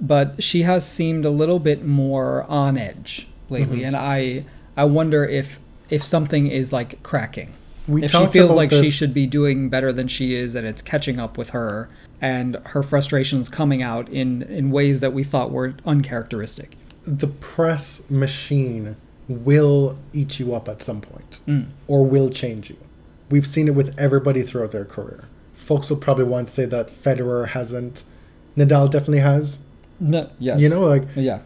but 0.00 0.42
she 0.42 0.62
has 0.62 0.86
seemed 0.86 1.24
a 1.24 1.30
little 1.30 1.58
bit 1.58 1.84
more 1.84 2.44
on 2.50 2.76
edge 2.78 3.26
lately, 3.50 3.80
Mhm. 3.80 3.86
and 3.88 3.96
I 3.96 4.44
I 4.76 4.84
wonder 4.84 5.24
if 5.24 5.58
if 5.90 6.04
something 6.04 6.48
is 6.48 6.70
like 6.72 7.02
cracking 7.02 7.48
We 7.88 8.04
if 8.04 8.10
she 8.10 8.26
feels 8.26 8.52
like 8.52 8.70
she 8.70 8.90
should 8.90 9.14
be 9.14 9.26
doing 9.26 9.68
better 9.70 9.92
than 9.92 10.08
she 10.08 10.34
is 10.34 10.54
and 10.54 10.66
it's 10.66 10.82
catching 10.82 11.18
up 11.18 11.38
with 11.38 11.50
her 11.50 11.88
and 12.20 12.56
her 12.66 12.82
frustrations 12.82 13.48
coming 13.48 13.82
out 13.82 14.08
in 14.08 14.42
in 14.42 14.70
ways 14.70 15.00
that 15.00 15.12
we 15.12 15.24
thought 15.24 15.50
were 15.50 15.74
uncharacteristic 15.86 16.76
the 17.04 17.26
press 17.28 18.08
machine 18.10 18.96
will 19.28 19.96
eat 20.12 20.38
you 20.38 20.54
up 20.54 20.68
at 20.68 20.82
some 20.82 21.00
point 21.00 21.40
Mm. 21.46 21.68
or 21.86 22.04
will 22.04 22.28
change 22.30 22.70
you. 22.70 22.76
We've 23.30 23.46
seen 23.46 23.68
it 23.68 23.74
with 23.74 23.98
everybody 23.98 24.42
throughout 24.42 24.72
their 24.72 24.84
career. 24.86 25.24
Folks 25.54 25.90
will 25.90 25.98
probably 25.98 26.24
want 26.24 26.46
to 26.48 26.52
say 26.52 26.64
that 26.66 26.88
Federer 26.90 27.48
hasn't. 27.48 28.04
Nadal 28.56 28.90
definitely 28.90 29.20
has. 29.20 29.58
no, 30.00 30.28
yes 30.38 30.60
You 30.60 30.68
know, 30.68 30.80
like 30.80 31.04
yeah 31.16 31.40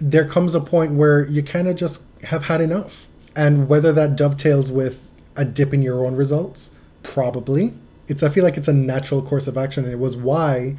there 0.00 0.24
comes 0.28 0.54
a 0.54 0.60
point 0.60 0.92
where 0.92 1.26
you 1.26 1.42
kind 1.42 1.66
of 1.66 1.74
just 1.74 2.02
have 2.24 2.44
had 2.44 2.60
enough. 2.60 3.06
And 3.34 3.68
whether 3.68 3.92
that 3.92 4.14
dovetails 4.16 4.70
with 4.70 5.07
a 5.38 5.44
dip 5.44 5.72
in 5.72 5.80
your 5.80 6.04
own 6.04 6.14
results, 6.16 6.72
probably. 7.02 7.72
It's 8.08 8.22
I 8.22 8.28
feel 8.28 8.44
like 8.44 8.58
it's 8.58 8.68
a 8.68 8.72
natural 8.72 9.22
course 9.22 9.46
of 9.46 9.56
action 9.56 9.84
and 9.84 9.92
it 9.92 9.98
was 9.98 10.16
why 10.16 10.76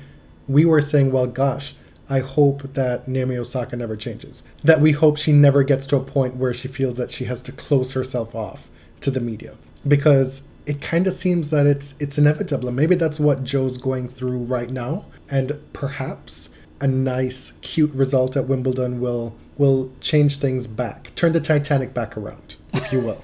we 0.48 0.66
were 0.66 0.82
saying, 0.82 1.12
well 1.12 1.28
gosh, 1.28 1.76
I 2.10 2.20
hope 2.20 2.74
that 2.74 3.08
Naomi 3.08 3.38
Osaka 3.38 3.76
never 3.76 3.96
changes. 3.96 4.44
That 4.64 4.82
we 4.82 4.92
hope 4.92 5.18
she 5.18 5.32
never 5.32 5.64
gets 5.64 5.86
to 5.88 5.96
a 5.96 6.04
point 6.04 6.36
where 6.36 6.54
she 6.54 6.68
feels 6.68 6.98
that 6.98 7.12
she 7.12 7.26
has 7.26 7.42
to 7.44 7.52
close 7.52 7.94
herself 7.94 8.36
off 8.36 8.70
to 9.02 9.12
the 9.12 9.22
media. 9.22 9.56
Because 9.88 10.48
it 10.66 10.82
kind 10.82 11.08
of 11.08 11.14
seems 11.14 11.52
that 11.52 11.66
it's 11.66 11.96
it's 12.00 12.18
inevitable. 12.18 12.68
And 12.68 12.76
maybe 12.76 12.96
that's 12.96 13.20
what 13.20 13.44
Jo's 13.44 13.78
going 13.78 14.08
through 14.08 14.40
right 14.40 14.70
now. 14.70 15.06
And 15.30 15.60
perhaps 15.72 16.50
a 16.82 16.88
nice, 16.88 17.54
cute 17.62 17.92
result 17.92 18.36
at 18.36 18.48
Wimbledon 18.48 19.00
will 19.00 19.36
will 19.58 19.92
change 20.02 20.38
things 20.38 20.68
back. 20.68 21.14
Turn 21.16 21.34
the 21.34 21.42
Titanic 21.42 21.94
back 21.94 22.18
around, 22.18 22.56
if 22.74 22.92
you 22.92 23.02
will. 23.02 23.24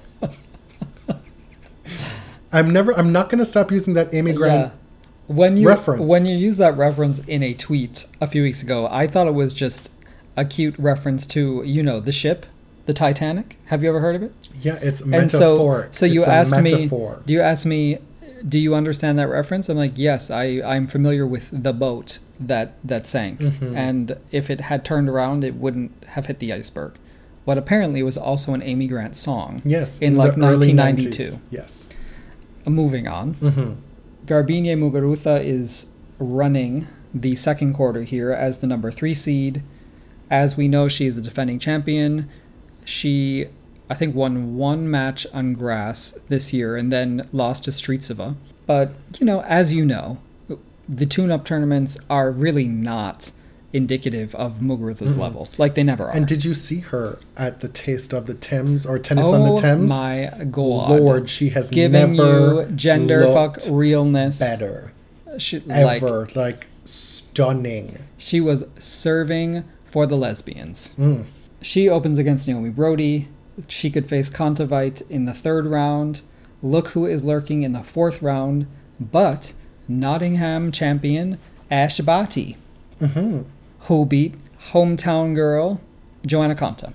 I'm 2.56 2.70
never 2.72 2.92
I'm 2.98 3.12
not 3.12 3.28
gonna 3.28 3.44
stop 3.44 3.70
using 3.70 3.94
that 3.94 4.12
Amy 4.14 4.32
Grant 4.32 4.72
yeah. 4.72 5.34
When 5.34 5.56
you 5.56 5.68
reference. 5.68 6.02
when 6.08 6.24
you 6.26 6.36
use 6.36 6.56
that 6.58 6.76
reference 6.76 7.18
in 7.20 7.42
a 7.42 7.52
tweet 7.54 8.06
a 8.20 8.26
few 8.28 8.42
weeks 8.44 8.62
ago 8.62 8.86
i 8.90 9.08
thought 9.08 9.26
it 9.26 9.34
was 9.34 9.52
just 9.52 9.90
a 10.36 10.44
cute 10.44 10.76
reference 10.78 11.26
to 11.26 11.62
you 11.64 11.82
know 11.82 11.98
the 12.00 12.12
ship 12.12 12.46
the 12.86 12.92
titanic. 12.92 13.58
Have 13.66 13.82
you 13.82 13.88
ever 13.88 13.98
heard 13.98 14.14
of 14.14 14.22
it? 14.22 14.32
Yeah, 14.60 14.78
it's 14.80 15.00
and 15.00 15.28
so 15.28 15.54
metaphoric. 15.56 15.94
so 15.96 16.06
you 16.06 16.20
It's 16.20 16.28
asked 16.28 16.60
me 16.62 16.88
do 17.26 17.34
you 17.34 17.40
ask 17.40 17.66
me 17.66 17.98
do 18.48 18.58
you 18.60 18.76
understand 18.76 19.18
that 19.18 19.28
reference? 19.28 19.68
I'm 19.68 19.76
like 19.76 19.98
yes 19.98 20.30
i 20.30 20.44
i'm 20.64 20.86
familiar 20.86 21.26
with 21.26 21.48
the 21.52 21.72
boat 21.72 22.18
that 22.38 22.74
that 22.84 23.04
sank. 23.06 23.40
Mhm. 23.40 23.74
and 23.74 24.16
if 24.30 24.48
it 24.50 24.60
had 24.70 24.84
turned 24.84 25.08
around 25.08 25.42
it 25.42 25.56
wouldn't 25.56 25.90
have 26.14 26.26
hit 26.26 26.38
the 26.38 26.52
iceberg. 26.52 26.92
But 27.44 27.58
apparently 27.58 27.98
it 28.00 28.04
was 28.04 28.16
also 28.16 28.54
an 28.54 28.62
amy 28.62 28.86
grant 28.86 29.16
song 29.16 29.62
Yes, 29.64 29.98
in 30.00 30.12
the 30.14 30.18
like 30.20 30.36
1992 30.36 31.38
Yes. 31.50 31.86
Moving 32.66 33.06
on 33.06 33.34
hmm 33.34 33.72
Garbine 34.26 34.76
Muguruza 34.76 35.44
is 35.44 35.86
running 36.18 36.88
the 37.14 37.36
second 37.36 37.74
quarter 37.74 38.02
here 38.02 38.32
as 38.32 38.58
the 38.58 38.66
number 38.66 38.90
three 38.90 39.14
seed. 39.14 39.62
As 40.30 40.56
we 40.56 40.66
know, 40.66 40.88
she 40.88 41.06
is 41.06 41.14
the 41.16 41.22
defending 41.22 41.60
champion. 41.60 42.28
She, 42.84 43.46
I 43.88 43.94
think, 43.94 44.16
won 44.16 44.56
one 44.56 44.90
match 44.90 45.26
on 45.32 45.52
grass 45.52 46.12
this 46.28 46.52
year 46.52 46.76
and 46.76 46.92
then 46.92 47.28
lost 47.32 47.64
to 47.64 47.70
Strycova. 47.70 48.34
But, 48.66 48.92
you 49.20 49.26
know, 49.26 49.42
as 49.42 49.72
you 49.72 49.84
know, 49.84 50.18
the 50.88 51.06
tune 51.06 51.30
up 51.30 51.44
tournaments 51.44 51.96
are 52.10 52.30
really 52.32 52.66
not 52.66 53.30
indicative 53.76 54.34
of 54.34 54.58
Muguruza's 54.60 55.16
level. 55.16 55.48
Like 55.58 55.74
they 55.74 55.82
never 55.82 56.06
are. 56.06 56.14
And 56.14 56.26
did 56.26 56.44
you 56.44 56.54
see 56.54 56.80
her 56.80 57.18
at 57.36 57.60
the 57.60 57.68
Taste 57.68 58.12
of 58.12 58.26
the 58.26 58.34
Thames 58.34 58.86
or 58.86 58.98
Tennis 58.98 59.26
oh 59.26 59.34
on 59.34 59.54
the 59.54 59.60
Thames? 59.60 59.88
my 59.90 60.30
god. 60.50 61.00
Lord, 61.00 61.28
she 61.28 61.50
has 61.50 61.70
never 61.70 62.62
you 62.62 62.72
gender 62.74 63.24
fuck 63.32 63.58
realness. 63.70 64.38
better 64.38 64.92
She, 65.38 65.60
like, 65.60 66.02
ever. 66.02 66.28
Like, 66.34 66.66
stunning. 66.84 67.98
She 68.16 68.40
was 68.40 68.64
serving 68.78 69.64
for 69.84 70.06
the 70.06 70.16
lesbians. 70.16 70.94
Mm. 70.98 71.26
She 71.62 71.88
opens 71.88 72.18
against 72.18 72.48
Naomi 72.48 72.70
Broady. 72.70 73.28
She 73.68 73.90
could 73.90 74.08
face 74.08 74.28
Kontaveit 74.28 75.08
in 75.10 75.24
the 75.24 75.34
third 75.34 75.66
round. 75.66 76.22
Look 76.62 76.88
who 76.88 77.06
is 77.06 77.24
lurking 77.24 77.62
in 77.62 77.72
the 77.72 77.82
fourth 77.82 78.22
round, 78.22 78.66
but 78.98 79.52
Nottingham 79.88 80.72
champion 80.72 81.38
Ash 81.70 81.98
Barty, 81.98 82.56
hmm 82.98 83.42
who 83.86 84.04
beat 84.06 84.34
hometown 84.72 85.34
girl 85.34 85.80
Joanna 86.26 86.54
Konta 86.54 86.92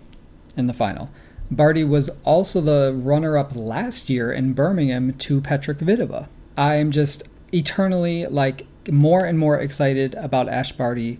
in 0.58 0.68
the 0.68 0.74
final. 0.74 1.10
Barty 1.50 1.84
was 1.84 2.10
also 2.24 2.62
the 2.62 2.94
runner 2.96 3.38
up 3.38 3.56
last 3.56 4.10
year 4.10 4.32
in 4.32 4.54
Birmingham 4.54 5.14
to 5.14 5.42
Petra 5.42 5.76
Kvitova. 5.76 6.28
I 6.58 6.76
am 6.76 6.92
just 6.92 7.24
eternally 7.54 8.26
like 8.28 8.66
more 8.90 9.26
and 9.26 9.38
more 9.38 9.60
excited 9.60 10.16
about 10.16 10.48
Ash 10.50 10.72
Barty. 10.72 11.20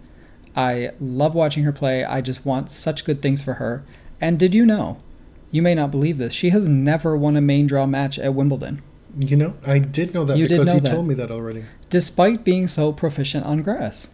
I 0.56 0.92
love 1.00 1.36
watching 1.36 1.64
her 1.64 1.72
play. 1.72 2.04
I 2.04 2.22
just 2.22 2.46
want 2.46 2.70
such 2.70 3.06
good 3.06 3.22
things 3.22 3.42
for 3.42 3.56
her. 3.56 3.84
And 4.20 4.40
did 4.40 4.54
you 4.54 4.66
know? 4.66 4.98
You 5.52 5.62
may 5.62 5.76
not 5.76 5.92
believe 5.92 6.18
this. 6.18 6.32
She 6.34 6.50
has 6.52 6.68
never 6.68 7.16
won 7.18 7.36
a 7.36 7.42
main 7.42 7.68
draw 7.68 7.86
match 7.86 8.18
at 8.18 8.34
Wimbledon, 8.34 8.82
You 9.20 9.36
know, 9.36 9.54
I 9.66 9.80
did 9.80 10.14
know 10.14 10.24
that 10.24 10.38
You 10.38 10.48
because 10.48 10.68
know 10.68 10.76
you 10.76 10.80
that. 10.80 10.92
told 10.92 11.08
me 11.08 11.14
that 11.16 11.30
already. 11.32 11.66
despite 11.90 12.46
being 12.46 12.68
so 12.68 12.94
proficient 12.94 13.46
on 13.46 13.62
grass. 13.62 14.08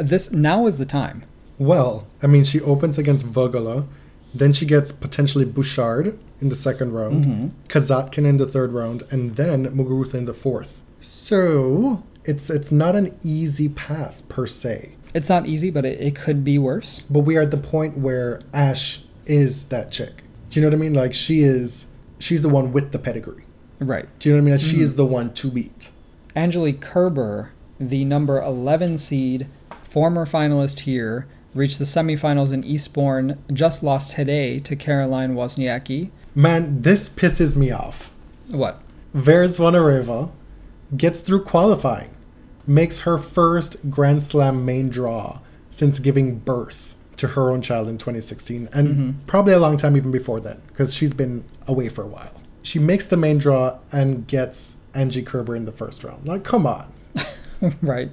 This 0.00 0.30
now 0.32 0.66
is 0.66 0.78
the 0.78 0.84
time. 0.86 1.24
Well, 1.58 2.06
I 2.22 2.26
mean, 2.26 2.44
she 2.44 2.60
opens 2.60 2.98
against 2.98 3.26
Voegele, 3.26 3.86
then 4.34 4.52
she 4.52 4.64
gets 4.66 4.92
potentially 4.92 5.44
Bouchard 5.44 6.18
in 6.40 6.48
the 6.50 6.56
second 6.56 6.92
round, 6.92 7.24
Mhm. 7.24 7.50
Kazatkin 7.68 8.24
in 8.26 8.36
the 8.36 8.46
third 8.46 8.72
round, 8.72 9.02
and 9.10 9.36
then 9.36 9.66
Muguruza 9.76 10.14
in 10.14 10.24
the 10.26 10.34
fourth. 10.34 10.82
So 11.00 12.02
it's 12.24 12.48
it's 12.50 12.70
not 12.70 12.94
an 12.94 13.14
easy 13.24 13.68
path 13.68 14.22
per 14.28 14.46
se, 14.46 14.90
It's 15.14 15.28
not 15.28 15.46
easy, 15.46 15.70
but 15.70 15.84
it, 15.86 16.00
it 16.00 16.14
could 16.14 16.44
be 16.44 16.58
worse. 16.58 17.02
but 17.10 17.20
we 17.20 17.36
are 17.36 17.42
at 17.42 17.50
the 17.50 17.56
point 17.56 17.98
where 17.98 18.40
Ash 18.52 19.02
is 19.26 19.64
that 19.66 19.90
chick. 19.90 20.22
Do 20.50 20.60
you 20.60 20.62
know 20.62 20.68
what 20.70 20.78
I 20.78 20.80
mean? 20.86 20.94
Like 20.94 21.14
she 21.14 21.42
is, 21.42 21.88
she's 22.18 22.42
the 22.42 22.48
one 22.48 22.72
with 22.72 22.92
the 22.92 22.98
pedigree. 22.98 23.44
Right. 23.80 24.06
Do 24.18 24.28
you 24.28 24.34
know 24.34 24.42
what 24.42 24.42
I 24.42 24.50
mean? 24.50 24.54
Like, 24.60 24.70
She 24.74 24.80
is 24.80 24.94
the 24.96 25.06
one 25.06 25.32
to 25.34 25.50
beat. 25.50 25.90
Angelique 26.36 26.80
Kerber, 26.80 27.52
the 27.80 28.04
number 28.04 28.40
11 28.42 28.98
seed, 28.98 29.46
former 29.88 30.26
finalist 30.26 30.80
here, 30.80 31.26
reached 31.54 31.78
the 31.78 31.84
semifinals 31.84 32.52
in 32.52 32.62
Eastbourne, 32.64 33.38
just 33.52 33.82
lost 33.82 34.14
today 34.16 34.60
to 34.60 34.76
Caroline 34.76 35.34
Wozniacki. 35.34 36.10
Man, 36.34 36.82
this 36.82 37.08
pisses 37.08 37.56
me 37.56 37.70
off. 37.70 38.10
What? 38.48 38.80
Vera 39.14 39.46
Zvonareva 39.46 40.30
gets 40.96 41.20
through 41.20 41.44
qualifying, 41.44 42.10
makes 42.66 43.00
her 43.00 43.18
first 43.18 43.76
Grand 43.90 44.22
Slam 44.22 44.64
main 44.64 44.90
draw 44.90 45.40
since 45.70 45.98
giving 45.98 46.38
birth 46.38 46.94
to 47.16 47.28
her 47.28 47.50
own 47.50 47.62
child 47.62 47.88
in 47.88 47.98
2016, 47.98 48.68
and 48.72 48.88
Mhm. 48.88 49.14
probably 49.26 49.52
a 49.52 49.58
long 49.58 49.76
time 49.76 49.96
even 49.96 50.12
before 50.12 50.38
then, 50.38 50.58
because 50.68 50.94
she's 50.94 51.12
been 51.12 51.44
away 51.66 51.88
for 51.88 52.02
a 52.04 52.06
while. 52.06 52.30
She 52.62 52.78
makes 52.78 53.06
the 53.06 53.16
main 53.16 53.38
draw 53.38 53.78
and 53.90 54.26
gets 54.26 54.82
Angie 54.94 55.22
Kerber 55.22 55.56
in 55.56 55.64
the 55.64 55.72
first 55.72 56.04
round. 56.04 56.26
Like, 56.26 56.44
come 56.44 56.66
on. 56.66 56.92
right. 57.82 58.10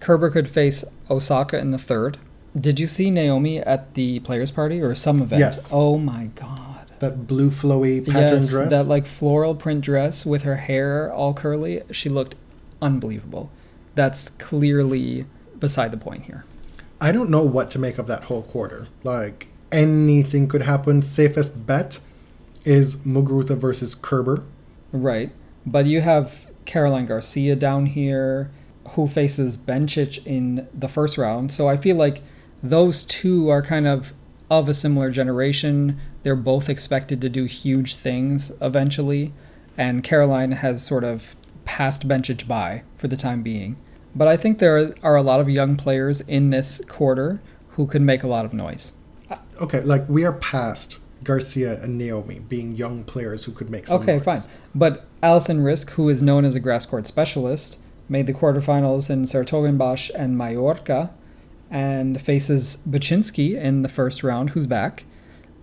Kerber 0.00 0.30
could 0.30 0.48
face 0.48 0.84
Osaka 1.10 1.58
in 1.58 1.70
the 1.70 1.78
third. 1.78 2.18
Did 2.58 2.80
you 2.80 2.86
see 2.86 3.10
Naomi 3.10 3.58
at 3.58 3.94
the 3.94 4.20
players' 4.20 4.50
party 4.50 4.80
or 4.80 4.94
some 4.94 5.20
event? 5.20 5.40
Yes. 5.40 5.70
Oh 5.72 5.98
my 5.98 6.30
god. 6.34 6.86
That 7.00 7.26
blue 7.26 7.50
flowy 7.50 8.04
pattern 8.04 8.38
yes, 8.38 8.50
dress. 8.50 8.70
that 8.70 8.86
like 8.86 9.06
floral 9.06 9.54
print 9.54 9.82
dress 9.82 10.24
with 10.24 10.42
her 10.42 10.56
hair 10.56 11.12
all 11.12 11.34
curly. 11.34 11.82
She 11.90 12.08
looked 12.08 12.34
unbelievable. 12.80 13.50
That's 13.94 14.30
clearly 14.30 15.26
beside 15.58 15.90
the 15.90 15.98
point 15.98 16.24
here. 16.24 16.44
I 17.00 17.12
don't 17.12 17.28
know 17.28 17.42
what 17.42 17.70
to 17.72 17.78
make 17.78 17.98
of 17.98 18.06
that 18.06 18.24
whole 18.24 18.42
quarter. 18.42 18.88
Like, 19.04 19.48
anything 19.70 20.48
could 20.48 20.62
happen. 20.62 21.02
Safest 21.02 21.66
bet 21.66 22.00
is 22.64 22.96
Muguruza 22.96 23.56
versus 23.56 23.94
Kerber. 23.94 24.42
Right. 24.92 25.30
But 25.66 25.86
you 25.86 26.00
have 26.00 26.46
Caroline 26.64 27.06
Garcia 27.06 27.54
down 27.54 27.86
here 27.86 28.50
who 28.90 29.06
faces 29.06 29.56
Bencic 29.56 30.24
in 30.26 30.66
the 30.72 30.88
first 30.88 31.18
round. 31.18 31.52
So 31.52 31.68
I 31.68 31.76
feel 31.76 31.96
like 31.96 32.22
those 32.62 33.02
two 33.02 33.48
are 33.48 33.62
kind 33.62 33.86
of 33.86 34.12
of 34.48 34.68
a 34.68 34.74
similar 34.74 35.10
generation. 35.10 35.98
They're 36.22 36.36
both 36.36 36.68
expected 36.68 37.20
to 37.20 37.28
do 37.28 37.44
huge 37.46 37.96
things 37.96 38.52
eventually. 38.60 39.32
And 39.76 40.04
Caroline 40.04 40.52
has 40.52 40.84
sort 40.84 41.04
of 41.04 41.34
passed 41.64 42.06
Bencic 42.06 42.46
by 42.46 42.82
for 42.96 43.08
the 43.08 43.16
time 43.16 43.42
being. 43.42 43.76
But 44.14 44.28
I 44.28 44.36
think 44.36 44.58
there 44.58 44.94
are 45.02 45.16
a 45.16 45.22
lot 45.22 45.40
of 45.40 45.48
young 45.50 45.76
players 45.76 46.20
in 46.22 46.50
this 46.50 46.80
quarter 46.88 47.40
who 47.70 47.86
could 47.86 48.02
make 48.02 48.22
a 48.22 48.28
lot 48.28 48.44
of 48.44 48.54
noise. 48.54 48.92
Uh, 49.30 49.36
okay, 49.60 49.80
like 49.80 50.08
we 50.08 50.24
are 50.24 50.32
past 50.32 51.00
Garcia 51.24 51.82
and 51.82 51.98
Naomi 51.98 52.38
being 52.38 52.76
young 52.76 53.04
players 53.04 53.44
who 53.44 53.52
could 53.52 53.68
make 53.68 53.88
some 53.88 54.00
Okay, 54.00 54.12
noise. 54.12 54.22
fine. 54.24 54.40
But 54.74 55.04
Alison 55.22 55.60
Riske, 55.62 55.90
who 55.90 56.08
is 56.08 56.22
known 56.22 56.44
as 56.44 56.54
a 56.54 56.60
grass 56.60 56.86
court 56.86 57.06
specialist, 57.06 57.78
made 58.08 58.26
the 58.26 58.32
quarterfinals 58.34 59.10
in 59.10 59.26
's-Hertogenbosch 59.26 60.10
and 60.14 60.36
Mallorca 60.38 61.10
and 61.70 62.20
faces 62.20 62.78
Bacsinszky 62.88 63.60
in 63.60 63.82
the 63.82 63.88
first 63.88 64.22
round, 64.22 64.50
who's 64.50 64.66
back. 64.66 65.04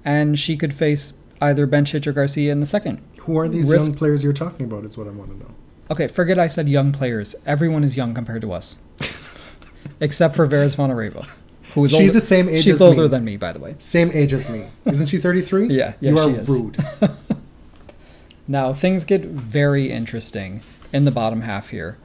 And 0.03 0.37
she 0.37 0.57
could 0.57 0.73
face 0.73 1.13
either 1.41 1.65
Bencic 1.65 2.05
or 2.05 2.11
Garcia 2.11 2.51
in 2.51 2.59
the 2.59 2.65
second. 2.65 2.99
Who 3.21 3.37
are 3.37 3.47
these 3.47 3.69
Risk- 3.69 3.87
young 3.87 3.95
players 3.95 4.23
you're 4.23 4.33
talking 4.33 4.65
about? 4.65 4.83
Is 4.83 4.97
what 4.97 5.07
I 5.07 5.11
want 5.11 5.31
to 5.31 5.37
know. 5.37 5.51
Okay, 5.91 6.07
forget 6.07 6.37
I 6.39 6.47
said 6.47 6.67
young 6.67 6.91
players. 6.91 7.35
Everyone 7.45 7.83
is 7.83 7.95
young 7.95 8.13
compared 8.13 8.41
to 8.41 8.51
us. 8.51 8.77
Except 9.99 10.35
for 10.35 10.45
Vera 10.45 10.65
Zvonareva, 10.65 11.27
who 11.73 11.85
is 11.85 11.91
She's 11.91 11.99
older. 12.01 12.13
the 12.13 12.21
same 12.21 12.49
age 12.49 12.63
She's 12.63 12.81
older 12.81 13.03
me. 13.03 13.07
than 13.09 13.23
me, 13.23 13.37
by 13.37 13.51
the 13.53 13.59
way. 13.59 13.75
Same 13.79 14.11
age 14.13 14.33
as 14.33 14.49
me. 14.49 14.65
Isn't 14.85 15.07
she 15.07 15.17
33? 15.17 15.67
Yeah, 15.69 15.93
yeah, 16.01 16.11
You 16.11 16.19
are 16.19 16.29
rude. 16.43 16.77
Now, 18.47 18.73
things 18.73 19.05
get 19.05 19.21
very 19.23 19.89
interesting 19.89 20.61
in 20.91 21.05
the 21.05 21.11
bottom 21.11 21.41
half 21.41 21.69
here. 21.69 21.97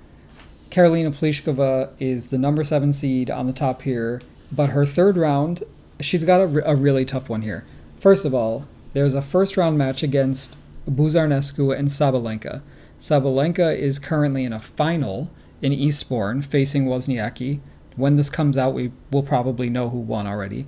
Karolina 0.71 1.15
Pliskova 1.15 1.91
is 1.99 2.29
the 2.29 2.39
number 2.39 2.63
seven 2.63 2.93
seed 2.93 3.31
on 3.31 3.47
the 3.47 3.53
top 3.53 3.83
here, 3.83 4.21
but 4.53 4.71
her 4.71 4.85
third 4.85 5.17
round, 5.17 5.65
she's 6.01 6.25
got 6.25 6.41
a, 6.41 6.71
a 6.71 6.77
really 6.77 7.05
tough 7.05 7.29
one 7.29 7.43
here. 7.43 7.65
First 7.99 8.25
of 8.25 8.35
all, 8.35 8.67
there's 8.93 9.15
a 9.15 9.23
first 9.23 9.57
round 9.57 9.79
match 9.79 10.03
against 10.03 10.57
Buzarnescu 10.89 11.77
and 11.77 11.89
Sabalenka. 11.89 12.63
Sabalenka 13.01 13.77
is 13.77 13.99
currently 13.99 14.45
in 14.45 14.53
a 14.53 14.61
final 14.61 15.31
in 15.63 15.73
Eastbourne 15.73 16.43
facing 16.43 16.87
Wozniacki. 16.87 17.61
When 17.97 18.17
this 18.17 18.31
comes 18.31 18.59
out, 18.59 18.75
we 18.75 18.93
will 19.11 19.23
probably 19.23 19.71
know 19.71 19.89
who 19.89 19.99
won 19.99 20.27
already. 20.27 20.67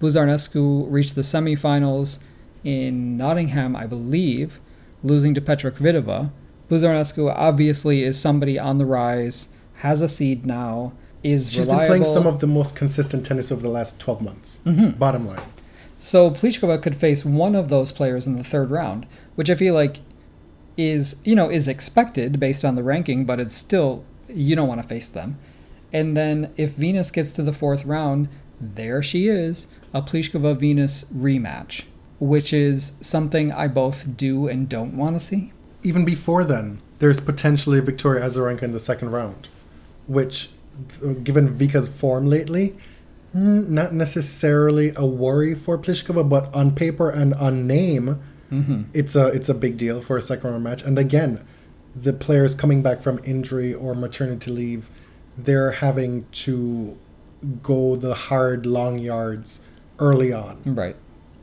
Buzarnescu 0.00 0.90
reached 0.90 1.14
the 1.14 1.22
semifinals 1.22 2.20
in 2.64 3.16
Nottingham, 3.16 3.76
I 3.76 3.86
believe, 3.86 4.60
losing 5.04 5.34
to 5.34 5.40
Petra 5.40 5.70
Kvitova. 5.70 6.30
Buzarnescu 6.70 7.32
obviously 7.34 8.02
is 8.02 8.18
somebody 8.18 8.58
on 8.58 8.78
the 8.78 8.86
rise, 8.86 9.48
has 9.76 10.00
a 10.02 10.08
seed 10.08 10.46
now, 10.46 10.92
is 11.22 11.50
She's 11.50 11.60
reliable. 11.60 11.80
been 11.94 12.02
playing 12.02 12.14
some 12.14 12.26
of 12.26 12.40
the 12.40 12.46
most 12.46 12.74
consistent 12.74 13.24
tennis 13.26 13.52
over 13.52 13.60
the 13.62 13.68
last 13.68 13.98
12 14.00 14.20
months. 14.22 14.60
Mhm. 14.66 14.98
Bottom 14.98 15.26
line. 15.26 15.40
So 15.98 16.30
Pliskova 16.30 16.82
could 16.82 16.96
face 16.96 17.24
one 17.24 17.54
of 17.54 17.68
those 17.68 17.92
players 17.92 18.26
in 18.26 18.36
the 18.36 18.42
third 18.44 18.70
round, 18.70 19.06
which 19.36 19.48
I 19.50 19.54
feel 19.54 19.74
like 19.74 20.00
is 20.76 21.16
you 21.24 21.34
know 21.34 21.50
is 21.50 21.68
expected 21.68 22.40
based 22.40 22.64
on 22.64 22.74
the 22.76 22.82
ranking, 22.82 23.24
but 23.24 23.38
it's 23.38 23.54
still 23.54 24.02
you 24.28 24.56
don't 24.56 24.68
want 24.68 24.82
to 24.82 24.88
face 24.88 25.08
them. 25.10 25.36
And 25.92 26.16
then 26.16 26.48
if 26.56 26.70
Venus 26.74 27.10
gets 27.10 27.30
to 27.32 27.42
the 27.42 27.52
fourth 27.52 27.84
round, 27.84 28.28
there 28.58 29.02
she 29.02 29.28
is, 29.28 29.66
a 29.92 30.00
Pliskova 30.00 30.56
Venus 30.58 31.04
rematch, 31.14 31.82
which 32.18 32.52
is 32.52 32.92
something 33.02 33.52
I 33.52 33.68
both 33.68 34.16
do 34.16 34.48
and 34.48 34.68
don't 34.68 34.96
want 34.96 35.16
to 35.18 35.20
see. 35.24 35.52
Even 35.82 36.04
before 36.04 36.44
then, 36.44 36.80
there's 36.98 37.20
potentially 37.20 37.80
Victoria 37.80 38.24
Azarenka 38.24 38.62
in 38.62 38.72
the 38.72 38.80
second 38.80 39.10
round, 39.10 39.48
which, 40.06 40.50
given 41.24 41.48
Vika's 41.54 41.88
form 41.88 42.26
lately, 42.26 42.76
mm, 43.34 43.68
not 43.68 43.92
necessarily 43.92 44.92
a 44.96 45.04
worry 45.04 45.54
for 45.54 45.76
Pliskova, 45.78 46.28
but 46.28 46.54
on 46.54 46.74
paper 46.74 47.10
and 47.10 47.34
on 47.34 47.66
name, 47.66 48.20
Mm-hmm. 48.52 48.82
it's 48.92 49.16
a 49.16 49.28
it's 49.28 49.48
a 49.48 49.54
big 49.54 49.78
deal 49.78 50.02
for 50.02 50.18
a 50.18 50.20
second 50.20 50.50
round 50.50 50.62
match. 50.62 50.82
And 50.82 50.98
again, 50.98 51.42
the 51.96 52.12
players 52.12 52.54
coming 52.54 52.82
back 52.82 53.00
from 53.00 53.18
injury 53.24 53.72
or 53.72 53.94
maternity 53.94 54.50
leave, 54.50 54.90
they're 55.38 55.70
having 55.70 56.26
to 56.32 56.98
go 57.62 57.96
the 57.96 58.14
hard 58.14 58.66
long 58.66 58.98
yards 58.98 59.62
early 59.98 60.34
on. 60.34 60.60
Right. 60.66 60.96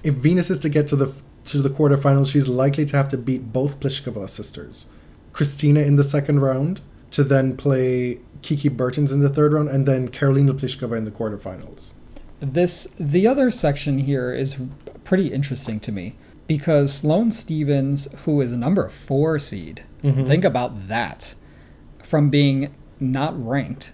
If 0.03 0.13
Venus 0.15 0.51
is 0.51 0.59
to 0.59 0.69
get 0.69 0.87
to 0.89 0.95
the 0.95 1.11
to 1.51 1.61
the 1.61 1.69
quarterfinals, 1.69 2.31
she's 2.31 2.47
likely 2.47 2.85
to 2.85 2.97
have 2.97 3.09
to 3.09 3.17
beat 3.17 3.51
both 3.51 3.79
Pliskova 3.79 4.29
sisters, 4.29 4.87
Kristyna 5.33 5.85
in 5.85 5.95
the 5.95 6.03
second 6.03 6.39
round, 6.41 6.81
to 7.11 7.23
then 7.23 7.57
play 7.57 8.19
Kiki 8.41 8.69
Bertens 8.69 9.11
in 9.11 9.21
the 9.21 9.29
third 9.29 9.53
round, 9.53 9.69
and 9.69 9.85
then 9.87 10.09
Karolina 10.09 10.51
Pliskova 10.51 10.97
in 10.97 11.05
the 11.05 11.11
quarterfinals. 11.11 11.91
This 12.39 12.87
the 12.99 13.27
other 13.27 13.51
section 13.51 13.99
here 13.99 14.33
is 14.33 14.57
pretty 15.03 15.27
interesting 15.33 15.79
to 15.81 15.91
me 15.91 16.15
because 16.47 16.93
Sloane 16.93 17.31
Stevens, 17.31 18.07
who 18.25 18.39
is 18.41 18.51
a 18.51 18.57
number 18.57 18.87
four 18.87 19.39
seed, 19.39 19.83
Mhm. 20.03 20.27
think 20.27 20.45
about 20.45 20.87
that, 20.87 21.35
from 22.03 22.29
being 22.29 22.69
not 22.99 23.33
ranked, 23.45 23.91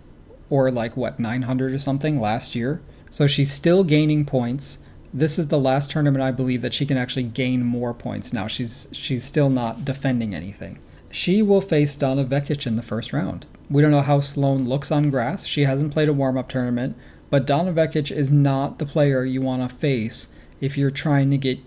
or 0.50 0.70
like 0.72 0.96
what 0.96 1.20
900 1.20 1.74
or 1.74 1.80
something 1.80 2.20
last 2.20 2.56
year. 2.56 2.82
So 3.10 3.28
she's 3.28 3.52
still 3.52 3.84
gaining 3.84 4.26
points. 4.26 4.78
This 5.16 5.40
is 5.40 5.48
the 5.48 5.58
last 5.58 5.92
tournament 5.92 6.22
I 6.22 6.32
believe 6.32 6.62
that 6.62 6.74
she 6.74 6.86
can 6.86 6.98
actually 6.98 7.24
gain 7.24 7.64
more 7.64 7.94
points. 7.94 8.34
Now 8.34 8.48
she's 8.48 8.90
she's 8.92 9.24
still 9.24 9.50
not 9.50 9.86
defending 9.86 10.36
anything. 10.36 10.78
She 11.10 11.42
will 11.42 11.62
face 11.62 11.96
Donna 11.96 12.26
Vekic 12.26 12.68
in 12.68 12.76
the 12.76 12.82
first 12.82 13.14
round. 13.14 13.46
We 13.70 13.82
don't 13.82 13.92
know 13.92 14.02
how 14.02 14.20
Sloane 14.20 14.68
looks 14.68 14.92
on 14.92 15.10
grass. 15.10 15.46
She 15.46 15.62
hasn't 15.62 15.94
played 15.94 16.10
a 16.10 16.14
warm 16.14 16.38
up 16.38 16.50
tournament, 16.50 16.98
but 17.30 17.48
Donna 17.48 17.72
Vekic 17.72 18.12
is 18.12 18.34
not 18.34 18.78
the 18.78 18.86
player 18.86 19.24
you 19.24 19.42
want 19.42 19.62
to 19.62 19.74
face 19.74 20.28
if 20.60 20.78
you're 20.78 20.92
trying 20.92 21.32
to 21.32 21.38
get 21.38 21.60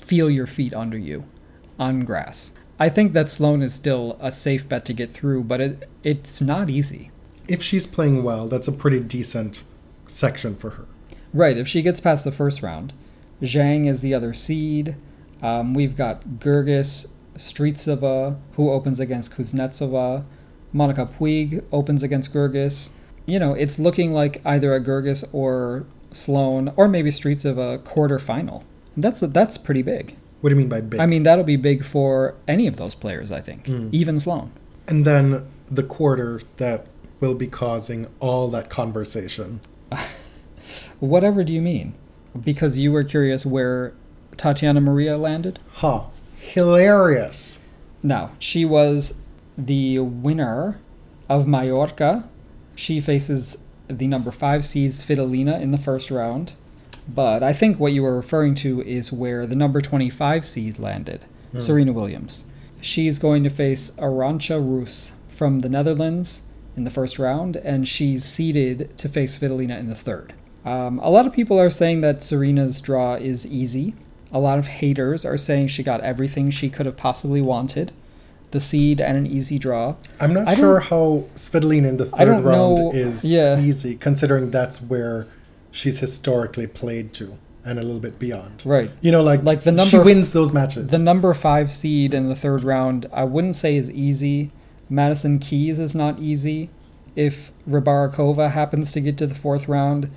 feel 0.00 0.28
your 0.28 0.48
feet 0.48 0.74
under 0.74 0.98
you 0.98 1.26
on 1.78 2.04
grass. 2.04 2.50
I 2.80 2.88
think 2.88 3.12
that 3.12 3.30
Sloane 3.30 3.62
is 3.62 3.72
still 3.72 4.18
a 4.20 4.32
safe 4.32 4.68
bet 4.68 4.84
to 4.86 4.92
get 4.92 5.12
through, 5.12 5.44
but 5.44 5.60
it 5.60 5.88
it's 6.02 6.40
not 6.40 6.68
easy. 6.68 7.12
If 7.46 7.62
she's 7.62 7.86
playing 7.86 8.24
well, 8.24 8.48
that's 8.48 8.66
a 8.66 8.72
pretty 8.72 8.98
decent 8.98 9.62
section 10.08 10.56
for 10.56 10.70
her. 10.70 10.88
Right, 11.32 11.56
if 11.56 11.66
she 11.68 11.82
gets 11.82 12.00
past 12.00 12.24
the 12.24 12.32
first 12.32 12.62
round. 12.62 12.92
Zhang 13.42 13.86
is 13.86 14.00
the 14.00 14.14
other 14.14 14.32
seed. 14.32 14.96
Um, 15.42 15.74
we've 15.74 15.96
got 15.96 16.24
Goerges 16.38 17.08
Strycova, 17.36 18.38
who 18.54 18.70
opens 18.70 18.98
against 19.00 19.36
Kuznetsova. 19.36 20.24
Monica 20.72 21.06
Puig 21.06 21.62
opens 21.72 22.02
against 22.02 22.32
Goerges. 22.32 22.90
You 23.26 23.38
know, 23.38 23.52
it's 23.54 23.78
looking 23.78 24.12
like 24.12 24.40
either 24.44 24.74
a 24.74 24.80
Goerges 24.80 25.24
or 25.32 25.84
Sloane, 26.12 26.72
or 26.76 26.88
maybe 26.88 27.10
Strycova 27.10 27.78
quarterfinal. 27.80 28.62
That's 28.96 29.20
that's 29.20 29.58
pretty 29.58 29.82
big. 29.82 30.16
What 30.40 30.50
do 30.50 30.54
you 30.54 30.58
mean 30.60 30.68
by 30.68 30.80
big? 30.80 31.00
I 31.00 31.06
mean, 31.06 31.22
that'll 31.24 31.44
be 31.44 31.56
big 31.56 31.84
for 31.84 32.34
any 32.48 32.66
of 32.66 32.76
those 32.76 32.94
players, 32.94 33.30
I 33.32 33.40
think, 33.40 33.64
Mm. 33.66 33.88
even 33.92 34.18
Sloane. 34.20 34.50
and 34.88 35.04
then 35.04 35.44
the 35.70 35.82
quarter 35.82 36.40
that 36.58 36.86
will 37.20 37.34
be 37.34 37.48
causing 37.48 38.06
all 38.20 38.48
that 38.48 38.70
conversation. 38.70 39.60
Whatever 41.00 41.44
do 41.44 41.52
you 41.52 41.62
mean? 41.62 41.94
Because 42.38 42.78
you 42.78 42.92
were 42.92 43.02
curious 43.02 43.44
where 43.46 43.92
Tatiana 44.36 44.80
Maria 44.80 45.16
landed? 45.16 45.58
Huh. 45.74 46.02
Hilarious. 46.38 47.60
No, 48.02 48.30
she 48.38 48.64
was 48.64 49.14
the 49.58 49.98
winner 50.00 50.78
of 51.28 51.46
Mallorca. 51.46 52.28
She 52.74 53.00
faces 53.00 53.58
the 53.88 54.06
number 54.06 54.30
five 54.30 54.64
seeds 54.64 55.04
Svitolina 55.04 55.60
in 55.60 55.70
the 55.70 55.78
first 55.78 56.10
round. 56.10 56.54
But 57.08 57.42
I 57.42 57.52
think 57.52 57.78
what 57.78 57.92
you 57.92 58.02
were 58.02 58.16
referring 58.16 58.54
to 58.56 58.82
is 58.82 59.12
where 59.12 59.46
the 59.46 59.54
number 59.54 59.80
25 59.80 60.44
seed 60.44 60.78
landed, 60.78 61.24
Hmm. 61.52 61.60
Serena 61.60 61.92
Williams. 61.92 62.44
She's 62.80 63.18
going 63.18 63.44
to 63.44 63.50
face 63.50 63.92
Arantxa 63.92 64.58
Rus 64.60 65.12
from 65.28 65.60
the 65.60 65.68
Netherlands 65.68 66.42
in 66.76 66.84
the 66.84 66.90
first 66.90 67.18
round, 67.18 67.56
and 67.56 67.86
she's 67.86 68.24
seeded 68.24 68.96
to 68.98 69.08
face 69.08 69.38
Svitolina 69.38 69.78
in 69.78 69.88
the 69.88 69.94
third. 69.94 70.34
Um, 70.66 70.98
a 70.98 71.08
lot 71.10 71.26
of 71.26 71.32
people 71.32 71.58
are 71.60 71.70
saying 71.70 72.00
that 72.00 72.18
Serena's 72.24 72.80
draw 72.80 73.14
is 73.14 73.46
easy. 73.46 73.94
A 74.32 74.40
lot 74.40 74.58
of 74.58 74.66
haters 74.66 75.24
are 75.24 75.36
saying 75.36 75.68
she 75.68 75.82
got 75.84 76.00
everything 76.00 76.50
she 76.50 76.68
could 76.68 76.86
have 76.86 76.96
possibly 76.96 77.40
wanted 77.40 77.92
the 78.50 78.60
seed 78.60 79.00
and 79.00 79.16
an 79.16 79.26
easy 79.26 79.58
draw. 79.58 79.94
I'm 80.20 80.34
not 80.34 80.48
I 80.48 80.54
sure 80.54 80.80
how 80.80 81.24
Svitolina 81.36 81.88
in 81.88 81.96
the 81.96 82.06
third 82.06 82.40
round 82.40 82.78
know- 82.78 82.92
is 82.92 83.24
yeah. 83.24 83.58
easy, 83.60 83.96
considering 83.96 84.50
that's 84.50 84.82
where 84.82 85.26
she's 85.70 86.00
historically 86.00 86.66
played 86.66 87.12
to 87.14 87.38
and 87.64 87.78
a 87.78 87.82
little 87.82 88.00
bit 88.00 88.18
beyond. 88.18 88.62
Right. 88.64 88.90
You 89.00 89.12
know, 89.12 89.22
like 89.22 89.42
Like 89.44 89.62
the 89.62 89.72
number 89.72 89.90
she 89.90 89.98
wins 89.98 90.32
those 90.32 90.52
matches. 90.52 90.88
The 90.88 90.98
number 90.98 91.32
five 91.34 91.72
seed 91.72 92.14
in 92.14 92.28
the 92.28 92.36
third 92.36 92.64
round, 92.64 93.06
I 93.12 93.24
wouldn't 93.24 93.56
say 93.56 93.76
is 93.76 93.90
easy. 93.90 94.50
Madison 94.88 95.38
Keys 95.38 95.78
is 95.78 95.94
not 95.94 96.18
easy. 96.18 96.70
If 97.16 97.50
Rybarikova 97.68 98.50
happens 98.52 98.92
to 98.92 99.00
get 99.00 99.16
to 99.18 99.26
the 99.26 99.34
fourth 99.34 99.68
round, 99.68 100.10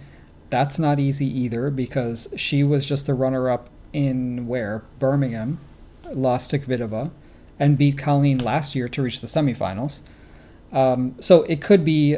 that's 0.49 0.79
not 0.79 0.99
easy 0.99 1.25
either 1.25 1.69
because 1.69 2.33
she 2.35 2.63
was 2.63 2.85
just 2.85 3.05
the 3.05 3.13
runner 3.13 3.49
up 3.49 3.69
in 3.93 4.47
where? 4.47 4.83
Birmingham. 4.99 5.59
lost 6.11 6.49
to 6.49 6.59
Kvitova, 6.59 7.11
and 7.59 7.77
beat 7.77 7.97
Colleen 7.97 8.39
last 8.39 8.73
year 8.73 8.87
to 8.89 9.01
reach 9.01 9.21
the 9.21 9.27
semifinals. 9.27 10.01
Um, 10.71 11.15
so 11.19 11.43
it 11.43 11.61
could 11.61 11.85
be 11.85 12.17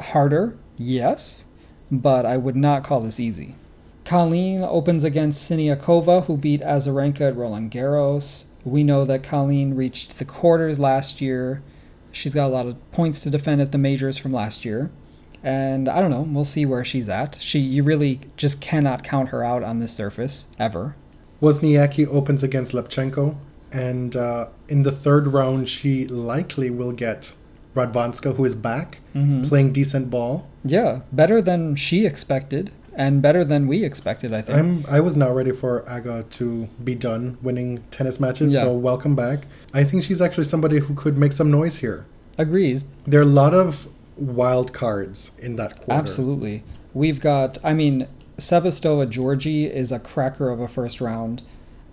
harder, 0.00 0.56
yes, 0.76 1.44
but 1.90 2.24
I 2.24 2.36
would 2.36 2.56
not 2.56 2.84
call 2.84 3.00
this 3.00 3.20
easy. 3.20 3.56
Colleen 4.04 4.62
opens 4.62 5.04
against 5.04 5.50
Siniakova, 5.50 6.26
who 6.26 6.36
beat 6.36 6.60
Azarenka 6.60 7.22
at 7.22 7.36
Roland 7.36 7.72
Garros. 7.72 8.44
We 8.64 8.84
know 8.84 9.04
that 9.04 9.22
Colleen 9.22 9.74
reached 9.74 10.18
the 10.18 10.24
quarters 10.24 10.78
last 10.78 11.20
year. 11.20 11.62
She's 12.12 12.34
got 12.34 12.46
a 12.46 12.48
lot 12.48 12.66
of 12.66 12.90
points 12.92 13.20
to 13.22 13.30
defend 13.30 13.60
at 13.60 13.72
the 13.72 13.78
majors 13.78 14.16
from 14.16 14.32
last 14.32 14.64
year. 14.64 14.90
And 15.42 15.88
I 15.88 16.00
don't 16.00 16.10
know, 16.10 16.22
we'll 16.28 16.44
see 16.44 16.66
where 16.66 16.84
she's 16.84 17.08
at. 17.08 17.36
She 17.40 17.58
you 17.58 17.82
really 17.82 18.20
just 18.36 18.60
cannot 18.60 19.04
count 19.04 19.28
her 19.30 19.44
out 19.44 19.62
on 19.62 19.78
this 19.78 19.92
surface 19.92 20.46
ever. 20.58 20.96
Wozniacki 21.42 22.06
opens 22.08 22.42
against 22.42 22.72
Lepchenko, 22.72 23.36
and 23.70 24.16
uh, 24.16 24.46
in 24.68 24.82
the 24.82 24.92
third 24.92 25.28
round, 25.28 25.68
she 25.68 26.06
likely 26.06 26.70
will 26.70 26.92
get 26.92 27.34
Radwanska, 27.74 28.34
who 28.36 28.44
is 28.44 28.54
back, 28.54 28.98
Mhm. 29.14 29.46
playing 29.46 29.72
decent 29.72 30.10
ball. 30.10 30.46
Yeah, 30.64 31.00
better 31.12 31.42
than 31.42 31.76
she 31.76 32.06
expected 32.06 32.70
and 32.94 33.20
better 33.20 33.44
than 33.44 33.66
we 33.68 33.84
expected, 33.84 34.32
I 34.32 34.40
think. 34.40 34.58
I'm 34.58 34.84
I 34.88 35.00
was 35.00 35.16
not 35.18 35.34
ready 35.34 35.52
for 35.52 35.86
Aga 35.88 36.24
to 36.30 36.68
be 36.82 36.94
done 36.94 37.36
winning 37.42 37.82
tennis 37.90 38.18
matches, 38.18 38.54
Yeah. 38.54 38.62
so 38.62 38.72
welcome 38.72 39.14
back. 39.14 39.46
I 39.74 39.84
think 39.84 40.02
she's 40.02 40.22
actually 40.22 40.44
somebody 40.44 40.78
who 40.78 40.94
could 40.94 41.18
make 41.18 41.32
some 41.34 41.50
noise 41.50 41.78
here. 41.80 42.06
Agreed. 42.38 42.82
There 43.06 43.20
are 43.20 43.22
a 43.22 43.26
lot 43.26 43.52
of 43.52 43.86
wild 44.16 44.72
cards 44.72 45.32
in 45.38 45.56
that 45.56 45.76
quarter. 45.76 45.92
Absolutely. 45.92 46.62
We've 46.94 47.20
got, 47.20 47.58
I 47.62 47.74
mean, 47.74 48.06
Sevastova 48.38 49.10
Giorgi 49.10 49.70
is 49.70 49.92
a 49.92 49.98
cracker 49.98 50.50
of 50.50 50.60
a 50.60 50.68
first 50.68 51.00
round. 51.00 51.42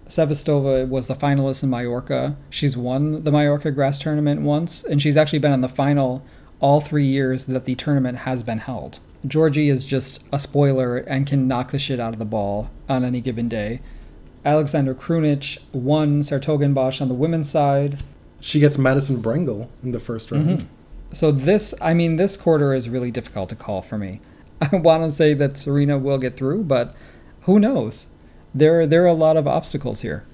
Sevastova 0.07 0.87
was 0.87 1.07
the 1.07 1.15
finalist 1.15 1.63
in 1.63 1.69
Mallorca. 1.69 2.35
She's 2.49 2.75
won 2.77 3.23
the 3.23 3.31
Mallorca 3.31 3.71
grass 3.71 3.97
tournament 3.99 4.41
once, 4.41 4.83
and 4.83 5.01
she's 5.01 5.17
actually 5.17 5.39
been 5.39 5.53
in 5.53 5.61
the 5.61 5.67
final 5.69 6.23
all 6.59 6.81
three 6.81 7.05
years 7.05 7.45
that 7.45 7.65
the 7.65 7.75
tournament 7.75 8.19
has 8.19 8.43
been 8.43 8.59
held. 8.59 8.99
Giorgi 9.25 9.71
is 9.71 9.85
just 9.85 10.21
a 10.31 10.39
spoiler 10.39 10.97
and 10.97 11.25
can 11.25 11.47
knock 11.47 11.71
the 11.71 11.79
shit 11.79 11.99
out 11.99 12.13
of 12.13 12.19
the 12.19 12.25
ball 12.25 12.69
on 12.89 13.03
any 13.05 13.21
given 13.21 13.47
day. 13.47 13.79
Alexander 14.45 14.93
Krunic 14.93 15.57
won 15.71 16.21
's-Hertogenbosch 16.21 17.01
on 17.01 17.07
the 17.07 17.13
women's 17.13 17.49
side. 17.49 17.99
She 18.41 18.59
gets 18.59 18.77
Madison 18.77 19.21
Brengle 19.21 19.69
in 19.81 19.93
the 19.93 20.01
first 20.01 20.31
round. 20.31 20.59
Mhm. 20.59 20.65
So 21.13 21.31
this, 21.31 21.73
I 21.79 21.93
mean, 21.93 22.17
this 22.17 22.35
quarter 22.35 22.73
is 22.73 22.89
really 22.89 23.11
difficult 23.11 23.49
to 23.49 23.55
call 23.55 23.81
for 23.81 23.97
me. 23.97 24.19
I 24.61 24.75
want 24.75 25.03
to 25.03 25.11
say 25.11 25.33
that 25.35 25.57
Serena 25.57 25.97
will 25.97 26.17
get 26.17 26.35
through, 26.35 26.63
but 26.63 26.95
who 27.41 27.59
knows? 27.59 28.07
There, 28.53 28.85
there 28.85 29.03
are 29.03 29.07
a 29.07 29.13
lot 29.13 29.37
of 29.37 29.47
obstacles 29.47 30.01
here. 30.01 30.25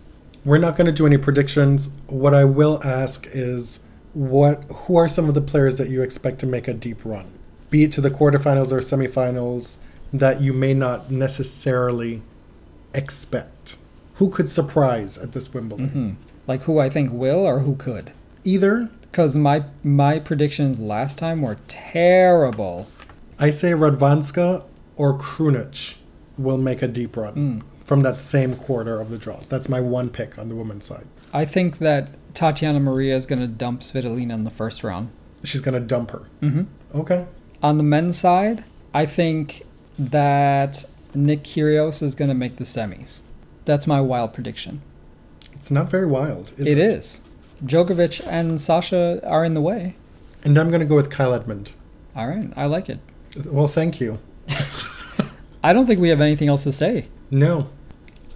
We're 0.46 0.58
not 0.58 0.78
going 0.78 0.88
to 0.88 0.94
do 0.94 1.06
any 1.06 1.18
predictions. 1.18 1.90
What 2.08 2.34
I 2.34 2.46
will 2.46 2.82
ask 2.84 3.28
is 3.32 3.82
what 4.14 4.64
who 4.64 4.96
are 4.96 5.08
some 5.08 5.28
of 5.28 5.36
the 5.36 5.42
players 5.42 5.78
that 5.78 5.90
you 5.90 6.02
expect 6.02 6.40
to 6.40 6.46
make 6.46 6.68
a 6.68 6.74
deep 6.74 7.04
run? 7.06 7.38
Be 7.70 7.84
it 7.84 7.92
to 7.94 8.02
the 8.02 8.10
quarterfinals 8.10 8.72
or 8.72 8.80
semifinals 8.80 9.78
that 10.14 10.42
you 10.42 10.54
may 10.54 10.74
not 10.74 11.12
necessarily 11.12 12.22
expect. 12.94 13.78
Who 14.16 14.30
could 14.30 14.50
surprise 14.50 15.18
at 15.18 15.34
this 15.34 15.54
Wimbledon? 15.54 15.90
Hmm. 15.90 16.12
Like 16.48 16.64
who 16.64 16.80
I 16.80 16.90
think 16.90 17.12
will 17.12 17.46
or 17.46 17.60
who 17.60 17.76
could. 17.76 18.12
Either 18.44 18.90
Because 19.12 19.36
my 19.36 19.64
my 19.84 20.20
predictions 20.20 20.80
last 20.80 21.18
time 21.18 21.42
were 21.42 21.58
terrible. 21.68 22.88
I 23.40 23.50
say 23.50 23.72
Radwanska 23.72 24.66
or 24.96 25.18
Krunic 25.18 25.96
will 26.38 26.58
make 26.58 26.82
a 26.82 26.88
deep 26.88 27.16
run 27.18 27.34
Mm. 27.36 27.62
from 27.84 28.02
that 28.04 28.20
same 28.20 28.56
quarter 28.56 29.00
of 29.02 29.10
the 29.10 29.18
draw. 29.18 29.40
That's 29.50 29.68
my 29.70 29.82
one 29.82 30.10
pick 30.10 30.38
on 30.38 30.50
the 30.50 30.56
women's 30.56 30.86
side. 30.86 31.06
I 31.34 31.46
think 31.46 31.80
that 31.80 32.10
Tatiana 32.34 32.80
Maria 32.80 33.16
is 33.16 33.26
going 33.26 33.40
to 33.40 33.48
dump 33.48 33.82
Svitolina 33.82 34.34
in 34.34 34.44
the 34.44 34.52
first 34.52 34.84
round. 34.84 35.10
She's 35.44 35.62
going 35.62 35.74
to 35.74 35.80
dump 35.86 36.12
her. 36.12 36.24
Mm-hmm. 36.42 36.64
Okay. 37.00 37.26
On 37.64 37.78
the 37.78 37.84
men's 37.84 38.18
side, 38.20 38.64
I 38.94 39.06
think 39.06 39.64
that 39.98 40.86
Nick 41.14 41.44
Kyrgios 41.44 42.02
is 42.04 42.16
going 42.16 42.30
to 42.30 42.36
make 42.36 42.58
the 42.58 42.64
semis. 42.64 43.22
That's 43.66 43.86
my 43.88 44.02
wild 44.02 44.34
prediction. 44.34 44.82
It's 45.54 45.72
not 45.72 45.90
very 45.90 46.06
wild, 46.08 46.52
is 46.58 46.68
It 46.68 46.78
it? 46.78 46.94
is. 46.94 47.22
Djokovic 47.64 48.26
and 48.28 48.60
Sasha 48.60 49.20
are 49.28 49.44
in 49.44 49.54
the 49.54 49.62
way. 49.62 49.96
And 50.44 50.58
I'm 50.58 50.70
going 50.70 50.80
to 50.80 50.86
go 50.86 50.96
with 50.96 51.10
Kyle 51.10 51.34
Edmund. 51.34 51.72
All 52.16 52.28
right, 52.28 52.52
I 52.56 52.66
like 52.66 52.90
it. 52.90 53.00
Well, 53.46 53.68
thank 53.68 54.00
you. 54.00 54.20
I 55.64 55.74
don't 55.74 55.86
think 55.86 56.00
we 56.00 56.10
have 56.10 56.22
anything 56.22 56.48
else 56.48 56.64
to 56.64 56.72
say. 56.72 57.08
No. 57.30 57.70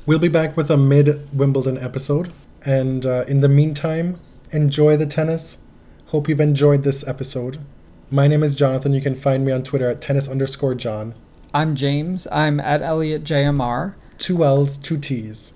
We'll 0.06 0.20
be 0.20 0.28
back 0.28 0.58
with 0.58 0.70
a 0.70 0.78
mid 0.78 1.28
Wimbledon 1.34 1.78
episode. 1.78 2.32
And 2.66 3.06
uh, 3.06 3.26
in 3.28 3.42
the 3.42 3.50
meantime, 3.50 4.20
enjoy 4.52 4.98
the 4.98 5.06
tennis. 5.06 5.60
Hope 6.08 6.30
you've 6.30 6.42
enjoyed 6.42 6.84
this 6.84 7.08
episode. 7.08 7.60
My 8.12 8.28
name 8.28 8.44
is 8.44 8.56
Jonathan. 8.56 8.94
You 8.94 9.02
can 9.02 9.16
find 9.16 9.46
me 9.46 9.52
on 9.52 9.64
Twitter 9.64 9.90
at 9.90 10.02
tennis 10.02 10.28
underscore 10.28 10.76
John. 10.76 11.16
I'm 11.54 11.76
James. 11.76 12.28
I'm 12.32 12.60
at 12.60 12.82
Elliot 12.82 13.24
JMR. 13.24 13.96
Two 14.18 14.44
L's, 14.44 14.78
two 14.78 14.98
T's. 14.98 15.54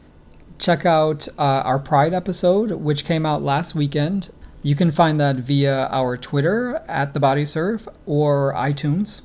Check 0.60 0.86
out 0.86 1.28
uh, 1.38 1.42
our 1.42 1.80
Pride 1.80 2.14
episode, 2.14 2.72
which 2.72 3.06
came 3.06 3.26
out 3.26 3.44
last 3.44 3.76
weekend. 3.76 4.32
You 4.64 4.76
can 4.76 4.92
find 4.92 5.20
that 5.20 5.38
via 5.38 5.88
our 5.88 6.18
Twitter 6.18 6.82
at 6.88 7.14
the 7.14 7.20
Body 7.20 7.46
Surf 7.46 7.88
or 8.06 8.54
iTunes. 8.54 9.22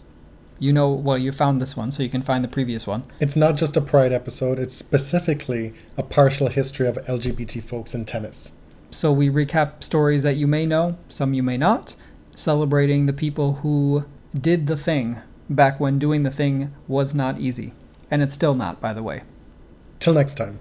You 0.58 0.72
know, 0.72 0.92
well, 0.92 1.18
you 1.18 1.32
found 1.32 1.60
this 1.60 1.76
one, 1.76 1.90
so 1.90 2.02
you 2.02 2.08
can 2.08 2.22
find 2.22 2.44
the 2.44 2.48
previous 2.48 2.86
one. 2.86 3.04
It's 3.18 3.34
not 3.34 3.56
just 3.56 3.76
a 3.76 3.80
Pride 3.80 4.12
episode, 4.12 4.58
it's 4.58 4.76
specifically 4.76 5.74
a 5.96 6.02
partial 6.02 6.48
history 6.48 6.86
of 6.86 6.96
LGBT 6.96 7.62
folks 7.64 7.94
in 7.94 8.04
tennis. 8.04 8.52
So 8.90 9.10
we 9.10 9.30
recap 9.30 9.82
stories 9.82 10.22
that 10.22 10.36
you 10.36 10.46
may 10.46 10.66
know, 10.66 10.98
some 11.08 11.34
you 11.34 11.42
may 11.42 11.56
not, 11.56 11.96
celebrating 12.34 13.06
the 13.06 13.12
people 13.12 13.54
who 13.54 14.04
did 14.38 14.66
the 14.66 14.76
thing 14.76 15.18
back 15.48 15.80
when 15.80 15.98
doing 15.98 16.22
the 16.22 16.30
thing 16.30 16.72
was 16.86 17.14
not 17.14 17.40
easy. 17.40 17.72
And 18.10 18.22
it's 18.22 18.34
still 18.34 18.54
not, 18.54 18.80
by 18.80 18.92
the 18.92 19.02
way. 19.02 19.22
Till 19.98 20.14
next 20.14 20.34
time. 20.34 20.60